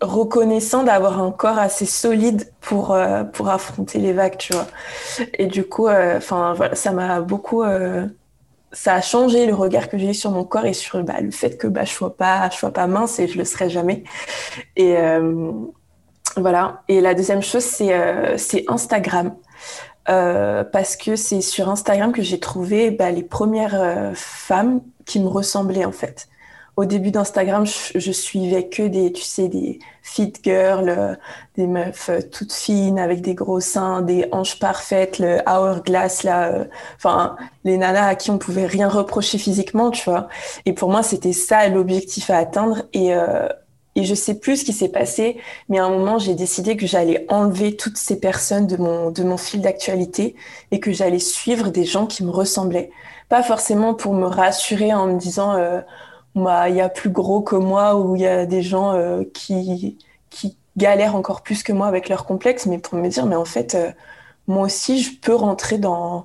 reconnaissant 0.00 0.84
d'avoir 0.84 1.20
un 1.20 1.30
corps 1.32 1.58
assez 1.58 1.86
solide 1.86 2.52
pour 2.60 2.92
euh, 2.92 3.24
affronter 3.46 3.98
les 3.98 4.12
vagues 4.12 4.36
tu 4.38 4.52
vois 4.52 4.66
et 5.34 5.46
du 5.46 5.64
coup 5.64 5.88
euh, 5.88 6.18
enfin 6.18 6.54
ça 6.74 6.92
m'a 6.92 7.20
beaucoup 7.20 7.62
euh, 7.62 8.06
ça 8.72 8.94
a 8.94 9.00
changé 9.00 9.46
le 9.46 9.54
regard 9.54 9.88
que 9.88 9.98
j'ai 9.98 10.12
sur 10.12 10.30
mon 10.30 10.44
corps 10.44 10.66
et 10.66 10.72
sur 10.72 11.02
bah, 11.02 11.20
le 11.20 11.30
fait 11.30 11.56
que 11.56 11.66
bah 11.66 11.84
je 11.84 11.90
sois 11.90 12.16
pas 12.16 12.50
pas 12.74 12.86
mince 12.86 13.18
et 13.18 13.28
je 13.28 13.38
le 13.38 13.44
serai 13.44 13.70
jamais. 13.70 14.04
Et 14.76 14.96
voilà. 16.36 16.82
Et 16.88 17.00
la 17.00 17.14
deuxième 17.14 17.42
chose 17.42 17.64
c'est 17.64 18.36
c'est 18.36 18.64
Instagram. 18.68 19.34
Parce 20.04 20.96
que 20.96 21.16
c'est 21.16 21.40
sur 21.40 21.68
Instagram 21.68 22.12
que 22.12 22.22
j'ai 22.22 22.40
trouvé 22.40 22.90
bah, 22.90 23.10
les 23.10 23.22
premières 23.22 24.12
femmes 24.14 24.80
qui 25.06 25.20
me 25.20 25.28
ressemblaient 25.28 25.84
en 25.84 25.92
fait 25.92 26.28
au 26.78 26.84
début 26.84 27.10
d'Instagram, 27.10 27.66
je, 27.66 28.12
suivais 28.12 28.68
que 28.68 28.84
des, 28.84 29.12
tu 29.12 29.22
sais, 29.22 29.48
des 29.48 29.80
fit 30.00 30.32
girls, 30.44 30.88
euh, 30.88 31.16
des 31.56 31.66
meufs 31.66 32.08
euh, 32.08 32.20
toutes 32.22 32.52
fines 32.52 33.00
avec 33.00 33.20
des 33.20 33.34
gros 33.34 33.58
seins, 33.58 34.00
des 34.00 34.28
hanches 34.30 34.60
parfaites, 34.60 35.18
le 35.18 35.40
hourglass 35.44 36.22
là, 36.22 36.52
euh, 36.52 36.64
enfin 36.94 37.34
les 37.64 37.78
nanas 37.78 38.06
à 38.06 38.14
qui 38.14 38.30
on 38.30 38.38
pouvait 38.38 38.66
rien 38.66 38.88
reprocher 38.88 39.38
physiquement, 39.38 39.90
tu 39.90 40.08
vois. 40.08 40.28
Et 40.66 40.72
pour 40.72 40.88
moi, 40.88 41.02
c'était 41.02 41.32
ça 41.32 41.66
l'objectif 41.66 42.30
à 42.30 42.36
atteindre. 42.36 42.84
Et 42.92 43.10
et 43.96 44.04
je 44.04 44.14
sais 44.14 44.38
plus 44.38 44.58
ce 44.58 44.64
qui 44.64 44.72
s'est 44.72 44.90
passé, 44.90 45.38
mais 45.68 45.80
à 45.80 45.84
un 45.84 45.90
moment, 45.90 46.20
j'ai 46.20 46.34
décidé 46.34 46.76
que 46.76 46.86
j'allais 46.86 47.26
enlever 47.28 47.74
toutes 47.74 47.96
ces 47.96 48.20
personnes 48.20 48.68
de 48.68 48.76
mon 48.76 49.10
de 49.10 49.24
mon 49.24 49.36
fil 49.36 49.60
d'actualité 49.60 50.36
et 50.70 50.78
que 50.78 50.92
j'allais 50.92 51.18
suivre 51.18 51.70
des 51.70 51.84
gens 51.84 52.06
qui 52.06 52.22
me 52.22 52.30
ressemblaient. 52.30 52.92
Pas 53.28 53.42
forcément 53.42 53.94
pour 53.94 54.14
me 54.14 54.26
rassurer 54.26 54.94
en 54.94 55.08
me 55.08 55.18
disant 55.18 55.56
bah, 56.34 56.68
il 56.68 56.76
y 56.76 56.80
a 56.80 56.88
plus 56.88 57.10
gros 57.10 57.40
que 57.40 57.56
moi 57.56 57.96
ou 57.96 58.16
il 58.16 58.22
y 58.22 58.26
a 58.26 58.46
des 58.46 58.62
gens 58.62 58.94
euh, 58.94 59.24
qui, 59.34 59.98
qui 60.30 60.56
galèrent 60.76 61.16
encore 61.16 61.42
plus 61.42 61.62
que 61.62 61.72
moi 61.72 61.86
avec 61.86 62.08
leurs 62.08 62.24
complexes, 62.26 62.66
mais 62.66 62.78
pour 62.78 62.98
me 62.98 63.08
dire, 63.08 63.26
mais 63.26 63.36
en 63.36 63.44
fait, 63.44 63.74
euh, 63.74 63.90
moi 64.46 64.64
aussi, 64.64 65.02
je 65.02 65.18
peux 65.20 65.34
rentrer 65.34 65.78
dans, 65.78 66.24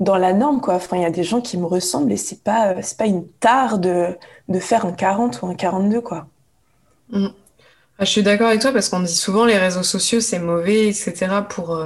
dans 0.00 0.16
la 0.16 0.32
norme, 0.32 0.60
quoi. 0.60 0.74
Enfin, 0.74 0.96
il 0.96 1.02
y 1.02 1.06
a 1.06 1.10
des 1.10 1.24
gens 1.24 1.40
qui 1.40 1.56
me 1.56 1.66
ressemblent 1.66 2.12
et 2.12 2.16
c'est 2.16 2.42
pas, 2.42 2.72
euh, 2.72 2.80
c'est 2.82 2.98
pas 2.98 3.06
une 3.06 3.26
tare 3.40 3.78
de, 3.78 4.16
de 4.48 4.58
faire 4.58 4.86
un 4.86 4.92
40 4.92 5.42
ou 5.42 5.46
un 5.46 5.54
42, 5.54 6.00
quoi. 6.00 6.26
Mm. 7.10 7.28
Ah, 7.98 8.04
je 8.04 8.10
suis 8.10 8.22
d'accord 8.24 8.48
avec 8.48 8.60
toi 8.60 8.72
parce 8.72 8.88
qu'on 8.88 9.00
dit 9.00 9.14
souvent 9.14 9.44
les 9.44 9.56
réseaux 9.56 9.84
sociaux, 9.84 10.20
c'est 10.20 10.40
mauvais, 10.40 10.88
etc. 10.88 11.28
pour 11.48 11.80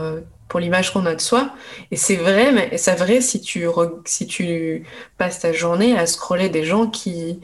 pour 0.48 0.60
l'image 0.60 0.92
qu'on 0.92 1.06
a 1.06 1.14
de 1.14 1.20
soi. 1.20 1.50
Et 1.90 1.96
c'est 1.96 2.16
vrai, 2.16 2.52
mais 2.52 2.76
c'est 2.76 2.94
vrai 2.94 3.20
si 3.20 3.40
tu, 3.40 3.66
si 4.04 4.26
tu 4.26 4.84
passes 5.16 5.40
ta 5.40 5.52
journée 5.52 5.96
à 5.96 6.06
scroller 6.06 6.48
des 6.48 6.64
gens 6.64 6.86
qui... 6.86 7.40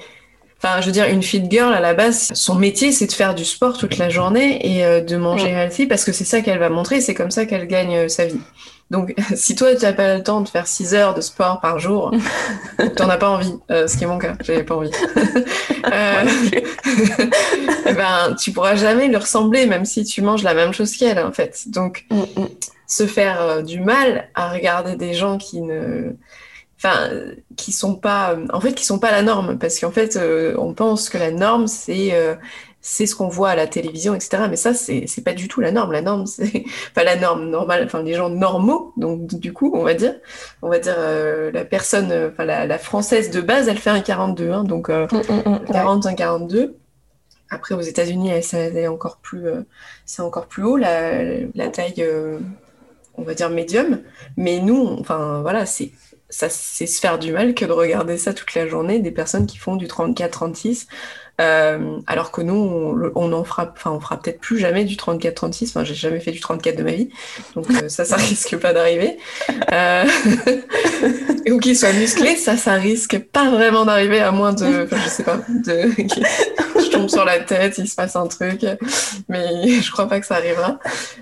Enfin, 0.59 0.81
je 0.81 0.87
veux 0.87 0.93
dire, 0.93 1.07
une 1.07 1.23
fit 1.23 1.45
girl, 1.51 1.75
à 1.75 1.81
la 1.81 1.93
base, 1.93 2.33
son 2.33 2.55
métier, 2.55 2.91
c'est 2.91 3.07
de 3.07 3.13
faire 3.13 3.35
du 3.35 3.45
sport 3.45 3.77
toute 3.77 3.99
la 3.99 4.09
journée 4.09 4.77
et 4.77 4.85
euh, 4.85 5.03
de 5.03 5.17
manger 5.17 5.51
healthy 5.51 5.87
parce 5.87 6.05
que 6.05 6.13
c'est 6.13 6.25
ça 6.25 6.41
qu'elle 6.41 6.59
va 6.59 6.71
montrer, 6.71 7.03
c'est 7.03 7.13
comme 7.13 7.31
ça 7.31 7.45
qu'elle 7.45 7.67
gagne 7.67 7.95
euh, 7.97 8.09
sa 8.09 8.25
vie. 8.25 8.41
Donc, 8.91 9.15
si 9.35 9.55
toi, 9.55 9.75
tu 9.75 9.83
n'as 9.83 9.93
pas 9.93 10.17
le 10.17 10.23
temps 10.23 10.41
de 10.41 10.49
faire 10.49 10.67
6 10.67 10.95
heures 10.95 11.15
de 11.15 11.21
sport 11.21 11.61
par 11.61 11.79
jour, 11.79 12.13
tu 12.79 13.03
n'en 13.03 13.09
as 13.11 13.17
pas 13.17 13.29
envie, 13.29 13.55
euh, 13.71 13.87
ce 13.87 13.97
qui 13.97 14.05
est 14.05 14.07
mon 14.07 14.19
cas, 14.19 14.35
j'avais 14.41 14.65
pas 14.65 14.77
envie. 14.77 14.91
ben, 17.85 18.35
tu 18.39 18.53
pourras 18.53 18.77
jamais 18.77 19.09
lui 19.09 19.17
ressembler, 19.17 19.67
même 19.67 19.85
si 19.85 20.05
tu 20.05 20.23
manges 20.23 20.43
la 20.43 20.55
même 20.55 20.73
chose 20.73 20.97
qu'elle, 20.97 21.19
en 21.19 21.33
fait. 21.33 21.65
Donc, 21.67 22.07
mm, 22.11 22.21
mm. 22.41 22.49
Se 22.87 23.07
faire 23.07 23.41
euh, 23.41 23.63
du 23.63 23.81
mal 23.81 24.29
à 24.35 24.53
regarder 24.53 24.97
des 24.97 25.15
gens 25.15 25.39
qui 25.39 25.61
ne, 25.63 26.13
enfin, 26.77 27.11
qui 27.57 27.73
sont 27.73 27.97
pas, 27.97 28.37
en 28.53 28.61
fait, 28.61 28.75
qui 28.75 28.85
sont 28.85 28.99
pas 28.99 29.11
la 29.11 29.23
norme, 29.23 29.59
parce 29.59 29.79
qu'en 29.79 29.91
fait, 29.91 30.17
euh, 30.17 30.55
on 30.59 30.75
pense 30.75 31.09
que 31.09 31.19
la 31.19 31.31
norme, 31.31 31.67
c'est 31.67 32.13
c'est 32.87 33.07
ce 33.07 33.17
qu'on 33.17 33.29
voit 33.29 33.49
à 33.49 33.57
la 33.57 33.67
télévision, 33.67 34.15
etc. 34.15 34.45
Mais 34.51 34.57
ça, 34.57 34.75
c'est, 34.75 35.07
c'est 35.07 35.23
pas 35.23 35.33
du 35.33 35.49
tout 35.49 35.63
la 35.63 35.73
norme. 35.73 35.91
La 35.91 36.03
norme, 36.03 36.27
c'est 36.27 36.65
pas 36.95 37.03
la 37.03 37.17
norme 37.17 37.49
normale, 37.49 37.85
enfin 37.87 38.03
les 38.03 38.13
gens 38.13 38.29
normaux. 38.29 38.93
Donc 38.99 39.27
du 39.27 39.55
coup, 39.55 39.73
on 39.75 39.83
va 39.83 39.95
dire, 39.95 40.15
on 40.61 40.69
va 40.69 40.79
dire 40.79 40.95
euh, 40.99 41.51
la 41.51 41.65
personne, 41.65 42.13
euh, 42.13 42.29
enfin 42.31 42.45
la, 42.45 42.67
la, 42.67 42.79
française 42.79 43.31
de 43.31 43.41
base, 43.41 43.69
elle 43.69 43.79
fait 43.79 43.89
un 43.89 44.03
42, 44.03 44.51
hein, 44.51 44.65
donc 44.65 44.91
euh, 44.91 45.07
40, 45.07 45.29
mm, 45.31 45.51
mm, 45.51 45.63
mm, 45.73 46.07
un 46.07 46.15
42. 46.15 46.77
Après, 47.49 47.75
aux 47.75 47.81
États-Unis, 47.81 48.31
elle, 48.31 48.77
est 48.77 48.87
encore 48.87 49.17
plus, 49.17 49.47
euh, 49.47 49.63
c'est 50.05 50.21
encore 50.21 50.47
plus 50.47 50.65
haut 50.65 50.77
la, 50.77 51.25
la 51.55 51.69
taille, 51.69 52.07
on 53.17 53.23
va 53.23 53.35
dire 53.35 53.51
médium. 53.51 54.01
Mais 54.37 54.61
nous, 54.61 54.97
enfin 55.01 55.41
voilà, 55.43 55.67
c'est 55.67 55.93
ça, 56.31 56.49
c'est 56.49 56.87
se 56.87 57.01
faire 57.01 57.19
du 57.19 57.33
mal 57.33 57.55
que 57.55 57.65
de 57.65 57.73
regarder 57.73 58.19
ça 58.19 58.35
toute 58.35 58.55
la 58.55 58.67
journée, 58.67 58.99
des 58.99 59.13
personnes 59.13 59.47
qui 59.47 59.57
font 59.57 59.77
du 59.77 59.87
34-36. 59.87 60.87
Euh, 61.41 61.99
alors 62.07 62.31
que 62.31 62.43
nous, 62.43 62.55
on, 62.55 63.11
on 63.17 63.33
en 63.33 63.43
fera, 63.43 63.73
enfin, 63.73 63.91
on 63.91 64.01
fera 64.01 64.21
peut-être 64.21 64.41
plus 64.41 64.59
jamais 64.59 64.85
du 64.85 64.95
34-36. 64.95 65.69
Enfin, 65.69 65.85
j'ai 65.85 65.95
jamais 65.95 66.21
fait 66.21 66.31
du 66.31 66.41
34 66.41 66.77
de 66.77 66.83
ma 66.83 66.93
vie, 66.93 67.09
donc 67.55 67.69
euh, 67.71 67.89
ça, 67.89 68.05
ça 68.05 68.17
risque 68.31 68.57
pas 68.57 68.73
d'arriver. 68.73 69.17
Euh... 69.73 70.05
Ou 71.51 71.59
qu'il 71.59 71.77
soit 71.77 71.93
musclé, 71.93 72.37
ça, 72.37 72.57
ça 72.57 72.75
risque 72.75 73.19
pas 73.19 73.51
vraiment 73.51 73.85
d'arriver 73.85 74.21
à 74.21 74.31
moins 74.31 74.53
de, 74.53 74.85
enfin, 74.85 74.97
je 75.05 75.09
sais 75.09 75.25
pas, 75.25 75.41
de, 75.49 75.91
tombe 76.95 77.09
sur 77.09 77.25
la 77.25 77.41
tête, 77.41 77.79
il 77.79 77.89
se 77.89 77.95
passe 77.95 78.17
un 78.17 78.27
truc, 78.27 78.65
mais 79.29 79.69
je 79.81 79.91
crois 79.91 80.09
pas 80.09 80.21
que 80.21 80.27
ça 80.27 80.37
arrivera. 80.37 80.79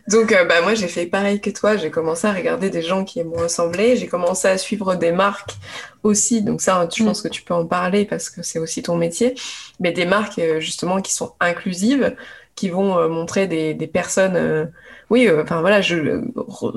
Donc, 0.09 0.33
euh, 0.33 0.45
bah 0.45 0.61
moi, 0.63 0.75
j'ai 0.75 0.89
fait 0.89 1.07
pareil 1.07 1.41
que 1.41 1.51
toi. 1.51 1.77
J'ai 1.77 1.91
commencé 1.91 2.27
à 2.27 2.33
regarder 2.33 2.71
des 2.71 2.83
gens 2.83 3.05
qui 3.05 3.23
m'ont 3.25 3.37
ressemblé. 3.37 3.97
J'ai 3.97 4.07
commencé 4.07 4.49
à 4.49 4.59
suivre 4.59 4.95
des 4.95 5.13
marques 5.13 5.57
aussi. 6.03 6.43
Donc 6.43 6.61
ça, 6.61 6.89
je 6.95 7.05
pense 7.05 7.21
mm. 7.21 7.23
que 7.23 7.29
tu 7.29 7.43
peux 7.43 7.55
en 7.55 7.67
parler 7.67 8.05
parce 8.05 8.31
que 8.31 8.43
c'est 8.43 8.59
aussi 8.59 8.83
ton 8.83 8.97
métier. 8.97 9.35
Mais 9.81 9.93
des 9.93 10.05
marques 10.05 10.39
euh, 10.39 10.61
justement 10.61 11.01
qui 11.01 11.13
sont 11.13 11.33
inclusives, 11.41 12.15
qui 12.55 12.69
vont 12.69 13.09
montrer 13.09 13.47
des, 13.47 13.75
des 13.75 13.87
personnes 13.87 14.71
oui, 15.13 15.29
euh, 15.29 15.43
enfin 15.43 15.61
voilà, 15.61 15.83
je 15.83 16.23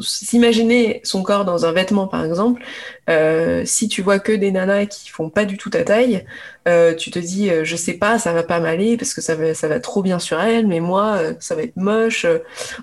s'imaginer 0.02 1.00
son 1.06 1.24
corps 1.24 1.46
dans 1.46 1.66
un 1.66 1.72
vêtement 1.72 2.06
par 2.06 2.26
exemple, 2.26 2.62
euh, 3.10 3.64
si 3.64 3.88
tu 3.88 4.02
vois 4.02 4.20
que 4.20 4.34
des 4.34 4.52
nanas 4.52 4.88
qui 4.88 5.10
font 5.10 5.30
pas 5.30 5.46
du 5.46 5.58
tout 5.58 5.70
ta 5.70 5.86
taille, 5.86 6.26
euh, 6.68 6.94
tu 6.94 7.12
te 7.12 7.20
dis 7.20 7.50
je 7.64 7.76
sais 7.78 7.94
pas, 7.94 8.20
ça 8.20 8.34
va 8.34 8.44
pas 8.44 8.60
m'aller 8.60 8.98
parce 8.98 9.14
que 9.14 9.22
ça 9.22 9.36
va 9.36 9.54
ça 9.54 9.70
va 9.70 9.80
trop 9.80 10.02
bien 10.04 10.20
sur 10.20 10.38
elle, 10.42 10.68
mais 10.68 10.82
moi 10.82 11.18
ça 11.40 11.56
va 11.56 11.62
être 11.62 11.78
moche. 11.78 12.26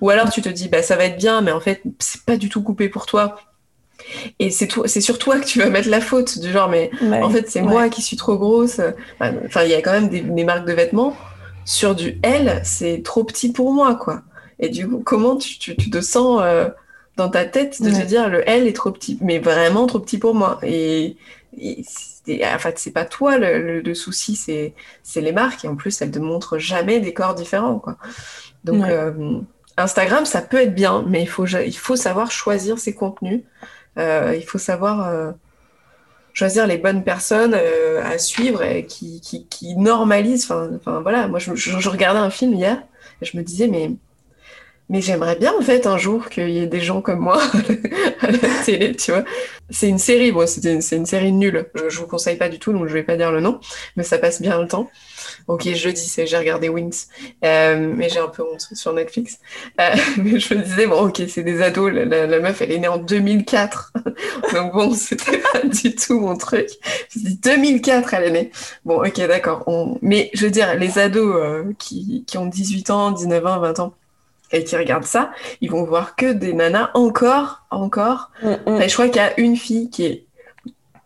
Ou 0.01 0.09
alors 0.09 0.31
tu 0.31 0.41
te 0.41 0.49
dis 0.49 0.71
bah 0.71 0.83
ça 0.83 0.97
va 0.97 1.05
être 1.05 1.19
bien, 1.19 1.43
mais 1.43 1.53
en 1.53 1.61
fait 1.61 1.83
c'est 1.99 2.23
pas 2.25 2.39
du 2.39 2.49
tout 2.49 2.63
coupé 2.63 2.89
pour 2.89 3.05
toi. 3.05 3.37
Et 4.39 4.51
c'est 4.51 4.71
c'est 4.87 5.03
sur 5.03 5.19
toi 5.19 5.39
que 5.39 5.45
tu 5.45 5.59
vas 5.59 5.69
mettre 5.69 5.91
la 5.91 6.01
faute 6.01 6.39
du 6.39 6.51
genre 6.51 6.71
mais 6.71 6.91
en 7.03 7.29
fait 7.29 7.51
c'est 7.51 7.61
moi 7.61 7.91
qui 7.91 8.01
suis 8.01 8.17
trop 8.17 8.39
grosse. 8.39 8.81
Enfin 9.21 9.65
il 9.65 9.71
y 9.71 9.75
a 9.75 9.83
quand 9.83 9.93
même 9.93 10.09
des, 10.09 10.23
des 10.23 10.45
marques 10.45 10.67
de 10.67 10.73
vêtements 10.73 11.15
sur 11.65 11.95
du 11.95 12.19
L, 12.23 12.61
c'est 12.65 13.03
trop 13.03 13.25
petit 13.25 13.53
pour 13.53 13.73
moi 13.73 13.95
quoi. 13.95 14.23
Et 14.59 14.69
du 14.69 14.89
coup, 14.89 15.03
comment 15.05 15.37
tu, 15.37 15.59
tu, 15.59 15.75
te 15.75 16.01
sens 16.01 16.41
euh, 16.43 16.69
dans 17.17 17.29
ta 17.29 17.45
tête 17.45 17.83
de 17.83 17.91
te 17.91 18.07
dire 18.07 18.29
le 18.29 18.49
L 18.49 18.67
est 18.67 18.77
trop 18.77 18.93
petit, 18.93 19.19
mais 19.21 19.39
vraiment 19.39 19.87
trop 19.87 19.99
petit 19.99 20.19
pour 20.19 20.35
moi. 20.35 20.59
Et, 20.63 21.17
en 21.59 22.59
fait, 22.59 22.79
c'est 22.79 22.93
pas 22.93 23.05
toi 23.05 23.39
le, 23.39 23.95
souci, 23.95 24.37
c'est 24.37 25.21
les 25.21 25.33
marques. 25.33 25.65
Et 25.65 25.69
en 25.69 25.75
plus, 25.75 26.01
elles 26.01 26.11
ne 26.11 26.21
montrent 26.21 26.59
jamais 26.59 27.01
des 27.01 27.13
corps 27.13 27.35
différents. 27.35 27.81
Quoi. 27.81 27.97
Donc, 28.63 28.85
euh, 28.85 29.41
Instagram, 29.77 30.25
ça 30.25 30.41
peut 30.41 30.61
être 30.61 30.75
bien, 30.75 31.05
mais 31.09 31.23
il 31.23 31.29
faut, 31.29 31.47
il 31.47 31.77
faut 31.77 31.97
savoir 31.97 32.31
choisir 32.31 32.79
ses 32.79 32.95
contenus. 32.95 33.43
Euh, 33.99 34.35
il 34.37 34.45
faut 34.45 34.59
savoir 34.59 35.35
choisir 36.35 36.67
les 36.67 36.79
bonnes 36.79 37.05
personnes 37.05 37.55
à 37.55 38.19
suivre 38.19 38.63
et 38.63 38.87
qui, 38.87 39.21
qui, 39.21 39.77
normalisent. 39.77 40.51
Enfin, 40.51 41.01
voilà, 41.01 41.29
moi, 41.29 41.39
je, 41.39 41.55
je, 41.55 41.89
regardais 41.89 42.21
un 42.21 42.31
film 42.31 42.55
hier 42.55 42.83
et 43.21 43.25
je 43.25 43.37
me 43.37 43.43
disais, 43.43 43.69
mais 43.69 43.91
mais 44.89 45.01
j'aimerais 45.01 45.37
bien, 45.37 45.55
en 45.59 45.63
fait, 45.63 45.87
un 45.87 45.97
jour 45.97 46.29
qu'il 46.29 46.51
y 46.51 46.59
ait 46.59 46.67
des 46.67 46.81
gens 46.81 47.01
comme 47.01 47.21
moi 47.21 47.41
à 48.21 48.31
la 48.31 48.39
télé, 48.65 48.95
tu 48.95 49.11
vois. 49.11 49.25
C'est 49.71 49.89
une 49.89 49.99
série, 49.99 50.33
bon, 50.33 50.47
c'est 50.47 50.65
une, 50.65 50.83
une, 50.99 51.07
série 51.07 51.33
nulle. 51.33 51.67
Je, 51.75 51.89
je 51.89 51.99
vous 51.99 52.07
conseille 52.07 52.37
pas 52.37 52.51
du 52.51 52.59
tout, 52.59 52.73
donc 52.75 52.89
je 52.89 52.93
vais 52.93 53.03
pas 53.03 53.17
dire 53.17 53.33
le 53.33 53.41
nom, 53.41 53.59
mais 53.97 54.03
ça 54.03 54.19
passe 54.19 54.43
bien 54.43 54.61
le 54.61 54.69
temps. 54.69 54.91
Ok, 55.49 55.69
je 55.73 55.89
dis, 55.91 56.15
j'ai 56.25 56.37
regardé 56.37 56.69
Wings, 56.69 57.07
euh, 57.45 57.93
mais 57.97 58.09
j'ai 58.09 58.21
un 58.21 58.29
peu 58.29 58.43
honte 58.43 58.61
sur 58.73 58.93
Netflix. 58.93 59.39
Euh, 59.81 59.95
mais 60.19 60.39
je 60.39 60.55
me 60.55 60.63
disais, 60.63 60.87
bon, 60.87 61.09
ok, 61.09 61.23
c'est 61.29 61.43
des 61.43 61.63
ados, 61.63 61.93
la, 61.93 62.27
la, 62.27 62.41
meuf, 62.41 62.63
elle 62.63 62.73
est 62.73 62.79
née 62.79 62.89
en 62.89 62.99
2004. 62.99 63.93
donc 64.55 64.73
bon, 64.73 64.95
c'était 64.95 65.39
pas 65.39 65.63
du 65.65 65.95
tout 65.95 66.21
mon 66.21 66.37
truc. 66.37 66.69
Je 67.11 67.19
dis, 67.21 67.37
2004, 67.37 68.15
elle 68.15 68.25
est 68.25 68.31
née. 68.31 68.51
Bon, 68.85 69.05
ok, 69.05 69.17
d'accord. 69.27 69.65
On... 69.67 69.99
Mais 70.03 70.31
je 70.35 70.45
veux 70.45 70.51
dire, 70.51 70.75
les 70.75 70.99
ados 70.99 71.37
euh, 71.37 71.73
qui, 71.79 72.25
qui 72.27 72.39
ont 72.39 72.47
18 72.47 72.91
ans, 72.91 73.11
19 73.11 73.47
ans, 73.47 73.61
20 73.61 73.81
ans, 73.81 73.95
et 74.53 74.65
qui 74.65 74.77
regardent 74.77 75.05
ça, 75.05 75.33
ils 75.61 75.71
vont 75.71 75.85
voir 75.85 76.15
que 76.15 76.33
des 76.33 76.53
nanas 76.53 76.91
encore, 76.95 77.65
encore. 77.71 78.31
Mm, 78.43 78.49
mm. 78.67 78.89
je 78.89 78.93
crois 78.93 79.09
qu'il 79.09 79.17
y 79.17 79.25
a 79.25 79.39
une 79.41 79.57
fille 79.57 79.91
qui 79.91 80.05
est 80.05 80.27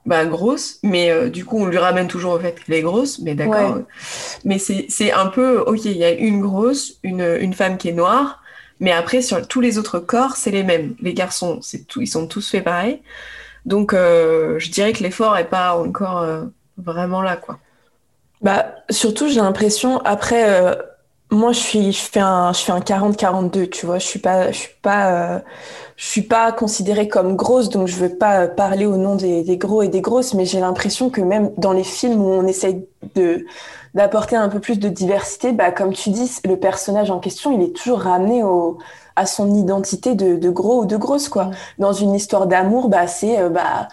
bah, 0.07 0.25
grosse, 0.25 0.79
mais 0.83 1.11
euh, 1.11 1.29
du 1.29 1.45
coup, 1.45 1.59
on 1.59 1.66
lui 1.66 1.79
ramène 1.79 2.07
toujours 2.07 2.33
au 2.35 2.38
fait 2.38 2.62
qu'elle 2.62 2.77
est 2.77 2.83
grosse, 2.83 3.19
mais 3.19 3.35
d'accord. 3.35 3.81
Mais 4.45 4.59
c'est 4.59 5.12
un 5.12 5.27
peu, 5.27 5.59
ok, 5.59 5.85
il 5.85 5.97
y 5.97 6.05
a 6.05 6.12
une 6.12 6.40
grosse, 6.40 6.99
une, 7.03 7.37
une 7.40 7.53
femme 7.53 7.77
qui 7.77 7.88
est 7.88 7.92
noire, 7.92 8.42
mais 8.79 8.92
après, 8.92 9.21
sur 9.21 9.47
tous 9.49 9.61
les 9.61 9.79
autres 9.79 9.99
corps, 9.99 10.37
c'est 10.37 10.51
les 10.51 10.62
mêmes. 10.62 10.95
Les 11.01 11.12
garçons, 11.12 11.59
c'est 11.61 11.87
tout, 11.87 12.01
ils 12.03 12.07
sont 12.07 12.27
tous 12.27 12.49
faits 12.51 12.64
pareil. 12.64 13.03
Donc, 13.64 13.92
euh, 13.92 14.59
je 14.59 14.71
dirais 14.71 14.92
que 14.92 15.03
l'effort 15.03 15.37
est 15.37 15.49
pas 15.49 15.77
encore 15.77 16.19
euh, 16.19 16.45
vraiment 16.79 17.21
là, 17.21 17.37
quoi. 17.37 17.59
Bah, 18.42 18.77
surtout, 18.90 19.29
j'ai 19.29 19.40
l'impression, 19.40 19.99
après 20.05 20.79
moi, 21.37 21.53
je 21.53 21.61
suis, 21.61 21.92
je 21.92 22.03
fais 22.03 22.20
un, 22.20 22.53
je 22.53 22.61
fais 22.61 22.72
un 22.72 22.81
40-42, 22.81 23.68
tu 23.70 23.87
vois. 23.87 23.99
Je 23.99 24.07
suis 24.07 24.18
pas, 24.18 24.51
je 24.51 24.59
suis 24.59 24.75
pas, 24.83 25.37
euh, 25.37 25.40
je 25.96 26.07
suis 26.07 26.22
pas 26.22 26.53
considérée 26.53 27.09
comme 27.09 27.37
grosse, 27.37 27.68
donc 27.70 27.88
je 27.88 27.96
veux 27.96 28.16
pas 28.16 28.49
parler 28.49 28.87
au 28.87 28.96
nom 28.96 29.16
des, 29.16 29.42
des 29.44 29.57
gros 29.59 29.83
et 29.83 29.88
des 29.88 30.01
grosses, 30.01 30.35
mais 30.35 30.46
j'ai 30.46 30.61
l'impression 30.61 31.11
que 31.11 31.20
même 31.20 31.53
dans 31.59 31.72
les 31.72 31.85
films 31.85 32.20
où 32.20 32.29
on 32.29 32.46
essaye 32.46 32.87
de 33.14 33.46
d'apporter 33.94 34.37
un 34.37 34.51
peu 34.51 34.61
plus 34.61 34.79
de 34.79 34.88
diversité, 34.90 35.53
bah, 35.53 35.70
comme 35.72 35.94
tu 35.94 36.11
dis, 36.11 36.31
le 36.44 36.59
personnage 36.59 37.11
en 37.11 37.18
question, 37.18 37.51
il 37.59 37.62
est 37.62 37.75
toujours 37.75 38.01
ramené 38.01 38.42
au, 38.44 38.77
à 39.16 39.25
son 39.25 39.55
identité 39.55 40.14
de, 40.14 40.37
de 40.37 40.51
gros 40.51 40.83
ou 40.83 40.87
de 40.87 40.96
grosse, 40.99 41.31
quoi. 41.31 41.51
Dans 41.79 41.92
une 41.94 42.14
histoire 42.14 42.46
d'amour, 42.46 42.88
bah, 42.90 43.07
c'est, 43.07 43.40
euh, 43.40 43.49
bah, 43.49 43.88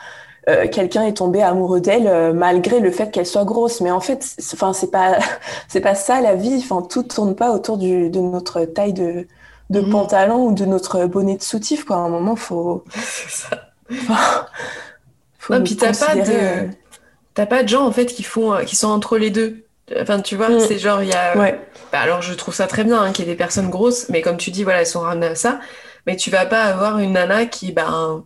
euh, 0.49 0.67
quelqu'un 0.67 1.03
est 1.03 1.17
tombé 1.17 1.41
amoureux 1.41 1.79
d'elle 1.79 2.07
euh, 2.07 2.33
malgré 2.33 2.79
le 2.79 2.91
fait 2.91 3.11
qu'elle 3.11 3.25
soit 3.25 3.45
grosse. 3.45 3.79
Mais 3.81 3.91
en 3.91 4.01
fait, 4.01 4.35
enfin, 4.53 4.73
c'est 4.73 4.91
pas, 4.91 5.17
c'est 5.67 5.81
pas 5.81 5.95
ça 5.95 6.21
la 6.21 6.35
vie. 6.35 6.55
Enfin, 6.57 6.81
tout 6.81 7.03
tourne 7.03 7.35
pas 7.35 7.51
autour 7.51 7.77
du, 7.77 8.09
de 8.09 8.19
notre 8.19 8.65
taille 8.65 8.93
de, 8.93 9.27
de 9.69 9.79
mhm. 9.81 9.89
pantalon 9.89 10.47
ou 10.47 10.53
de 10.53 10.65
notre 10.65 11.05
bonnet 11.05 11.37
de 11.37 11.43
soutif. 11.43 11.85
Quoi. 11.85 11.97
À 11.97 11.99
un 11.99 12.09
moment, 12.09 12.35
faut. 12.35 12.83
C'est 12.95 13.29
ça. 13.29 13.69
Enfin, 13.91 14.45
faut 15.39 15.53
non, 15.53 15.63
puis 15.63 15.75
t'as 15.75 15.93
pas 15.93 16.15
de, 16.15 16.31
euh, 16.31 16.67
t'as 17.33 17.45
pas 17.45 17.63
de 17.63 17.67
gens 17.67 17.85
en 17.85 17.91
fait 17.91 18.05
qui 18.05 18.23
font, 18.23 18.55
qui 18.65 18.75
sont 18.77 18.87
entre 18.87 19.17
les 19.17 19.29
deux. 19.29 19.65
Enfin, 19.99 20.21
tu 20.21 20.37
vois, 20.37 20.49
mm. 20.49 20.59
c'est 20.61 20.79
genre 20.79 21.03
il 21.03 21.09
y 21.09 21.13
a. 21.13 21.37
Ouais. 21.37 21.59
Bah, 21.91 21.99
alors, 21.99 22.21
je 22.21 22.33
trouve 22.33 22.53
ça 22.53 22.65
très 22.65 22.85
bien 22.85 23.01
hein, 23.01 23.11
qu'il 23.11 23.25
y 23.25 23.27
ait 23.27 23.31
des 23.31 23.37
personnes 23.37 23.69
grosses, 23.69 24.07
mais 24.09 24.21
comme 24.21 24.37
tu 24.37 24.51
dis, 24.51 24.63
voilà, 24.63 24.79
elles 24.79 24.87
sont 24.87 25.01
ramenées 25.01 25.27
à 25.27 25.35
ça. 25.35 25.59
Mais 26.07 26.15
tu 26.15 26.29
vas 26.31 26.45
pas 26.45 26.63
avoir 26.63 26.99
une 26.99 27.13
nana 27.13 27.45
qui, 27.45 27.71
ben 27.71 28.25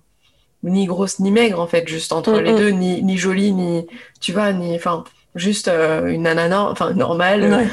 ni 0.64 0.86
grosse 0.86 1.20
ni 1.20 1.32
maigre 1.32 1.60
en 1.60 1.68
fait, 1.68 1.88
juste 1.88 2.12
entre 2.12 2.40
les 2.40 2.54
deux, 2.54 2.70
ni, 2.70 3.04
ni 3.04 3.18
jolie, 3.18 3.52
ni 3.52 3.88
tu 4.20 4.34
vois, 4.34 4.54
ni 4.54 4.76
enfin 4.76 5.04
juste 5.38 5.68
euh, 5.68 6.08
une 6.08 6.24
nana 6.24 6.70
enfin 6.70 6.94
normale, 6.94 7.68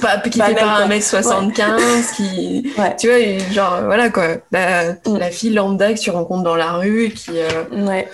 pas, 0.00 0.18
qui 0.30 0.40
fait 0.40 0.54
pas 0.54 0.86
1m75, 0.86 2.14
qui 2.14 2.72
tu 2.98 3.08
vois, 3.08 3.52
genre 3.52 3.82
voilà 3.84 4.10
quoi, 4.10 4.36
la, 4.52 4.92
mm. 4.92 5.16
la, 5.18 5.30
fille 5.30 5.52
lambda 5.52 5.94
que 5.94 5.98
tu 5.98 6.10
rencontres 6.10 6.44
dans 6.44 6.56
la 6.56 6.72
rue 6.72 7.10
qui 7.10 7.32
euh, 7.38 7.86
ouais. 7.86 8.08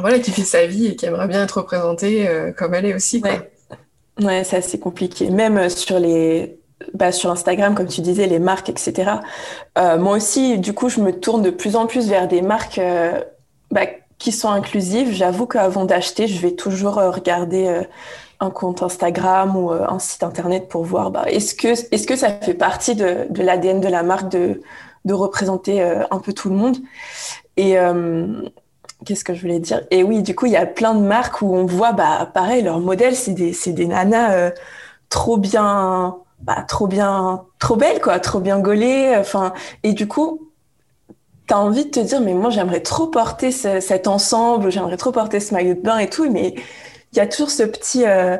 voilà, 0.00 0.18
qui 0.18 0.30
fait 0.30 0.42
sa 0.42 0.66
vie 0.66 0.86
et 0.86 0.96
qui 0.96 1.06
aimerait 1.06 1.28
bien 1.28 1.42
être 1.42 1.58
représentée 1.58 2.28
euh, 2.28 2.52
comme 2.52 2.74
elle 2.74 2.86
est 2.86 2.94
aussi 2.94 3.20
quoi. 3.20 3.30
Ouais, 3.30 4.26
ouais 4.26 4.44
c'est 4.44 4.56
assez 4.56 4.78
compliqué. 4.78 5.30
Même 5.30 5.68
sur 5.68 5.98
les 5.98 6.56
bah, 6.94 7.12
sur 7.12 7.30
Instagram, 7.30 7.74
comme 7.74 7.86
tu 7.86 8.00
disais, 8.00 8.26
les 8.26 8.38
marques, 8.38 8.68
etc. 8.68 9.12
Euh, 9.78 9.98
moi 9.98 10.16
aussi, 10.16 10.58
du 10.58 10.72
coup, 10.72 10.88
je 10.88 11.00
me 11.00 11.12
tourne 11.12 11.42
de 11.42 11.50
plus 11.50 11.76
en 11.76 11.86
plus 11.86 12.08
vers 12.08 12.28
des 12.28 12.42
marques 12.42 12.78
euh, 12.78 13.20
bah, 13.70 13.86
qui 14.18 14.32
sont 14.32 14.50
inclusives. 14.50 15.12
J'avoue 15.12 15.46
qu'avant 15.46 15.84
d'acheter, 15.84 16.26
je 16.26 16.40
vais 16.40 16.52
toujours 16.52 16.98
euh, 16.98 17.10
regarder 17.10 17.82
un 18.40 18.50
compte 18.50 18.82
Instagram 18.82 19.56
ou 19.56 19.70
un 19.70 19.98
site 19.98 20.22
internet 20.22 20.68
pour 20.68 20.84
voir 20.84 21.10
bah, 21.10 21.24
est-ce 21.26 21.54
que, 21.54 21.68
est 21.68 22.06
que 22.06 22.16
ça 22.16 22.28
fait 22.30 22.54
partie 22.54 22.94
de, 22.94 23.26
de 23.30 23.42
l'ADN 23.42 23.80
de 23.80 23.88
la 23.88 24.02
marque 24.02 24.30
de, 24.30 24.60
de 25.04 25.14
représenter 25.14 25.80
un 25.82 26.18
peu 26.18 26.32
tout 26.32 26.48
le 26.48 26.56
monde? 26.56 26.76
Et 27.56 27.76
qu'est-ce 29.06 29.24
que 29.24 29.34
je 29.34 29.40
voulais 29.40 29.60
dire? 29.60 29.82
Et 29.90 30.02
oui, 30.02 30.22
du 30.22 30.34
coup, 30.34 30.46
il 30.46 30.52
y 30.52 30.56
a 30.56 30.66
plein 30.66 30.94
de 30.94 31.02
marques 31.02 31.40
où 31.42 31.54
on 31.54 31.66
voit, 31.66 31.92
bah, 31.92 32.30
pareil, 32.34 32.62
leur 32.62 32.80
modèle, 32.80 33.14
c'est 33.14 33.32
des, 33.32 33.54
des 33.66 33.86
nanas 33.86 34.50
trop 35.12 35.36
bien 35.36 36.16
bah, 36.42 36.64
trop 36.66 36.86
bien, 36.86 37.44
trop 37.58 37.76
belle, 37.76 38.00
quoi, 38.00 38.18
trop 38.20 38.40
bien 38.40 38.58
gaulée. 38.58 39.14
Enfin, 39.18 39.52
et 39.82 39.92
du 39.92 40.08
coup, 40.08 40.50
tu 41.46 41.54
as 41.54 41.58
envie 41.58 41.84
de 41.86 41.90
te 41.90 42.00
dire, 42.00 42.20
mais 42.20 42.34
moi, 42.34 42.50
j'aimerais 42.50 42.80
trop 42.80 43.06
porter 43.06 43.52
cet 43.52 44.06
ensemble, 44.06 44.70
j'aimerais 44.70 44.96
trop 44.96 45.12
porter 45.12 45.40
ce 45.40 45.54
maillot 45.54 45.74
de 45.74 45.80
bain 45.80 45.98
et 45.98 46.08
tout, 46.08 46.30
mais 46.30 46.54
il 47.12 47.18
y 47.18 47.20
a 47.20 47.26
toujours 47.26 47.50
ce 47.50 47.62
petit, 47.62 48.06
euh, 48.06 48.36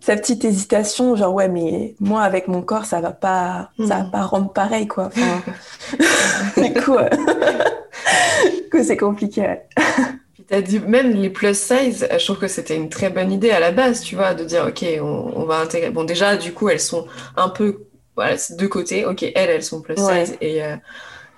cette 0.00 0.20
petite 0.20 0.44
hésitation, 0.44 1.16
genre, 1.16 1.34
ouais, 1.34 1.48
mais 1.48 1.94
moi, 2.00 2.22
avec 2.22 2.48
mon 2.48 2.62
corps, 2.62 2.84
ça 2.84 3.00
va 3.00 3.12
pas, 3.12 3.70
ça 3.78 3.84
va 3.84 4.02
hmm. 4.04 4.10
pas 4.10 4.22
rendre 4.22 4.52
pareil, 4.52 4.86
quoi. 4.86 5.06
Enfin, 5.06 5.42
du 6.62 6.74
coup, 6.74 6.94
euh, 6.94 7.08
coup 8.70 8.82
c'est 8.82 8.96
compliqué 8.96 9.60
dit 10.62 10.78
même 10.78 11.12
les 11.12 11.30
plus 11.30 11.56
size, 11.58 12.08
je 12.10 12.24
trouve 12.24 12.38
que 12.38 12.48
c'était 12.48 12.76
une 12.76 12.88
très 12.88 13.10
bonne 13.10 13.32
idée 13.32 13.50
à 13.50 13.60
la 13.60 13.72
base, 13.72 14.00
tu 14.02 14.14
vois, 14.14 14.34
de 14.34 14.44
dire 14.44 14.66
ok, 14.68 14.84
on, 15.02 15.44
va 15.44 15.58
intégrer. 15.58 15.90
Bon, 15.90 16.04
déjà, 16.04 16.36
du 16.36 16.52
coup, 16.52 16.68
elles 16.68 16.80
sont 16.80 17.06
un 17.36 17.48
peu, 17.48 17.86
voilà, 18.14 18.38
c'est 18.38 18.56
deux 18.56 18.68
côtés. 18.68 19.04
Ok, 19.04 19.22
elles, 19.22 19.50
elles 19.50 19.64
sont 19.64 19.80
plus 19.80 19.96
size 19.96 20.36
et, 20.40 20.62
euh, 20.62 20.76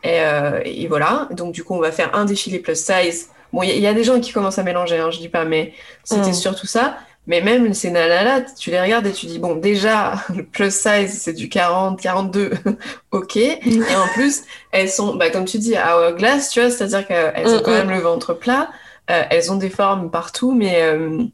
euh, 0.07 0.61
et, 0.64 0.87
voilà. 0.88 1.29
Donc, 1.31 1.53
du 1.53 1.64
coup, 1.64 1.75
on 1.75 1.81
va 1.81 1.92
faire 1.92 2.14
un 2.14 2.25
défilé 2.25 2.59
plus 2.59 2.77
size. 2.77 3.29
Bon, 3.53 3.62
il 3.62 3.79
y, 3.79 3.87
a 3.87 3.94
des 3.94 4.05
gens 4.05 4.21
qui 4.21 4.33
commencent 4.33 4.59
à 4.59 4.62
mélanger, 4.62 4.99
hein, 4.99 5.11
je 5.11 5.18
dis 5.18 5.31
pas, 5.31 5.47
mais 5.47 5.73
c'était 6.05 6.31
mm. 6.31 6.35
surtout 6.35 6.66
ça. 6.66 6.99
Mais 7.27 7.40
même 7.42 7.75
ces 7.75 7.90
nanas-là, 7.90 8.42
tu 8.59 8.71
les 8.71 8.81
regardes 8.81 9.07
et 9.07 9.12
tu 9.12 9.27
dis, 9.27 9.38
bon, 9.38 9.55
déjà, 9.55 10.23
le 10.37 10.44
plus 10.44 10.75
size, 10.75 11.18
c'est 11.18 11.33
du 11.33 11.49
40, 11.49 11.99
42, 11.99 12.51
ok. 13.11 13.37
Et 13.37 13.61
en 13.97 14.09
plus, 14.12 14.42
elles 14.71 14.90
sont, 14.90 15.16
bah, 15.16 15.31
comme 15.31 15.47
tu 15.47 15.59
dis, 15.59 15.75
glace, 16.16 16.51
tu 16.51 16.61
vois, 16.61 16.71
c'est-à-dire 16.71 17.07
qu'elles 17.07 17.49
ont 17.49 17.61
mm, 17.61 17.62
quand 17.62 17.71
même 17.71 17.88
mm. 17.88 17.94
le 17.94 18.01
ventre 18.01 18.35
plat. 18.35 18.68
Euh, 19.11 19.23
elles 19.31 19.51
ont 19.51 19.57
des 19.57 19.71
formes 19.71 20.11
partout, 20.11 20.53
mais 20.53 20.83
euh, 20.83 21.25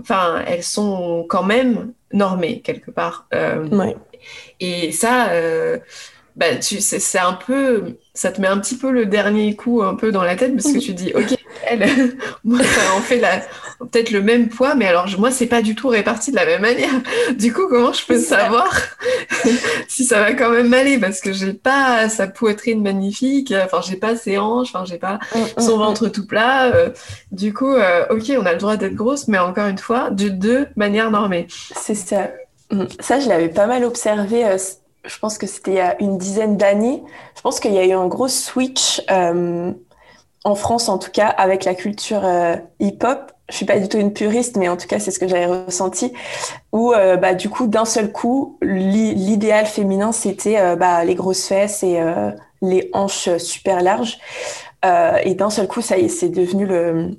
enfin, 0.00 0.42
elles 0.46 0.64
sont 0.64 1.24
quand 1.28 1.44
même 1.44 1.92
normées 2.12 2.60
quelque 2.60 2.90
part. 2.90 3.26
Euh, 3.34 3.94
et 4.60 4.92
ça, 4.92 5.28
bah, 6.36 6.56
tu, 6.56 6.80
c'est 6.80 7.18
un 7.18 7.32
peu, 7.32 7.96
ça 8.12 8.30
te 8.30 8.40
met 8.42 8.46
un 8.46 8.58
petit 8.58 8.76
peu 8.76 8.90
le 8.90 9.06
dernier 9.06 9.56
coup 9.56 9.82
un 9.82 9.94
peu 9.94 10.12
dans 10.12 10.22
la 10.22 10.36
tête 10.36 10.54
parce 10.54 10.70
que 10.70 10.78
tu 10.78 10.92
dis, 10.92 11.12
ok, 11.14 11.34
elle, 11.66 11.86
moi, 12.44 12.60
on 12.96 13.00
fait 13.00 13.18
la, 13.18 13.40
peut-être 13.78 14.10
le 14.10 14.20
même 14.20 14.48
poids, 14.48 14.74
mais 14.74 14.86
alors 14.86 15.06
moi, 15.18 15.30
c'est 15.30 15.46
pas 15.46 15.62
du 15.62 15.74
tout 15.74 15.88
réparti 15.88 16.30
de 16.30 16.36
la 16.36 16.44
même 16.44 16.60
manière. 16.60 16.90
Du 17.36 17.52
coup, 17.52 17.66
comment 17.68 17.92
je 17.92 18.04
peux 18.04 18.18
savoir 18.18 18.68
si 19.88 20.04
ça 20.04 20.20
va 20.20 20.32
quand 20.34 20.50
même 20.50 20.72
aller? 20.74 20.98
Parce 20.98 21.20
que 21.20 21.32
j'ai 21.32 21.52
pas 21.52 22.08
sa 22.08 22.26
poitrine 22.26 22.82
magnifique, 22.82 23.54
enfin, 23.64 23.80
j'ai 23.86 23.96
pas 23.96 24.14
ses 24.16 24.38
hanches, 24.38 24.68
enfin, 24.74 24.84
j'ai 24.84 24.98
pas 24.98 25.18
mm, 25.34 25.38
mm, 25.38 25.62
son 25.62 25.76
mm. 25.76 25.80
ventre 25.80 26.08
tout 26.08 26.26
plat. 26.26 26.66
Euh, 26.66 26.90
du 27.32 27.54
coup, 27.54 27.72
euh, 27.72 28.04
ok, 28.10 28.32
on 28.38 28.46
a 28.46 28.52
le 28.52 28.58
droit 28.58 28.76
d'être 28.76 28.94
grosse, 28.94 29.28
mais 29.28 29.38
encore 29.38 29.68
une 29.68 29.78
fois, 29.78 30.10
de 30.10 30.28
deux 30.28 30.66
manières 30.76 31.10
normées. 31.10 31.46
C'est 31.48 31.94
ça. 31.94 32.30
Ça, 33.00 33.20
je 33.20 33.28
l'avais 33.28 33.48
pas 33.48 33.66
mal 33.66 33.84
observé. 33.84 34.44
Euh, 34.44 34.58
je 35.06 35.18
pense 35.18 35.38
que 35.38 35.46
c'était 35.46 35.72
il 35.72 35.76
y 35.76 35.80
a 35.80 36.00
une 36.02 36.18
dizaine 36.18 36.56
d'années. 36.56 37.02
Je 37.36 37.40
pense 37.40 37.60
qu'il 37.60 37.72
y 37.72 37.78
a 37.78 37.86
eu 37.86 37.92
un 37.92 38.06
gros 38.06 38.28
switch 38.28 39.02
en 39.08 40.54
France, 40.54 40.88
en 40.88 40.98
tout 40.98 41.10
cas, 41.10 41.26
avec 41.28 41.64
la 41.64 41.74
culture 41.74 42.22
hip-hop 42.78 43.32
je 43.48 43.54
suis 43.54 43.66
pas 43.66 43.78
du 43.78 43.88
tout 43.88 43.98
une 43.98 44.12
puriste, 44.12 44.56
mais 44.56 44.68
en 44.68 44.76
tout 44.76 44.88
cas, 44.88 44.98
c'est 44.98 45.10
ce 45.10 45.18
que 45.18 45.28
j'avais 45.28 45.46
ressenti. 45.46 46.12
Où, 46.72 46.92
euh, 46.92 47.16
bah, 47.16 47.34
du 47.34 47.48
coup, 47.48 47.66
d'un 47.66 47.84
seul 47.84 48.10
coup, 48.10 48.58
l'idéal 48.60 49.66
féminin, 49.66 50.12
c'était 50.12 50.58
euh, 50.58 50.76
bah, 50.76 51.04
les 51.04 51.14
grosses 51.14 51.46
fesses 51.46 51.82
et 51.82 52.00
euh, 52.00 52.30
les 52.60 52.90
hanches 52.92 53.36
super 53.38 53.82
larges. 53.82 54.18
et 55.24 55.34
d'un 55.34 55.50
seul 55.50 55.68
coup, 55.68 55.80
ça 55.80 55.98
y 55.98 56.06
est, 56.06 56.08
c'est 56.08 56.28
devenu 56.28 56.66
le, 56.66 57.10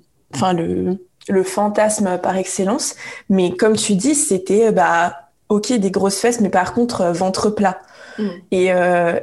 le, 0.54 1.06
le 1.30 1.43
fantasme 1.43 2.17
par 2.17 2.38
excellence. 2.38 2.95
Mais 3.30 3.52
comme 3.52 3.76
tu 3.76 3.95
dis, 3.95 4.15
c'était, 4.15 4.71
bah, 4.71 5.27
ok, 5.50 5.74
des 5.74 5.92
grosses 5.92 6.20
fesses, 6.20 6.42
mais 6.42 6.50
par 6.50 6.74
contre, 6.74 7.06
ventre 7.06 7.50
plat. 7.50 7.80
Mm. 8.20 8.28
Et, 8.52 8.72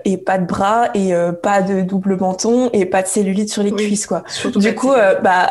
et, 0.04 0.16
pas 0.18 0.38
de 0.38 0.46
bras 0.46 0.90
et 0.94 1.12
pas 1.42 1.62
de 1.62 1.80
double 1.80 2.16
menton 2.16 2.70
et 2.72 2.86
pas 2.86 3.02
de 3.02 3.08
cellulite 3.08 3.52
sur 3.52 3.64
les 3.64 3.72
cuisses 3.72 4.06
quoi. 4.06 4.22
du 4.54 4.72
coup 4.76 4.92
bah 5.20 5.50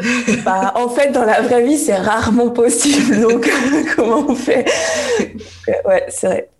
bah, 0.44 0.72
en 0.76 0.88
fait, 0.88 1.10
dans 1.12 1.24
la 1.24 1.40
vraie 1.40 1.62
vie, 1.62 1.78
c'est 1.78 1.96
rarement 1.96 2.50
possible. 2.50 3.20
Donc, 3.28 3.50
comment 3.96 4.26
on 4.28 4.34
fait? 4.34 4.66
Ouais, 5.84 6.06
c'est 6.08 6.26
vrai. 6.26 6.50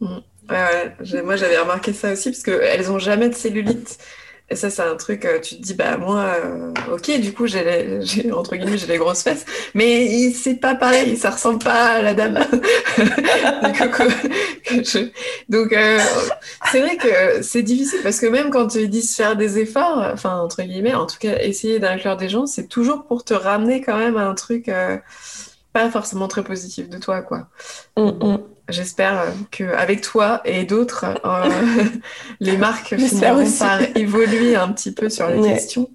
Mm. 0.00 0.06
Ouais, 0.48 0.56
ouais. 0.56 1.22
Moi, 1.22 1.36
j'avais 1.36 1.58
remarqué 1.58 1.92
ça 1.92 2.12
aussi 2.12 2.30
parce 2.30 2.42
qu'elles 2.42 2.86
n'ont 2.86 2.98
jamais 2.98 3.28
de 3.28 3.34
cellulite. 3.34 3.98
Et 4.48 4.54
ça, 4.54 4.70
c'est 4.70 4.82
un 4.82 4.94
truc, 4.94 5.24
euh, 5.24 5.40
tu 5.40 5.56
te 5.56 5.62
dis, 5.62 5.74
bah 5.74 5.96
moi, 5.96 6.36
euh, 6.44 6.72
ok, 6.92 7.18
du 7.20 7.32
coup, 7.32 7.48
j'ai, 7.48 8.30
entre 8.32 8.54
guillemets, 8.54 8.78
j'ai 8.78 8.86
les 8.86 8.96
grosses 8.96 9.24
fesses, 9.24 9.44
mais 9.74 10.30
c'est 10.30 10.54
pas 10.54 10.76
pareil, 10.76 11.16
ça 11.16 11.30
ressemble 11.30 11.58
pas 11.58 11.94
à 11.94 12.02
la 12.02 12.14
dame. 12.14 12.38
Donc, 15.48 15.72
euh, 15.72 15.98
c'est 16.70 16.80
vrai 16.80 16.96
que 16.96 17.42
c'est 17.42 17.62
difficile 17.62 17.98
parce 18.04 18.20
que 18.20 18.26
même 18.26 18.50
quand 18.50 18.68
tu 18.68 18.86
dis 18.86 19.02
faire 19.02 19.34
des 19.34 19.58
efforts, 19.58 19.98
enfin, 20.12 20.38
entre 20.38 20.62
guillemets, 20.62 20.94
en 20.94 21.06
tout 21.06 21.18
cas, 21.18 21.40
essayer 21.40 21.80
d'inclure 21.80 22.16
des 22.16 22.28
gens, 22.28 22.46
c'est 22.46 22.68
toujours 22.68 23.04
pour 23.04 23.24
te 23.24 23.34
ramener 23.34 23.80
quand 23.80 23.98
même 23.98 24.16
à 24.16 24.28
un 24.28 24.34
truc 24.34 24.70
pas 25.72 25.90
forcément 25.90 26.28
très 26.28 26.44
positif 26.44 26.88
de 26.88 26.98
toi, 26.98 27.20
quoi. 27.22 27.48
Mm, 27.96 28.10
mm. 28.10 28.38
J'espère 28.68 29.26
qu'avec 29.52 30.00
toi 30.00 30.40
et 30.44 30.64
d'autres, 30.64 31.04
euh, 31.24 31.84
les 32.40 32.56
marques 32.56 32.96
finiront 32.96 33.48
par 33.58 33.80
évoluer 33.96 34.56
un 34.56 34.72
petit 34.72 34.92
peu 34.92 35.08
sur 35.08 35.28
les 35.28 35.40
questions, 35.40 35.88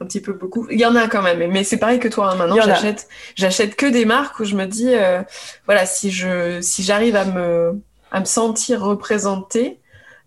un 0.00 0.06
petit 0.06 0.22
peu 0.22 0.32
beaucoup. 0.32 0.66
Il 0.70 0.80
y 0.80 0.86
en 0.86 0.96
a 0.96 1.06
quand 1.06 1.20
même, 1.20 1.50
mais 1.50 1.64
c'est 1.64 1.76
pareil 1.76 1.98
que 1.98 2.08
toi. 2.08 2.30
Hein. 2.30 2.36
Maintenant, 2.36 2.62
j'achète, 2.62 3.08
j'achète 3.34 3.76
que 3.76 3.84
des 3.84 4.06
marques 4.06 4.40
où 4.40 4.44
je 4.44 4.54
me 4.54 4.64
dis, 4.64 4.94
euh, 4.94 5.22
voilà, 5.66 5.84
si 5.84 6.10
je, 6.10 6.62
si 6.62 6.82
j'arrive 6.82 7.14
à 7.14 7.26
me, 7.26 7.78
à 8.10 8.20
me 8.20 8.24
sentir 8.24 8.80
représentée. 8.80 9.80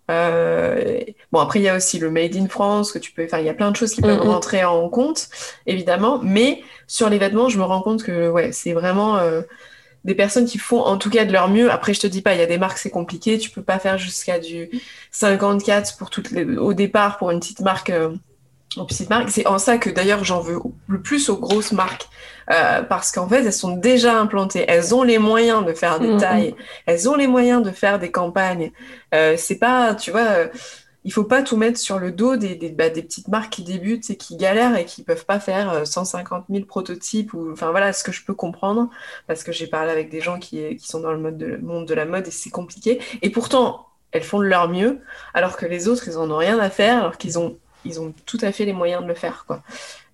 Euh, 0.08 1.00
bon, 1.32 1.40
après, 1.40 1.58
il 1.58 1.64
y 1.64 1.68
a 1.68 1.76
aussi 1.76 1.98
le 1.98 2.12
Made 2.12 2.36
in 2.36 2.46
France 2.46 2.92
que 2.92 3.00
tu 3.00 3.10
peux 3.10 3.26
faire. 3.26 3.40
Il 3.40 3.46
y 3.46 3.50
a 3.50 3.54
plein 3.54 3.72
de 3.72 3.76
choses 3.76 3.92
qui 3.92 4.02
peuvent 4.02 4.22
rentrer 4.22 4.64
en 4.64 4.88
compte, 4.88 5.28
évidemment. 5.66 6.20
Mais 6.22 6.62
sur 6.86 7.10
les 7.10 7.18
vêtements, 7.18 7.48
je 7.48 7.58
me 7.58 7.64
rends 7.64 7.82
compte 7.82 8.04
que 8.04 8.28
ouais, 8.28 8.52
c'est 8.52 8.72
vraiment 8.72 9.18
des 10.04 10.14
personnes 10.14 10.46
qui 10.46 10.58
font 10.58 10.80
en 10.80 10.96
tout 10.96 11.10
cas 11.10 11.24
de 11.24 11.32
leur 11.32 11.48
mieux. 11.48 11.70
Après, 11.70 11.94
je 11.94 12.00
te 12.00 12.06
dis 12.06 12.22
pas, 12.22 12.34
il 12.34 12.40
y 12.40 12.42
a 12.42 12.46
des 12.46 12.58
marques, 12.58 12.78
c'est 12.78 12.90
compliqué. 12.90 13.38
Tu 13.38 13.50
peux 13.50 13.62
pas 13.62 13.78
faire 13.78 13.98
jusqu'à 13.98 14.38
du 14.38 14.70
54 15.10 15.96
pour 15.96 16.10
toutes 16.10 16.30
les, 16.30 16.56
au 16.56 16.72
départ 16.72 17.18
pour 17.18 17.30
une 17.30 17.40
petite 17.40 17.60
marque. 17.60 17.90
Euh, 17.90 18.14
petite 18.86 19.10
marque. 19.10 19.30
C'est 19.30 19.46
en 19.46 19.58
ça 19.58 19.78
que 19.78 19.90
d'ailleurs 19.90 20.24
j'en 20.24 20.40
veux 20.40 20.58
le 20.86 21.00
plus 21.00 21.28
aux 21.28 21.36
grosses 21.36 21.72
marques 21.72 22.08
euh, 22.50 22.82
parce 22.82 23.12
qu'en 23.12 23.28
fait 23.28 23.44
elles 23.44 23.52
sont 23.52 23.76
déjà 23.76 24.18
implantées, 24.18 24.64
elles 24.68 24.94
ont 24.94 25.02
les 25.02 25.18
moyens 25.18 25.64
de 25.64 25.72
faire 25.72 26.00
des 26.00 26.08
mm, 26.08 26.14
mm. 26.14 26.20
tailles, 26.20 26.54
elles 26.86 27.08
ont 27.08 27.14
les 27.14 27.26
moyens 27.26 27.62
de 27.62 27.70
faire 27.70 27.98
des 27.98 28.10
campagnes. 28.10 28.72
Euh, 29.14 29.34
c'est 29.36 29.58
pas, 29.58 29.94
tu 29.94 30.10
vois, 30.10 30.20
euh, 30.20 30.48
il 31.08 31.10
faut 31.10 31.24
pas 31.24 31.42
tout 31.42 31.56
mettre 31.56 31.78
sur 31.78 31.98
le 31.98 32.12
dos 32.12 32.36
des, 32.36 32.54
des, 32.54 32.68
bah, 32.68 32.90
des, 32.90 33.02
petites 33.02 33.28
marques 33.28 33.50
qui 33.50 33.62
débutent 33.62 34.10
et 34.10 34.16
qui 34.16 34.36
galèrent 34.36 34.76
et 34.76 34.84
qui 34.84 35.02
peuvent 35.02 35.24
pas 35.24 35.40
faire 35.40 35.86
150 35.86 36.44
euh, 36.50 36.54
000 36.54 36.66
prototypes 36.66 37.32
ou 37.32 37.50
enfin 37.50 37.70
voilà 37.70 37.94
ce 37.94 38.04
que 38.04 38.12
je 38.12 38.22
peux 38.22 38.34
comprendre 38.34 38.90
parce 39.26 39.42
que 39.42 39.50
j'ai 39.50 39.66
parlé 39.66 39.90
avec 39.90 40.10
des 40.10 40.20
gens 40.20 40.38
qui, 40.38 40.76
qui 40.76 40.86
sont 40.86 41.00
dans 41.00 41.12
le, 41.12 41.18
mode 41.18 41.38
de, 41.38 41.56
monde 41.56 41.88
de 41.88 41.94
la 41.94 42.04
mode 42.04 42.28
et 42.28 42.30
c'est 42.30 42.50
compliqué 42.50 43.00
et 43.22 43.30
pourtant 43.30 43.86
elles 44.12 44.22
font 44.22 44.38
de 44.38 44.44
leur 44.44 44.68
mieux 44.68 44.98
alors 45.32 45.56
que 45.56 45.64
les 45.64 45.88
autres 45.88 46.08
ils 46.08 46.18
en 46.18 46.30
ont 46.30 46.36
rien 46.36 46.58
à 46.58 46.68
faire 46.68 46.98
alors 46.98 47.16
qu'ils 47.16 47.38
ont 47.38 47.56
ils 47.86 48.02
ont 48.02 48.12
tout 48.26 48.38
à 48.42 48.52
fait 48.52 48.66
les 48.66 48.74
moyens 48.74 49.02
de 49.02 49.08
le 49.08 49.14
faire 49.14 49.44
quoi 49.46 49.62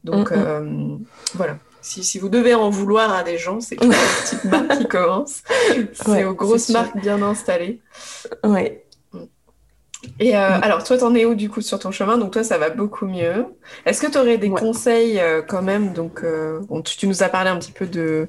donc 0.05 0.31
mm. 0.31 0.35
Euh, 0.37 0.97
voilà 1.35 1.59
si, 1.81 2.05
si, 2.05 2.21
vous 2.21 2.31
devez 2.31 2.55
en 2.55 2.71
vouloir 2.71 3.13
à 3.13 3.23
des 3.25 3.37
gens, 3.37 3.61
c'est 3.61 3.77
pas 3.77 3.85
les 3.85 3.93
petites 3.93 4.45
marques 4.45 4.79
qui 4.79 4.89
commencent. 4.89 5.43
C'est 5.93 6.25
aux 6.25 6.33
grosses 6.35 6.71
marques 6.71 6.97
bien 6.97 7.21
installées. 7.21 7.83
Oui, 8.43 8.71
et 10.19 10.37
euh, 10.37 10.61
alors, 10.63 10.85
toi, 10.85 10.99
t'en 10.99 11.15
es 11.15 11.25
où 11.25 11.35
du 11.35 11.51
coup 11.51 11.61
sur 11.61 11.79
ton 11.79 11.91
chemin? 11.91 12.19
Donc, 12.19 12.33
toi, 12.33 12.45
ça 12.45 12.59
va 12.59 12.71
beaucoup 12.71 13.07
mieux. 13.07 13.47
Est-ce 13.87 14.01
que 14.01 14.11
tu 14.11 14.19
aurais 14.19 14.39
des 14.39 14.51
conseils 14.51 15.21
euh, 15.21 15.43
quand 15.43 15.63
même? 15.63 15.93
Donc, 15.93 16.23
euh, 16.23 16.61
tu, 16.85 17.07
nous 17.07 17.23
as 17.23 17.29
parlé 17.29 17.51
un 17.51 17.59
petit 17.59 17.73
peu 17.73 17.87
de 17.87 18.29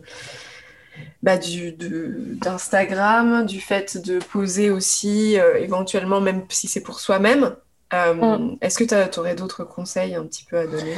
bah, 1.23 1.37
du, 1.37 1.71
d'Instagram, 1.71 3.45
du 3.45 3.59
fait 3.59 3.97
de 3.97 4.19
poser 4.19 4.69
aussi, 4.69 5.37
éventuellement, 5.59 6.21
même 6.21 6.43
si 6.49 6.67
c'est 6.67 6.81
pour 6.81 6.99
soi-même. 6.99 7.55
Mm. 7.93 8.55
Est-ce 8.61 8.77
que 8.77 8.83
tu 8.83 9.19
aurais 9.19 9.35
d'autres 9.35 9.63
conseils 9.63 10.15
un 10.15 10.23
petit 10.25 10.43
peu 10.43 10.57
à 10.57 10.67
donner? 10.67 10.95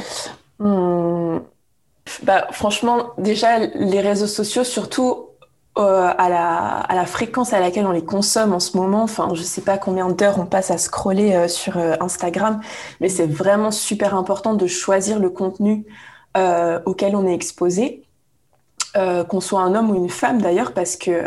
Mm. 0.58 1.38
bah, 2.22 2.48
Franchement, 2.52 3.12
déjà, 3.18 3.58
les 3.58 4.00
réseaux 4.00 4.26
sociaux, 4.26 4.64
surtout 4.64 5.27
euh, 5.78 6.12
à, 6.18 6.28
la, 6.28 7.06
fréquence 7.06 7.52
à 7.52 7.60
laquelle 7.60 7.86
on 7.86 7.92
les 7.92 8.04
consomme 8.04 8.52
en 8.52 8.58
ce 8.58 8.76
moment. 8.76 9.04
Enfin, 9.04 9.28
je 9.34 9.42
sais 9.42 9.60
pas 9.60 9.78
combien 9.78 10.08
d'heures 10.08 10.40
on 10.40 10.46
passe 10.46 10.72
à 10.72 10.78
scroller 10.78 11.34
euh, 11.34 11.46
sur 11.46 11.78
euh, 11.78 11.94
Instagram, 12.00 12.60
mais 13.00 13.08
c'est 13.08 13.26
vraiment 13.26 13.70
super 13.70 14.16
important 14.16 14.54
de 14.54 14.66
choisir 14.66 15.20
le 15.20 15.30
contenu 15.30 15.86
auquel 16.86 17.16
on 17.16 17.26
est 17.26 17.34
exposé. 17.34 18.04
qu'on 18.94 19.40
soit 19.40 19.60
un 19.60 19.74
homme 19.74 19.90
ou 19.90 19.96
une 19.96 20.08
femme 20.08 20.40
d'ailleurs, 20.40 20.72
parce 20.72 20.96
que 20.96 21.20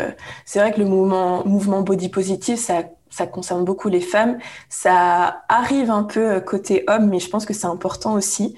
c'est 0.46 0.58
vrai 0.58 0.72
que 0.72 0.80
le 0.80 0.86
mouvement, 0.86 1.82
body 1.82 2.08
positive, 2.08 2.56
ça, 2.56 2.84
ça 3.10 3.26
concerne 3.26 3.62
beaucoup 3.64 3.90
les 3.90 4.00
femmes. 4.00 4.38
Ça 4.70 5.42
arrive 5.50 5.90
un 5.90 6.04
peu 6.04 6.40
côté 6.40 6.84
homme, 6.88 7.10
mais 7.10 7.18
je 7.18 7.28
pense 7.28 7.44
que 7.44 7.52
c'est 7.52 7.66
important 7.66 8.14
aussi. 8.14 8.56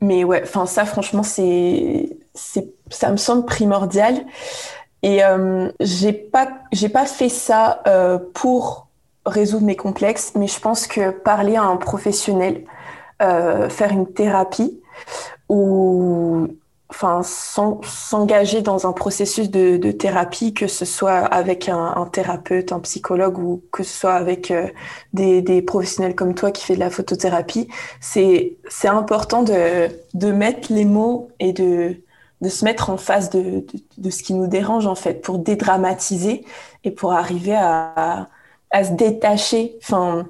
mais 0.00 0.22
ouais, 0.22 0.44
ça 0.66 0.84
franchement, 0.84 1.24
c'est 1.24 2.16
ça 2.90 3.10
me 3.10 3.16
semble 3.16 3.44
primordial. 3.44 4.24
Et 5.02 5.24
euh, 5.24 5.70
j'ai 5.80 6.12
pas, 6.12 6.48
fait 7.06 7.28
ça 7.28 7.82
euh, 7.86 8.18
pour 8.34 8.88
résoudre 9.24 9.64
mes 9.64 9.76
complexes, 9.76 10.32
mais 10.34 10.46
je 10.46 10.58
pense 10.60 10.86
que 10.86 11.10
parler 11.10 11.56
à 11.56 11.62
un 11.62 11.76
professionnel, 11.76 12.64
euh, 13.22 13.68
faire 13.68 13.92
une 13.92 14.12
thérapie 14.12 14.80
ou 15.48 16.48
enfin 16.88 17.20
s'engager 17.22 18.62
dans 18.62 18.86
un 18.86 18.92
processus 18.92 19.50
de, 19.50 19.90
thérapie, 19.90 20.54
que 20.54 20.68
ce 20.68 20.84
soit 20.84 21.18
avec 21.18 21.68
un, 21.68 22.08
thérapeute, 22.12 22.72
un 22.72 22.78
psychologue 22.80 23.38
ou 23.38 23.62
que 23.72 23.82
ce 23.82 23.98
soit 23.98 24.14
avec 24.14 24.50
euh, 24.52 24.68
des, 25.12 25.62
professionnels 25.62 26.14
comme 26.14 26.34
toi 26.34 26.52
qui 26.52 26.64
fait 26.64 26.76
de 26.76 26.80
la 26.80 26.90
photothérapie, 26.90 27.68
c'est 28.00 28.56
important 28.84 29.42
de 29.42 30.32
mettre 30.32 30.72
les 30.72 30.84
mots 30.84 31.28
et 31.40 31.52
de 31.52 31.96
de 32.40 32.48
se 32.48 32.64
mettre 32.64 32.90
en 32.90 32.96
face 32.96 33.30
de, 33.30 33.64
de, 33.98 34.10
ce 34.10 34.22
qui 34.22 34.34
nous 34.34 34.46
dérange 34.46 34.86
en 34.86 34.94
fait, 34.94 35.22
pour 35.22 35.38
dédramatiser 35.38 36.44
et 36.84 36.90
pour 36.90 37.12
arriver 37.12 37.56
à, 37.56 38.28
à, 38.70 38.84
se 38.84 38.92
détacher. 38.92 39.76
Enfin, 39.82 40.26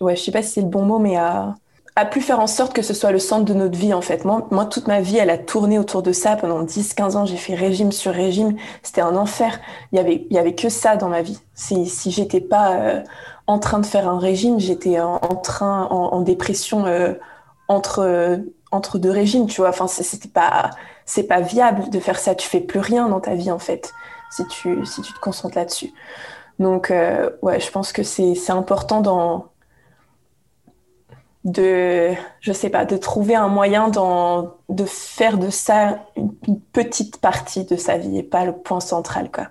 ouais, 0.00 0.16
je 0.16 0.22
sais 0.22 0.32
pas 0.32 0.42
si 0.42 0.52
c'est 0.52 0.60
le 0.60 0.68
bon 0.68 0.82
mot, 0.82 0.98
mais 0.98 1.16
à, 1.16 1.54
à 1.98 2.04
plus 2.04 2.20
faire 2.20 2.38
en 2.38 2.46
sorte 2.46 2.72
que 2.72 2.82
ce 2.82 2.94
soit 2.94 3.10
le 3.10 3.18
centre 3.18 3.44
de 3.44 3.54
notre 3.54 3.76
vie 3.76 3.92
en 3.92 4.00
fait. 4.02 4.24
Moi, 4.24 4.46
moi 4.52 4.66
toute 4.66 4.86
ma 4.86 5.00
vie, 5.00 5.16
elle 5.16 5.30
a 5.30 5.36
tourné 5.38 5.80
autour 5.80 6.00
de 6.04 6.12
ça. 6.12 6.36
Pendant 6.36 6.62
10-15 6.62 7.16
ans, 7.16 7.26
j'ai 7.26 7.36
fait 7.36 7.56
régime 7.56 7.90
sur 7.90 8.12
régime. 8.12 8.56
C'était 8.84 9.00
un 9.00 9.16
enfer. 9.16 9.58
Il 9.90 9.96
y 9.96 9.98
avait, 9.98 10.26
il 10.30 10.36
y 10.36 10.38
avait 10.38 10.54
que 10.54 10.68
ça 10.68 10.96
dans 10.96 11.08
ma 11.08 11.22
vie. 11.22 11.40
Si, 11.54 11.86
si 11.86 12.12
j'étais 12.12 12.40
pas 12.40 12.76
euh, 12.76 13.02
en 13.48 13.58
train 13.58 13.80
de 13.80 13.86
faire 13.86 14.08
un 14.08 14.20
régime, 14.20 14.60
j'étais 14.60 15.00
en, 15.00 15.18
train, 15.42 15.86
en, 15.86 16.20
dépression 16.20 16.86
euh, 16.86 17.14
entre, 17.66 18.38
entre 18.70 18.98
deux 18.98 19.10
régimes, 19.10 19.48
tu 19.48 19.60
vois. 19.60 19.70
Enfin, 19.70 19.88
c'était 19.88 20.28
pas 20.28 20.70
c'est 21.08 21.24
pas 21.24 21.40
viable 21.40 21.90
de 21.90 21.98
faire 21.98 22.18
ça. 22.18 22.34
Tu 22.34 22.46
fais 22.46 22.60
plus 22.60 22.80
rien 22.80 23.08
dans 23.08 23.20
ta 23.20 23.34
vie 23.34 23.50
en 23.50 23.58
fait 23.58 23.92
si 24.30 24.46
tu 24.46 24.84
si 24.86 25.02
tu 25.02 25.12
te 25.12 25.18
concentres 25.18 25.56
là-dessus. 25.56 25.92
Donc, 26.58 26.90
ouais, 26.90 27.60
je 27.60 27.70
pense 27.70 27.92
que 27.92 28.02
c'est 28.02 28.50
important 28.50 29.00
dans, 29.00 29.52
de, 31.44 32.12
je 32.40 32.52
sais 32.52 32.70
pas, 32.70 32.84
de 32.84 32.96
trouver 32.96 33.34
un 33.34 33.48
moyen 33.48 33.88
dans, 33.88 34.56
de 34.68 34.84
faire 34.84 35.38
de 35.38 35.50
ça 35.50 36.04
une, 36.16 36.32
petite 36.72 37.20
partie 37.20 37.64
de 37.64 37.76
sa 37.76 37.96
vie 37.96 38.18
et 38.18 38.22
pas 38.22 38.44
le 38.44 38.52
point 38.52 38.80
central, 38.80 39.30
quoi. 39.30 39.48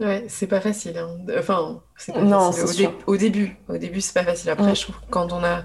Ouais, 0.00 0.24
c'est 0.28 0.46
pas 0.46 0.60
facile. 0.60 0.98
Hein. 0.98 1.16
Enfin, 1.38 1.80
c'est 1.96 2.16
non, 2.16 2.50
facile. 2.50 2.90
Au, 3.06 3.16
début, 3.16 3.56
au 3.68 3.76
début, 3.76 4.00
c'est 4.00 4.14
pas 4.14 4.24
facile. 4.24 4.50
Après, 4.50 4.72
mm. 4.72 4.76
je 4.76 4.82
trouve 4.82 4.96
que 4.96 5.10
quand 5.10 5.32
on 5.32 5.44
a 5.44 5.62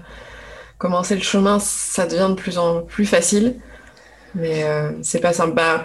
commencé 0.76 1.16
le 1.16 1.22
chemin, 1.22 1.58
ça 1.58 2.06
devient 2.06 2.28
de 2.30 2.34
plus 2.34 2.58
en 2.58 2.82
plus 2.82 3.06
facile. 3.06 3.60
Mais 4.34 4.64
euh, 4.64 4.92
c'est 5.02 5.20
pas 5.20 5.32
simple. 5.32 5.54
Bah, 5.54 5.84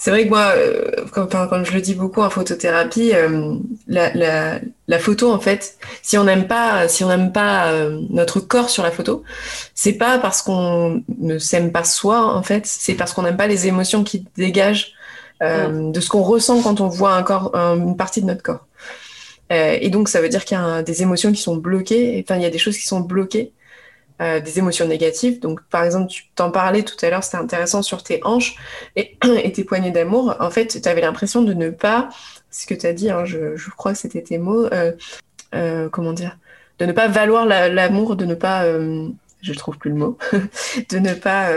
c'est 0.00 0.12
vrai 0.12 0.24
que 0.24 0.28
moi, 0.28 0.52
euh, 0.54 1.06
comme, 1.10 1.28
comme, 1.28 1.66
je 1.66 1.72
le 1.72 1.80
dis 1.80 1.96
beaucoup 1.96 2.22
en 2.22 2.30
photothérapie, 2.30 3.12
euh, 3.14 3.56
la, 3.88 4.14
la, 4.14 4.60
la, 4.86 4.98
photo, 5.00 5.32
en 5.32 5.40
fait, 5.40 5.76
si 6.02 6.16
on 6.16 6.22
n'aime 6.22 6.46
pas, 6.46 6.86
si 6.86 7.02
on 7.02 7.08
n'aime 7.08 7.32
pas 7.32 7.72
euh, 7.72 8.00
notre 8.08 8.38
corps 8.38 8.70
sur 8.70 8.84
la 8.84 8.92
photo, 8.92 9.24
c'est 9.74 9.94
pas 9.94 10.20
parce 10.20 10.40
qu'on 10.40 11.02
ne 11.18 11.38
s'aime 11.38 11.72
pas 11.72 11.82
soi, 11.82 12.32
en 12.32 12.44
fait, 12.44 12.64
c'est 12.64 12.94
parce 12.94 13.12
qu'on 13.12 13.22
n'aime 13.22 13.36
pas 13.36 13.48
les 13.48 13.66
émotions 13.66 14.04
qui 14.04 14.24
dégagent 14.36 14.92
mm. 15.42 15.90
de 15.90 16.00
ce 16.00 16.08
qu'on 16.08 16.22
ressent 16.22 16.62
quand 16.62 16.80
on 16.80 16.86
voit 16.86 17.14
un 17.14 17.24
corps, 17.24 17.52
une 17.56 17.96
partie 17.96 18.20
de 18.20 18.26
notre 18.26 18.44
corps. 18.44 18.66
et 19.50 19.90
donc, 19.90 20.08
ça 20.08 20.20
veut 20.20 20.28
dire 20.28 20.44
qu'il 20.44 20.56
y 20.56 20.60
a 20.60 20.82
des 20.84 21.02
émotions 21.02 21.32
qui 21.32 21.42
sont 21.42 21.56
bloquées. 21.56 22.24
Enfin, 22.24 22.36
il 22.38 22.42
y 22.42 22.46
a 22.46 22.50
des 22.50 22.58
choses 22.58 22.78
qui 22.78 22.86
sont 22.86 23.00
bloquées. 23.00 23.50
Euh, 24.20 24.40
des 24.40 24.58
émotions 24.58 24.88
négatives. 24.88 25.38
Donc, 25.38 25.60
par 25.70 25.84
exemple, 25.84 26.10
tu 26.10 26.24
t'en 26.34 26.50
parlais 26.50 26.82
tout 26.82 26.96
à 27.02 27.08
l'heure, 27.08 27.22
c'était 27.22 27.36
intéressant 27.36 27.82
sur 27.82 28.02
tes 28.02 28.18
hanches 28.24 28.56
et, 28.96 29.16
tes 29.54 29.62
poignées 29.62 29.92
d'amour. 29.92 30.34
En 30.40 30.50
fait, 30.50 30.80
tu 30.82 30.88
avais 30.88 31.02
l'impression 31.02 31.42
de 31.42 31.54
ne 31.54 31.70
pas, 31.70 32.08
ce 32.50 32.66
que 32.66 32.74
tu 32.74 32.84
as 32.86 32.92
dit, 32.92 33.10
hein, 33.10 33.24
je, 33.24 33.54
je, 33.54 33.70
crois 33.70 33.92
que 33.92 33.98
c'était 33.98 34.22
tes 34.22 34.38
mots, 34.38 34.66
euh, 34.72 34.90
euh, 35.54 35.88
comment 35.88 36.12
dire, 36.12 36.36
de 36.80 36.86
ne 36.86 36.90
pas 36.90 37.06
valoir 37.06 37.46
l'amour, 37.46 38.16
de 38.16 38.24
ne 38.24 38.34
pas, 38.34 38.64
je 38.64 39.52
trouve 39.52 39.78
plus 39.78 39.90
le 39.90 39.96
mot, 39.96 40.18
de 40.90 40.98
ne 40.98 41.14
pas 41.14 41.52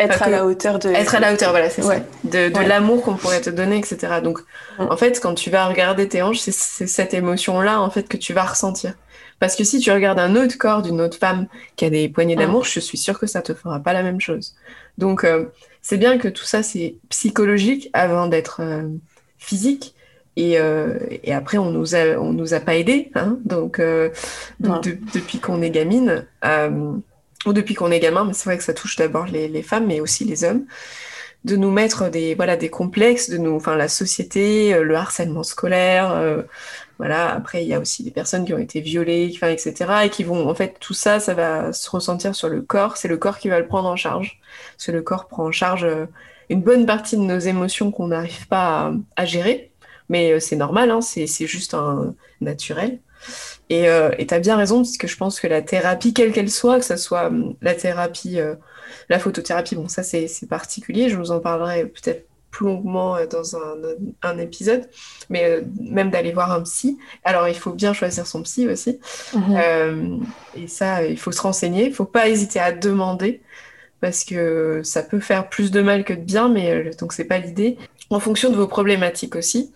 être 0.00 0.22
à 0.22 0.28
la 0.28 0.44
hauteur 0.44 0.80
de 0.80 0.88
être 0.88 1.14
à 1.14 1.20
la 1.20 1.32
hauteur 1.32 1.50
voilà 1.50 1.70
c'est 1.70 1.82
ça 1.82 1.96
de, 2.24 2.48
de 2.48 2.68
l'amour 2.68 3.02
qu'on 3.02 3.14
pourrait 3.14 3.40
te 3.40 3.50
donner 3.50 3.78
etc 3.78 4.14
donc 4.22 4.40
mm. 4.78 4.86
en 4.90 4.96
fait 4.96 5.20
quand 5.20 5.34
tu 5.34 5.50
vas 5.50 5.66
regarder 5.66 6.08
tes 6.08 6.22
hanches 6.22 6.40
c'est 6.40 6.86
cette 6.86 7.14
émotion 7.14 7.60
là 7.60 7.80
en 7.80 7.90
fait 7.90 8.08
que 8.08 8.16
tu 8.16 8.32
vas 8.32 8.42
ressentir 8.42 8.94
parce 9.42 9.56
que 9.56 9.64
si 9.64 9.80
tu 9.80 9.90
regardes 9.90 10.20
un 10.20 10.36
autre 10.36 10.56
corps 10.56 10.82
d'une 10.82 11.00
autre 11.00 11.18
femme 11.18 11.48
qui 11.74 11.84
a 11.84 11.90
des 11.90 12.08
poignées 12.08 12.36
d'amour, 12.36 12.64
je 12.64 12.78
suis 12.78 12.96
sûre 12.96 13.18
que 13.18 13.26
ça 13.26 13.42
te 13.42 13.54
fera 13.54 13.80
pas 13.80 13.92
la 13.92 14.04
même 14.04 14.20
chose. 14.20 14.54
Donc, 14.98 15.24
euh, 15.24 15.46
c'est 15.80 15.96
bien 15.96 16.16
que 16.16 16.28
tout 16.28 16.44
ça, 16.44 16.62
c'est 16.62 16.94
psychologique 17.08 17.90
avant 17.92 18.28
d'être 18.28 18.60
euh, 18.62 18.86
physique. 19.38 19.96
Et, 20.36 20.60
euh, 20.60 20.96
et, 21.24 21.34
après, 21.34 21.58
on 21.58 21.72
nous 21.72 21.96
a, 21.96 22.16
on 22.20 22.32
nous 22.32 22.54
a 22.54 22.60
pas 22.60 22.76
aidés. 22.76 23.10
Hein 23.16 23.36
donc, 23.44 23.80
depuis 24.60 25.40
qu'on 25.40 25.60
est 25.60 25.70
gamine, 25.70 26.24
ou 27.44 27.52
depuis 27.52 27.74
qu'on 27.74 27.90
est 27.90 27.98
gamin, 27.98 28.24
mais 28.24 28.34
c'est 28.34 28.44
vrai 28.44 28.58
que 28.58 28.64
ça 28.64 28.74
touche 28.74 28.94
d'abord 28.94 29.26
les, 29.26 29.48
les, 29.48 29.62
femmes, 29.64 29.88
mais 29.88 29.98
aussi 29.98 30.24
les 30.24 30.44
hommes, 30.44 30.66
de 31.44 31.56
nous 31.56 31.72
mettre 31.72 32.08
des, 32.08 32.36
voilà, 32.36 32.56
des 32.56 32.70
complexes, 32.70 33.28
de 33.28 33.38
nous, 33.38 33.56
enfin, 33.56 33.74
la 33.74 33.88
société, 33.88 34.80
le 34.80 34.94
harcèlement 34.94 35.42
scolaire, 35.42 36.44
voilà, 37.02 37.34
après, 37.34 37.64
il 37.64 37.68
y 37.68 37.74
a 37.74 37.80
aussi 37.80 38.04
des 38.04 38.12
personnes 38.12 38.44
qui 38.44 38.54
ont 38.54 38.58
été 38.58 38.80
violées, 38.80 39.36
etc. 39.42 39.74
Et 40.04 40.08
qui 40.08 40.22
vont, 40.22 40.48
en 40.48 40.54
fait, 40.54 40.76
tout 40.78 40.94
ça, 40.94 41.18
ça 41.18 41.34
va 41.34 41.72
se 41.72 41.90
ressentir 41.90 42.32
sur 42.36 42.48
le 42.48 42.62
corps. 42.62 42.96
C'est 42.96 43.08
le 43.08 43.16
corps 43.16 43.38
qui 43.38 43.48
va 43.48 43.58
le 43.58 43.66
prendre 43.66 43.88
en 43.88 43.96
charge. 43.96 44.40
Parce 44.76 44.86
que 44.86 44.92
le 44.92 45.02
corps 45.02 45.26
prend 45.26 45.46
en 45.46 45.50
charge 45.50 45.82
euh, 45.82 46.06
une 46.48 46.62
bonne 46.62 46.86
partie 46.86 47.16
de 47.16 47.22
nos 47.22 47.40
émotions 47.40 47.90
qu'on 47.90 48.06
n'arrive 48.06 48.46
pas 48.46 48.92
à, 49.16 49.24
gérer. 49.24 49.72
Mais 50.10 50.30
euh, 50.30 50.38
c'est 50.38 50.54
normal, 50.54 50.92
hein, 50.92 51.00
c'est 51.00 51.26
juste 51.26 51.74
un 51.74 52.14
naturel. 52.40 53.00
Et 53.68 53.88
euh, 53.88 54.10
tu 54.16 54.32
as 54.32 54.38
bien 54.38 54.56
raison, 54.56 54.76
parce 54.84 54.96
que 54.96 55.08
je 55.08 55.16
pense 55.16 55.40
que 55.40 55.48
la 55.48 55.60
thérapie, 55.60 56.14
quelle 56.14 56.30
qu'elle 56.30 56.50
soit, 56.50 56.78
que 56.78 56.84
ce 56.84 56.96
soit 56.96 57.26
hum, 57.26 57.56
la 57.62 57.74
thérapie, 57.74 58.38
la 59.08 59.18
photothérapie, 59.18 59.74
bon, 59.74 59.88
ça 59.88 60.04
c'est 60.04 60.48
particulier, 60.48 61.08
je 61.08 61.16
vous 61.16 61.32
en 61.32 61.40
parlerai 61.40 61.86
peut-être 61.86 62.28
plus 62.52 62.66
longuement 62.66 63.16
euh, 63.16 63.26
dans 63.26 63.56
un, 63.56 64.38
épisode, 64.38 64.88
mais 65.28 65.44
euh, 65.44 65.62
même 65.80 66.10
d'aller 66.10 66.32
voir 66.32 66.52
un 66.52 66.62
psy. 66.62 66.98
Alors, 67.24 67.48
il 67.48 67.56
faut 67.56 67.72
bien 67.72 67.92
choisir 67.92 68.26
son 68.26 68.42
psy 68.42 68.68
aussi. 68.68 69.00
Mhm. 69.34 69.56
Euh, 69.56 70.16
et 70.54 70.68
ça, 70.68 71.04
il 71.04 71.18
faut 71.18 71.32
se 71.32 71.42
renseigner. 71.42 71.84
Il 71.84 71.90
ne 71.90 71.94
faut 71.94 72.04
pas 72.04 72.28
hésiter 72.28 72.60
à 72.60 72.70
demander 72.70 73.42
parce 74.00 74.24
que 74.24 74.82
ça 74.84 75.02
peut 75.02 75.20
faire 75.20 75.48
plus 75.48 75.70
de 75.70 75.80
mal 75.80 76.04
que 76.04 76.12
de 76.12 76.20
bien, 76.20 76.48
mais 76.48 76.90
donc 77.00 77.12
c'est 77.12 77.24
pas 77.24 77.38
l'idée. 77.38 77.78
En 78.10 78.20
fonction 78.20 78.50
de 78.50 78.56
vos 78.56 78.66
problématiques 78.66 79.36
aussi, 79.36 79.72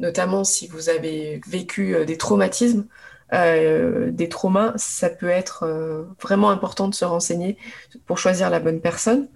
notamment 0.00 0.42
si 0.42 0.66
vous 0.68 0.88
avez 0.88 1.38
vécu 1.46 1.94
des 2.06 2.16
traumatismes, 2.16 2.86
des 3.30 4.28
traumas, 4.30 4.72
ça 4.76 5.10
peut 5.10 5.28
être 5.28 5.68
vraiment 6.22 6.48
important 6.48 6.88
de 6.88 6.94
se 6.94 7.04
renseigner 7.04 7.58
pour 8.06 8.16
choisir 8.16 8.48
la 8.48 8.58
bonne 8.58 8.80
personne. 8.80 9.28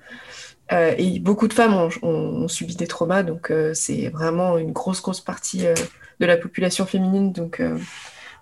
Euh, 0.73 0.95
et 0.99 1.19
beaucoup 1.19 1.49
de 1.49 1.53
femmes 1.53 1.89
ont, 2.03 2.49
subi 2.49 2.77
des 2.77 2.87
traumas, 2.87 3.23
donc 3.23 3.51
euh, 3.51 3.73
c'est 3.75 4.09
vraiment 4.09 4.59
une 4.59 4.73
grosse, 4.73 5.01
grosse 5.01 5.21
partie 5.21 5.67
euh, 5.67 5.75
de 6.21 6.27
la 6.27 6.37
population 6.37 6.85
féminine. 6.87 7.33
Donc 7.33 7.63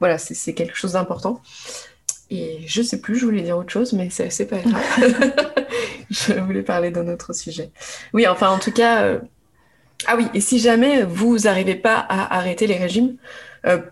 voilà, 0.01 0.19
c'est 0.19 0.55
quelque 0.55 0.77
chose 0.77 0.93
d'important. 0.93 1.41
Et 2.29 2.59
je 2.67 2.83
sais 2.83 3.01
plus, 3.01 3.17
je 3.17 3.25
voulais 3.25 3.43
dire 3.43 3.57
autre 3.57 3.71
chose, 3.71 3.93
mais 3.93 4.09
c'est 4.11 4.47
pas 4.47 4.59
grave. 4.59 4.83
je 6.11 6.33
voulais 6.35 6.62
parler 6.62 6.91
d'un 6.91 7.07
autre 7.09 7.33
sujet. 7.33 7.71
Oui, 8.12 8.27
enfin, 8.27 8.49
en 8.51 8.59
tout 8.59 8.73
cas, 8.73 9.21
ah 10.07 10.17
oui, 10.17 10.27
et 10.35 10.41
si 10.41 10.59
jamais 10.59 11.05
vous 11.05 11.39
n'arrivez 11.41 11.77
pas 11.77 11.97
à 11.97 12.37
arrêter 12.37 12.67
les 12.67 12.77
régimes, 12.77 13.17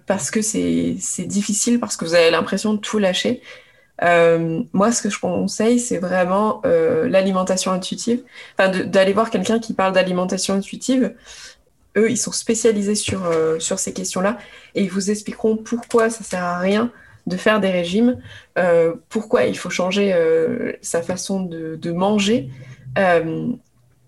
parce 0.07 0.31
que 0.31 0.43
c'est 0.43 0.97
difficile, 1.27 1.79
parce 1.79 1.97
que 1.97 2.05
vous 2.05 2.15
avez 2.15 2.31
l'impression 2.31 2.75
de 2.75 2.79
tout 2.79 2.99
lâcher, 2.99 3.41
euh, 4.03 4.63
moi, 4.73 4.93
ce 4.93 5.03
que 5.03 5.11
je 5.11 5.19
conseille, 5.19 5.79
c'est 5.79 5.99
vraiment 5.99 6.61
euh, 6.67 7.09
l'alimentation 7.09 7.71
intuitive. 7.73 8.23
Enfin, 8.59 8.71
d'aller 8.71 9.13
voir 9.13 9.31
quelqu'un 9.31 9.59
qui 9.59 9.73
parle 9.73 9.93
d'alimentation 9.93 10.55
intuitive. 10.55 11.15
Eux, 11.97 12.11
ils 12.11 12.17
sont 12.17 12.33
spécialisés 12.33 12.97
sur, 12.97 13.25
euh, 13.25 13.61
sur 13.61 13.79
ces 13.79 13.93
questions-là 13.93 14.39
et 14.75 14.83
ils 14.83 14.91
vous 14.91 15.11
expliqueront 15.11 15.57
pourquoi 15.57 16.11
ça 16.11 16.25
sert 16.25 16.43
à 16.43 16.59
rien 16.59 16.91
de 17.27 17.37
faire 17.39 17.59
des 17.59 17.71
régimes, 17.71 18.19
pourquoi 19.09 19.45
il 19.45 19.57
faut 19.57 19.71
changer 19.71 20.15
sa 20.83 21.01
façon 21.01 21.41
de, 21.41 21.75
de 21.75 21.91
manger. 21.91 22.51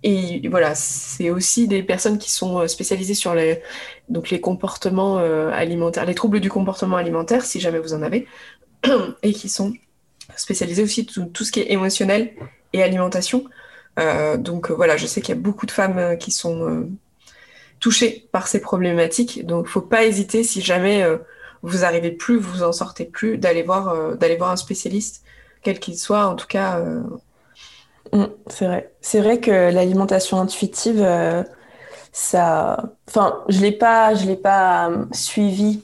et 0.02 0.48
voilà, 0.50 0.74
c'est 0.74 1.30
aussi 1.30 1.66
des 1.66 1.82
personnes 1.82 2.18
qui 2.18 2.30
sont 2.30 2.68
spécialisées 2.68 3.14
sur 3.14 3.34
les, 3.34 3.62
donc 4.10 4.28
les 4.28 4.38
comportements 4.42 5.16
alimentaires, 5.16 6.04
les 6.04 6.14
troubles 6.14 6.40
du 6.40 6.50
comportement 6.50 6.98
alimentaire, 6.98 7.46
si 7.46 7.58
jamais 7.58 7.78
vous 7.78 7.94
en 7.94 8.02
avez, 8.02 8.26
et 9.22 9.32
qui 9.32 9.48
sont 9.48 9.72
spécialisés 10.36 10.82
aussi 10.82 11.06
tout, 11.06 11.26
tout 11.26 11.44
ce 11.44 11.52
qui 11.52 11.60
est 11.60 11.72
émotionnel 11.72 12.32
et 12.72 12.82
alimentation. 12.82 13.44
Euh, 13.98 14.36
donc 14.36 14.70
euh, 14.70 14.74
voilà, 14.74 14.96
je 14.96 15.06
sais 15.06 15.20
qu'il 15.20 15.34
y 15.34 15.38
a 15.38 15.40
beaucoup 15.40 15.66
de 15.66 15.70
femmes 15.70 15.98
euh, 15.98 16.16
qui 16.16 16.30
sont 16.30 16.86
touchées 17.80 18.28
par 18.32 18.48
ces 18.48 18.60
problématiques. 18.60 19.46
Donc 19.46 19.66
faut 19.66 19.80
pas 19.80 20.04
hésiter 20.04 20.42
si 20.42 20.60
jamais 20.60 21.04
vous 21.62 21.78
n'arrivez 21.78 22.10
plus, 22.10 22.38
vous 22.38 22.62
en 22.62 22.72
sortez 22.72 23.04
plus, 23.04 23.38
d'aller 23.38 23.62
voir, 23.62 23.94
voir 24.38 24.50
un 24.50 24.56
spécialiste, 24.56 25.22
quel 25.62 25.78
qu'il 25.78 25.98
soit. 25.98 26.26
En 26.26 26.36
tout 26.36 26.46
cas. 26.46 26.80
Mm, 28.12 28.24
c'est 28.46 28.66
vrai. 28.66 28.92
C'est 29.00 29.20
vrai 29.20 29.40
que 29.40 29.50
l'alimentation 29.50 30.40
intuitive, 30.40 31.06
ça. 32.12 32.94
Enfin, 33.08 33.44
je 33.48 33.60
l'ai 33.60 33.72
pas, 33.72 34.14
l'ai 34.14 34.36
pas 34.36 34.90
suivi 35.12 35.82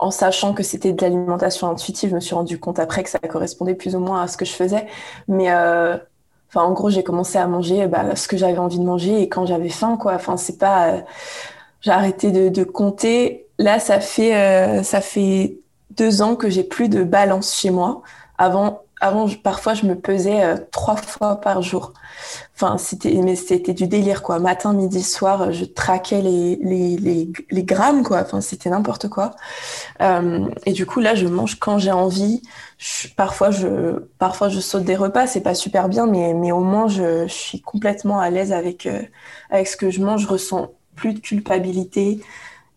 en 0.00 0.10
sachant 0.10 0.54
que 0.54 0.62
c'était 0.62 0.92
de 0.92 1.02
l'alimentation 1.02 1.68
intuitive, 1.68 2.10
je 2.10 2.14
me 2.14 2.20
suis 2.20 2.34
rendu 2.34 2.58
compte 2.58 2.78
après 2.78 3.02
que 3.02 3.10
ça 3.10 3.18
correspondait 3.18 3.74
plus 3.74 3.94
ou 3.94 4.00
moins 4.00 4.22
à 4.22 4.28
ce 4.28 4.38
que 4.38 4.46
je 4.46 4.52
faisais. 4.52 4.86
Mais 5.28 5.52
euh, 5.52 5.96
en 6.54 6.72
gros, 6.72 6.88
j'ai 6.88 7.04
commencé 7.04 7.36
à 7.38 7.46
manger 7.46 7.86
bah, 7.86 8.16
ce 8.16 8.26
que 8.26 8.38
j'avais 8.38 8.58
envie 8.58 8.78
de 8.78 8.84
manger 8.84 9.20
et 9.20 9.28
quand 9.28 9.44
j'avais 9.44 9.68
faim, 9.68 9.98
quoi. 10.00 10.14
Enfin, 10.14 10.38
c'est 10.38 10.58
pas. 10.58 10.88
Euh, 10.88 11.00
j'ai 11.82 11.90
arrêté 11.90 12.32
de, 12.32 12.64
compter. 12.64 13.46
Là, 13.58 13.78
ça 13.78 14.00
fait 14.00 14.34
euh, 14.34 14.82
ça 14.82 15.02
fait 15.02 15.58
deux 15.90 16.22
ans 16.22 16.34
que 16.34 16.48
j'ai 16.48 16.64
plus 16.64 16.88
de 16.88 17.04
balance 17.04 17.54
chez 17.54 17.70
moi. 17.70 18.02
Avant, 18.38 18.82
avant, 19.00 19.26
parfois, 19.42 19.72
je 19.72 19.86
me 19.86 19.94
pesais 19.94 20.44
euh, 20.44 20.56
trois 20.70 20.96
fois 20.96 21.40
par 21.40 21.62
jour. 21.62 21.94
Enfin, 22.54 22.76
c'était, 22.76 23.12
mais 23.14 23.34
c'était 23.34 23.72
du 23.72 23.86
délire, 23.86 24.22
quoi. 24.22 24.38
Matin, 24.38 24.74
midi, 24.74 25.02
soir, 25.02 25.52
je 25.52 25.64
traquais 25.64 26.20
les, 26.20 26.56
les, 26.56 27.30
les, 27.50 27.62
grammes, 27.64 28.02
quoi. 28.02 28.20
Enfin, 28.20 28.42
c'était 28.42 28.68
n'importe 28.68 29.08
quoi. 29.08 29.30
Euh, 30.02 30.46
et 30.66 30.72
du 30.72 30.84
coup, 30.84 31.00
là, 31.00 31.14
je 31.14 31.26
mange 31.26 31.58
quand 31.58 31.78
j'ai 31.78 31.92
envie. 31.92 32.42
parfois, 33.16 33.50
je, 33.50 34.00
parfois, 34.18 34.50
je 34.50 34.60
saute 34.60 34.84
des 34.84 34.96
repas. 34.96 35.26
C'est 35.26 35.40
pas 35.40 35.54
super 35.54 35.88
bien, 35.88 36.06
mais, 36.06 36.34
mais 36.34 36.52
au 36.52 36.60
moins, 36.60 36.86
je, 36.86 37.26
suis 37.26 37.62
complètement 37.62 38.20
à 38.20 38.28
l'aise 38.28 38.52
avec, 38.52 38.84
euh, 38.86 39.00
avec 39.50 39.66
ce 39.66 39.78
que 39.78 39.90
je 39.90 40.02
mange. 40.02 40.22
Je 40.22 40.28
ressens 40.28 40.72
plus 40.94 41.14
de 41.14 41.20
culpabilité 41.20 42.20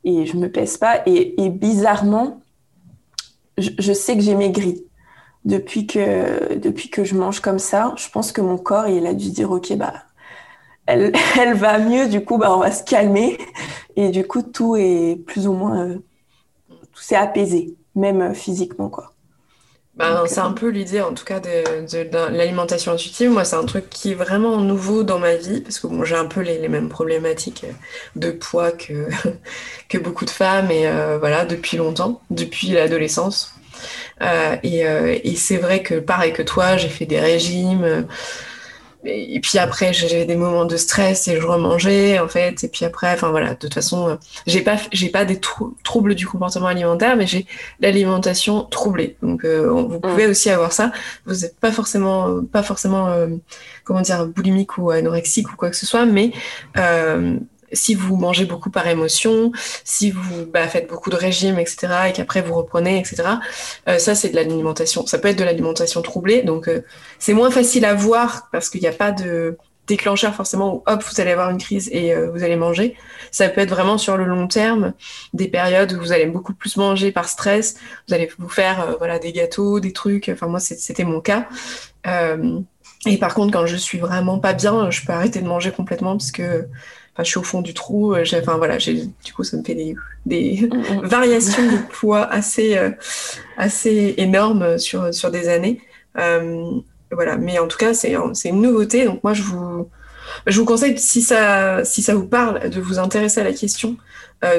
et 0.05 0.26
je 0.26 0.38
me 0.38 0.49
pèse 0.49 0.78
pas. 0.78 1.01
Et, 1.05 1.43
et 1.43 1.49
bizarrement, 1.49 2.39
je, 3.57 3.71
je 3.78 3.91
sais 3.91 4.15
que 4.15 4.21
j'ai 4.21 4.36
maigri 4.36 4.86
depuis 5.46 5.88
que, 5.88 6.56
depuis 6.56 6.89
que 6.89 7.04
je 7.04 7.16
mange 7.16 7.39
comme 7.39 7.60
ça, 7.60 7.94
je 7.98 8.10
pense 8.10 8.32
que 8.32 8.41
mon 8.41 8.58
corps, 8.58 8.88
il 8.88 9.06
a 9.06 9.14
dû 9.14 9.30
dire, 9.32 9.52
OK, 9.52 9.76
bah, 9.76 9.94
elle, 10.86 11.14
elle, 11.39 11.56
va 11.56 11.80
mieux, 11.80 12.08
du 12.08 12.24
coup, 12.24 12.38
bah, 12.38 12.56
on 12.56 12.60
va 12.60 12.72
se 12.72 12.84
calmer. 12.84 13.38
Et 13.96 14.10
du 14.10 14.26
coup, 14.26 14.41
tout 14.41 14.76
est 14.76 15.18
plus 15.26 15.48
ou 15.48 15.54
moins. 15.54 15.88
Euh, 15.88 15.96
tout 16.70 17.02
s'est 17.02 17.16
apaisé, 17.16 17.76
même 17.96 18.22
euh, 18.22 18.34
physiquement, 18.34 18.89
quoi. 18.89 19.12
Ben, 19.96 20.24
c'est 20.26 20.39
un 20.39 20.54
peu 20.54 20.70
l'idée, 20.70 21.02
en 21.02 21.14
tout 21.14 21.24
cas, 21.24 21.39
de, 21.39 21.86
de, 21.86 22.36
l'alimentation 22.36 22.94
intuitive. 22.94 23.30
Moi, 23.30 23.46
c'est 23.46 23.58
un 23.58 23.66
truc 23.66 23.91
qui 23.91 24.12
est 24.12 24.16
vraiment 24.16 24.58
nouveau 24.58 25.04
dans 25.04 25.20
ma 25.20 25.36
vie, 25.36 25.62
parce 25.62 25.80
que 25.80 25.86
bon, 25.86 26.04
j'ai 26.04 26.16
un 26.16 26.26
peu 26.26 26.41
les, 26.41 26.58
les, 26.58 26.68
mêmes 26.68 26.89
problématiques 26.89 27.64
de 28.16 28.32
poids 28.32 28.72
que, 28.72 29.08
que 29.89 30.00
beaucoup 30.00 30.26
de 30.26 30.32
femmes, 30.32 30.72
et 30.72 30.89
voilà, 31.20 31.46
depuis 31.46 31.78
longtemps, 31.78 32.22
depuis 32.32 32.70
l'adolescence. 32.70 33.53
Euh, 34.21 34.55
et, 34.63 34.86
euh, 34.86 35.17
et 35.23 35.36
c'est 35.36 35.57
vrai 35.57 35.81
que, 35.81 35.95
pareil 35.95 36.34
que 36.34 36.41
toi, 36.41 36.77
j'ai 36.77 36.89
fait 36.89 37.05
des 37.05 37.19
régimes. 37.19 38.05
Et 39.05 39.41
puis 39.41 39.57
après, 39.57 39.91
j'avais 39.91 40.23
des 40.25 40.38
moments 40.38 40.63
de 40.63 40.77
stress 40.77 41.27
et 41.27 41.39
je 41.39 41.45
remangeais, 41.45 42.19
en 42.19 42.29
fait. 42.29 42.63
Et 42.63 42.69
puis 42.69 42.86
après, 42.86 43.11
enfin 43.11 43.31
voilà, 43.31 43.49
de 43.49 43.59
toute 43.59 43.73
façon, 43.73 44.07
euh, 44.07 44.15
j'ai 44.47 44.61
pas, 44.61 44.77
j'ai 44.93 45.09
pas 45.09 45.25
des 45.25 45.41
troubles 45.84 46.15
du 46.15 46.25
comportement 46.25 46.67
alimentaire, 46.67 47.17
mais 47.17 47.27
j'ai 47.27 47.45
l'alimentation 47.81 48.63
troublée. 48.63 49.17
Donc, 49.21 49.45
vous 49.45 49.97
mm. 49.97 50.01
pouvez 50.01 50.25
aussi 50.27 50.49
avoir 50.49 50.71
ça. 50.71 50.93
Vous 51.25 51.36
n'êtes 51.36 51.59
pas 51.59 51.73
forcément, 51.73 52.41
pas 52.43 52.63
forcément, 52.63 53.13
comment 53.84 54.01
dire, 54.01 54.25
boulimique 54.25 54.77
ou 54.77 54.91
anorexique 54.91 55.51
ou 55.51 55.57
quoi 55.57 55.69
que 55.69 55.75
ce 55.75 55.86
soit, 55.86 56.05
mais 56.05 56.31
si 57.74 57.95
vous 57.95 58.15
mangez 58.15 58.45
beaucoup 58.45 58.69
par 58.69 58.88
émotion, 58.88 59.51
si 59.84 60.11
vous 60.11 60.45
bah, 60.45 60.67
faites 60.67 60.89
beaucoup 60.89 61.09
de 61.09 61.15
régimes, 61.15 61.59
etc., 61.59 61.88
et 62.09 62.13
qu'après 62.13 62.41
vous 62.41 62.53
reprenez, 62.53 62.99
etc., 62.99 63.24
euh, 63.88 63.97
ça 63.97 64.15
c'est 64.15 64.30
de 64.30 64.36
l'alimentation. 64.36 65.05
Ça 65.05 65.17
peut 65.17 65.30
être 65.30 65.39
de 65.39 65.43
l'alimentation 65.43 66.01
troublée, 66.01 66.43
donc 66.43 66.67
euh, 66.67 66.82
c'est 67.19 67.34
moins 67.34 67.51
facile 67.51 67.86
à 67.86 67.93
voir 67.93 68.49
parce 68.51 68.69
qu'il 68.69 68.82
n'y 68.82 68.88
a 68.88 68.93
pas 68.93 69.11
de 69.11 69.57
déclencheur 69.86 70.34
forcément 70.34 70.76
où 70.76 70.84
hop 70.86 71.03
vous 71.03 71.19
allez 71.19 71.32
avoir 71.32 71.49
une 71.49 71.57
crise 71.57 71.89
et 71.91 72.13
euh, 72.13 72.32
vous 72.32 72.43
allez 72.43 72.55
manger. 72.55 72.95
Ça 73.32 73.49
peut 73.49 73.59
être 73.59 73.69
vraiment 73.69 73.97
sur 73.97 74.15
le 74.15 74.24
long 74.24 74.47
terme, 74.47 74.93
des 75.34 75.49
périodes 75.49 75.91
où 75.91 75.99
vous 75.99 76.13
allez 76.13 76.26
beaucoup 76.26 76.53
plus 76.53 76.78
manger 76.78 77.11
par 77.11 77.28
stress, 77.28 77.76
vous 78.07 78.13
allez 78.13 78.32
vous 78.39 78.47
faire 78.47 78.95
voilà 78.99 79.19
des 79.19 79.34
gâteaux, 79.34 79.82
des 79.82 79.91
trucs. 79.91 80.30
Enfin 80.30 80.47
moi 80.47 80.61
c'était 80.61 81.03
mon 81.03 81.19
cas. 81.19 81.49
et 83.05 83.17
par 83.17 83.34
contre 83.34 83.51
quand 83.51 83.65
je 83.65 83.76
suis 83.76 83.97
vraiment 83.97 84.39
pas 84.39 84.53
bien, 84.53 84.89
je 84.89 85.05
peux 85.05 85.11
arrêter 85.11 85.41
de 85.41 85.47
manger 85.47 85.71
complètement 85.71 86.15
parce 86.15 86.32
que 86.32 86.65
Enfin, 87.14 87.24
je 87.24 87.30
suis 87.30 87.38
au 87.38 87.43
fond 87.43 87.61
du 87.61 87.74
trou. 87.74 88.16
Euh, 88.16 88.24
enfin 88.39 88.57
voilà, 88.57 88.78
du 88.78 89.34
coup, 89.36 89.43
ça 89.43 89.57
me 89.57 89.64
fait 89.64 89.76
des, 89.76 89.95
des 90.26 90.68
mm, 90.72 90.76
mm. 90.76 90.99
variations 91.07 91.64
de 91.64 91.78
poids 91.91 92.24
assez, 92.24 92.76
euh, 92.76 92.89
assez 93.57 94.16
énormes 94.18 94.80
sur, 94.80 95.14
sur 95.14 95.30
des 95.30 95.47
années. 95.47 95.80
Euh, 96.18 96.72
voilà, 97.11 97.38
mais 97.38 97.59
en 97.59 97.68
tout 97.68 97.78
cas, 97.78 97.93
c'est 97.93 98.16
une 98.45 98.61
nouveauté. 98.61 99.05
Donc 99.05 99.24
moi, 99.24 99.34
je 99.34 99.43
vous, 99.43 99.88
je 100.47 100.59
vous 100.59 100.66
conseille, 100.66 100.97
si 100.97 101.22
ça, 101.22 101.86
si 101.86 102.01
ça 102.01 102.16
vous 102.16 102.26
parle, 102.26 102.70
de 102.72 102.82
vous 102.82 102.97
intéresser 102.97 103.41
à 103.41 103.43
la 103.43 103.53
question. 103.53 103.95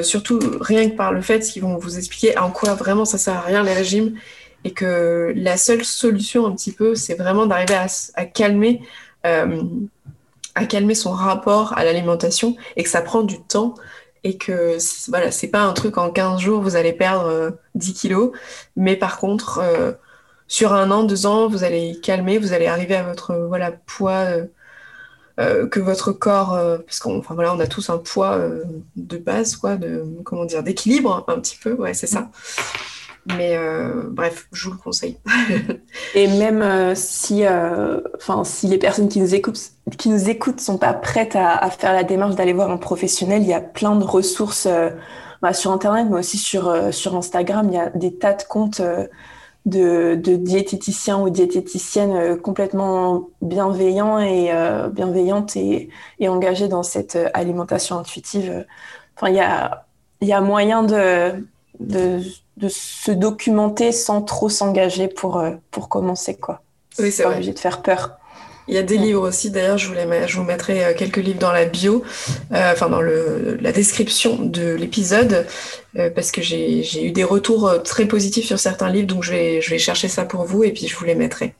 surtout 0.01 0.39
rien 0.61 0.89
que 0.89 0.95
par 0.95 1.11
le 1.11 1.21
fait 1.21 1.41
qu'ils 1.41 1.61
vont 1.61 1.77
vous 1.77 1.97
expliquer 1.97 2.37
en 2.37 2.49
quoi 2.49 2.73
vraiment 2.73 3.05
ça 3.05 3.17
sert 3.17 3.35
à 3.35 3.41
rien 3.41 3.63
les 3.63 3.73
régimes 3.73 4.15
et 4.63 4.71
que 4.71 5.31
la 5.35 5.57
seule 5.57 5.85
solution 5.85 6.47
un 6.47 6.53
petit 6.53 6.71
peu, 6.71 6.95
c'est 6.95 7.13
vraiment 7.15 7.45
d'arriver 7.45 7.75
à, 7.75 7.87
à, 8.15 8.25
calmer 8.25 8.81
à 10.55 10.65
calmer 10.65 10.95
son 10.95 11.11
rapport 11.11 11.77
à 11.77 11.83
l'alimentation 11.83 12.55
et 12.75 12.83
que 12.83 12.89
ça 12.89 13.01
prend 13.01 13.23
du 13.23 13.41
temps 13.41 13.75
et 14.23 14.37
que 14.37 14.77
voilà, 15.09 15.31
c'est 15.31 15.49
pas 15.49 15.61
un 15.61 15.73
truc 15.73 15.97
en 15.97 16.09
15 16.09 16.39
jours 16.39 16.61
vous 16.61 16.75
allez 16.75 16.93
perdre 16.93 17.57
10 17.75 17.89
euh, 17.89 17.93
kilos, 17.93 18.31
mais 18.75 18.95
par 18.95 19.19
contre 19.19 19.59
euh, 19.61 19.91
sur 20.47 20.73
un 20.73 20.89
an, 20.91 21.03
deux 21.03 21.25
ans, 21.25 21.47
vous 21.47 21.63
allez 21.63 21.99
calmer, 22.01 22.39
vous 22.39 22.53
allez 22.53 22.67
arriver 22.67 22.95
à 22.95 23.03
votre 23.03 23.35
voilà 23.35 23.71
poids 23.71 24.25
euh, 25.39 25.67
que 25.67 25.79
votre 25.79 26.11
corps, 26.11 26.57
parce 26.85 26.99
qu'on 26.99 27.21
on 27.27 27.59
a 27.59 27.67
tous 27.67 27.89
un 27.89 27.97
poids 27.97 28.39
de 28.95 29.17
base 29.17 29.57
quoi, 29.57 29.75
de 29.75 30.05
comment 30.23 30.45
dire 30.45 30.63
d'équilibre 30.63 31.25
un 31.27 31.39
petit 31.39 31.57
peu, 31.57 31.73
ouais 31.73 31.93
c'est 31.93 32.07
ça. 32.07 32.29
Mais 33.27 33.57
euh, 33.57 34.03
bref, 34.09 34.47
je 34.51 34.65
vous 34.65 34.75
le 34.75 34.77
conseille. 34.77 35.17
et 36.15 36.27
même 36.27 36.61
euh, 36.61 36.93
si, 36.95 37.45
euh, 37.45 37.99
si 38.43 38.67
les 38.67 38.77
personnes 38.77 39.09
qui 39.09 39.19
nous 39.19 39.33
écoutent, 39.33 39.71
qui 39.97 40.09
nous 40.09 40.29
écoutent, 40.29 40.59
sont 40.59 40.77
pas 40.77 40.93
prêtes 40.93 41.35
à, 41.35 41.69
faire 41.71 41.93
la 41.93 42.03
démarche 42.03 42.35
d'aller 42.35 42.53
voir 42.53 42.69
un 42.69 42.77
professionnel, 42.77 43.41
il 43.41 43.47
y 43.47 43.53
a 43.53 43.61
plein 43.61 43.95
de 43.95 44.03
ressources 44.03 44.67
bah, 45.41 45.53
sur 45.53 45.71
Internet, 45.71 46.07
mais 46.09 46.19
aussi 46.19 46.37
sur, 46.37 46.93
sur 46.93 47.15
Instagram. 47.15 47.67
Il 47.69 47.75
y 47.75 47.79
a 47.79 47.89
des 47.89 48.13
tas 48.13 48.33
de 48.33 48.43
comptes 48.43 48.81
de, 49.65 50.13
de, 50.15 50.35
diététiciens 50.35 51.19
ou 51.19 51.31
diététiciennes 51.31 52.37
complètement 52.39 53.29
bienveillants 53.41 54.19
et 54.19 54.51
bienveillantes 54.91 55.55
et, 55.55 55.89
et 56.19 56.27
dans 56.69 56.83
cette 56.83 57.17
alimentation 57.33 57.97
intuitive. 57.97 58.65
Enfin, 59.15 59.29
il 59.29 59.35
y 59.35 59.39
a, 59.39 59.85
y 60.21 60.33
a 60.33 60.41
moyen 60.41 60.83
de 60.83 61.43
de 62.57 62.69
se 62.69 63.11
documenter 63.11 63.91
sans 63.91 64.21
trop 64.21 64.49
s'engager 64.49 65.07
pour, 65.07 65.37
euh, 65.37 65.51
pour 65.71 65.89
commencer. 65.89 66.35
Quoi. 66.35 66.61
Oui, 66.99 67.11
c'est 67.11 67.23
vrai. 67.23 67.35
obligé 67.35 67.53
de 67.53 67.59
faire 67.59 67.81
peur. 67.81 68.11
Il 68.67 68.73
y 68.73 68.79
a 68.79 68.83
des 68.83 68.97
livres 68.97 69.27
aussi, 69.27 69.51
d'ailleurs, 69.51 69.77
je, 69.77 69.93
je 70.25 70.37
vous 70.37 70.43
mettrai 70.43 70.85
euh, 70.85 70.93
quelques 70.95 71.17
livres 71.17 71.39
dans 71.39 71.51
la 71.51 71.65
bio, 71.65 72.03
euh, 72.51 72.71
enfin 72.71 72.89
dans 72.89 73.01
le, 73.01 73.57
la 73.61 73.71
description 73.71 74.37
de 74.37 74.73
l'épisode, 74.73 75.45
parce 76.15 76.31
que 76.31 76.41
j'ai 76.41 77.05
eu 77.05 77.11
des 77.11 77.23
retours 77.23 77.71
très 77.83 78.05
positifs 78.05 78.45
sur 78.45 78.59
certains 78.59 78.89
livres, 78.89 79.07
donc 79.07 79.23
je 79.23 79.31
vais, 79.31 79.61
je 79.61 79.69
vais 79.69 79.77
chercher 79.77 80.07
ça 80.07 80.25
pour 80.25 80.43
vous 80.43 80.63
et 80.63 80.71
puis 80.71 80.87
je 80.87 80.95
vous 80.95 81.05
les 81.05 81.15
mettrai. 81.15 81.53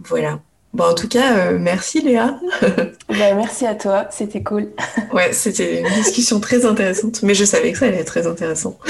Voilà. 0.00 0.40
Bon, 0.74 0.84
en 0.86 0.94
tout 0.94 1.06
cas, 1.06 1.36
euh, 1.38 1.58
merci 1.58 2.00
Léa. 2.00 2.38
Bah, 3.08 3.34
merci 3.34 3.64
à 3.64 3.76
toi, 3.76 4.06
c'était 4.10 4.42
cool. 4.42 4.70
ouais, 5.12 5.32
c'était 5.32 5.80
une 5.80 5.94
discussion 5.94 6.40
très 6.40 6.64
intéressante, 6.66 7.22
mais 7.22 7.34
je 7.34 7.44
savais 7.44 7.70
que 7.70 7.78
ça 7.78 7.86
allait 7.86 7.98
être 7.98 8.08
très 8.08 8.26
intéressant. 8.26 8.76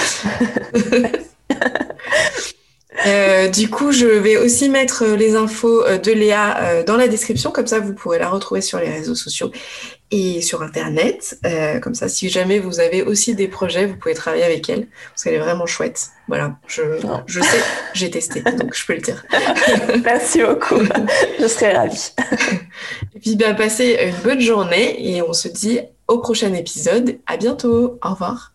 Euh, 3.06 3.48
du 3.48 3.68
coup, 3.68 3.92
je 3.92 4.06
vais 4.06 4.36
aussi 4.36 4.68
mettre 4.68 5.04
les 5.04 5.34
infos 5.34 5.84
euh, 5.84 5.98
de 5.98 6.12
Léa 6.12 6.82
dans 6.84 6.96
la 6.96 7.08
description, 7.08 7.50
comme 7.50 7.66
ça 7.66 7.80
vous 7.80 7.94
pourrez 7.94 8.18
la 8.18 8.28
retrouver 8.28 8.60
sur 8.60 8.78
les 8.78 8.88
réseaux 8.88 9.14
sociaux 9.14 9.50
et 10.10 10.40
sur 10.42 10.62
Internet. 10.62 11.38
Euh, 11.44 11.80
comme 11.80 11.94
ça, 11.94 12.08
si 12.08 12.28
jamais 12.28 12.58
vous 12.58 12.80
avez 12.80 13.02
aussi 13.02 13.34
des 13.34 13.48
projets, 13.48 13.86
vous 13.86 13.96
pouvez 13.96 14.14
travailler 14.14 14.44
avec 14.44 14.68
elle, 14.68 14.86
parce 15.10 15.24
qu'elle 15.24 15.34
est 15.34 15.38
vraiment 15.38 15.66
chouette. 15.66 16.08
Voilà, 16.28 16.56
je, 16.68 16.82
je 17.26 17.40
sais, 17.40 17.60
j'ai 17.94 18.10
testé, 18.10 18.40
donc 18.42 18.74
je 18.74 18.86
peux 18.86 18.94
le 18.94 19.00
dire. 19.00 19.24
Merci 20.04 20.42
beaucoup, 20.42 20.80
je 21.40 21.46
serais 21.46 21.76
ravie. 21.76 22.12
et 23.14 23.20
puis, 23.20 23.36
bien, 23.36 23.54
passez 23.54 23.98
une 24.00 24.22
bonne 24.22 24.40
journée 24.40 25.14
et 25.14 25.22
on 25.22 25.32
se 25.32 25.48
dit 25.48 25.80
au 26.06 26.18
prochain 26.18 26.52
épisode. 26.54 27.18
À 27.26 27.36
bientôt. 27.36 27.98
Au 28.02 28.10
revoir. 28.10 28.53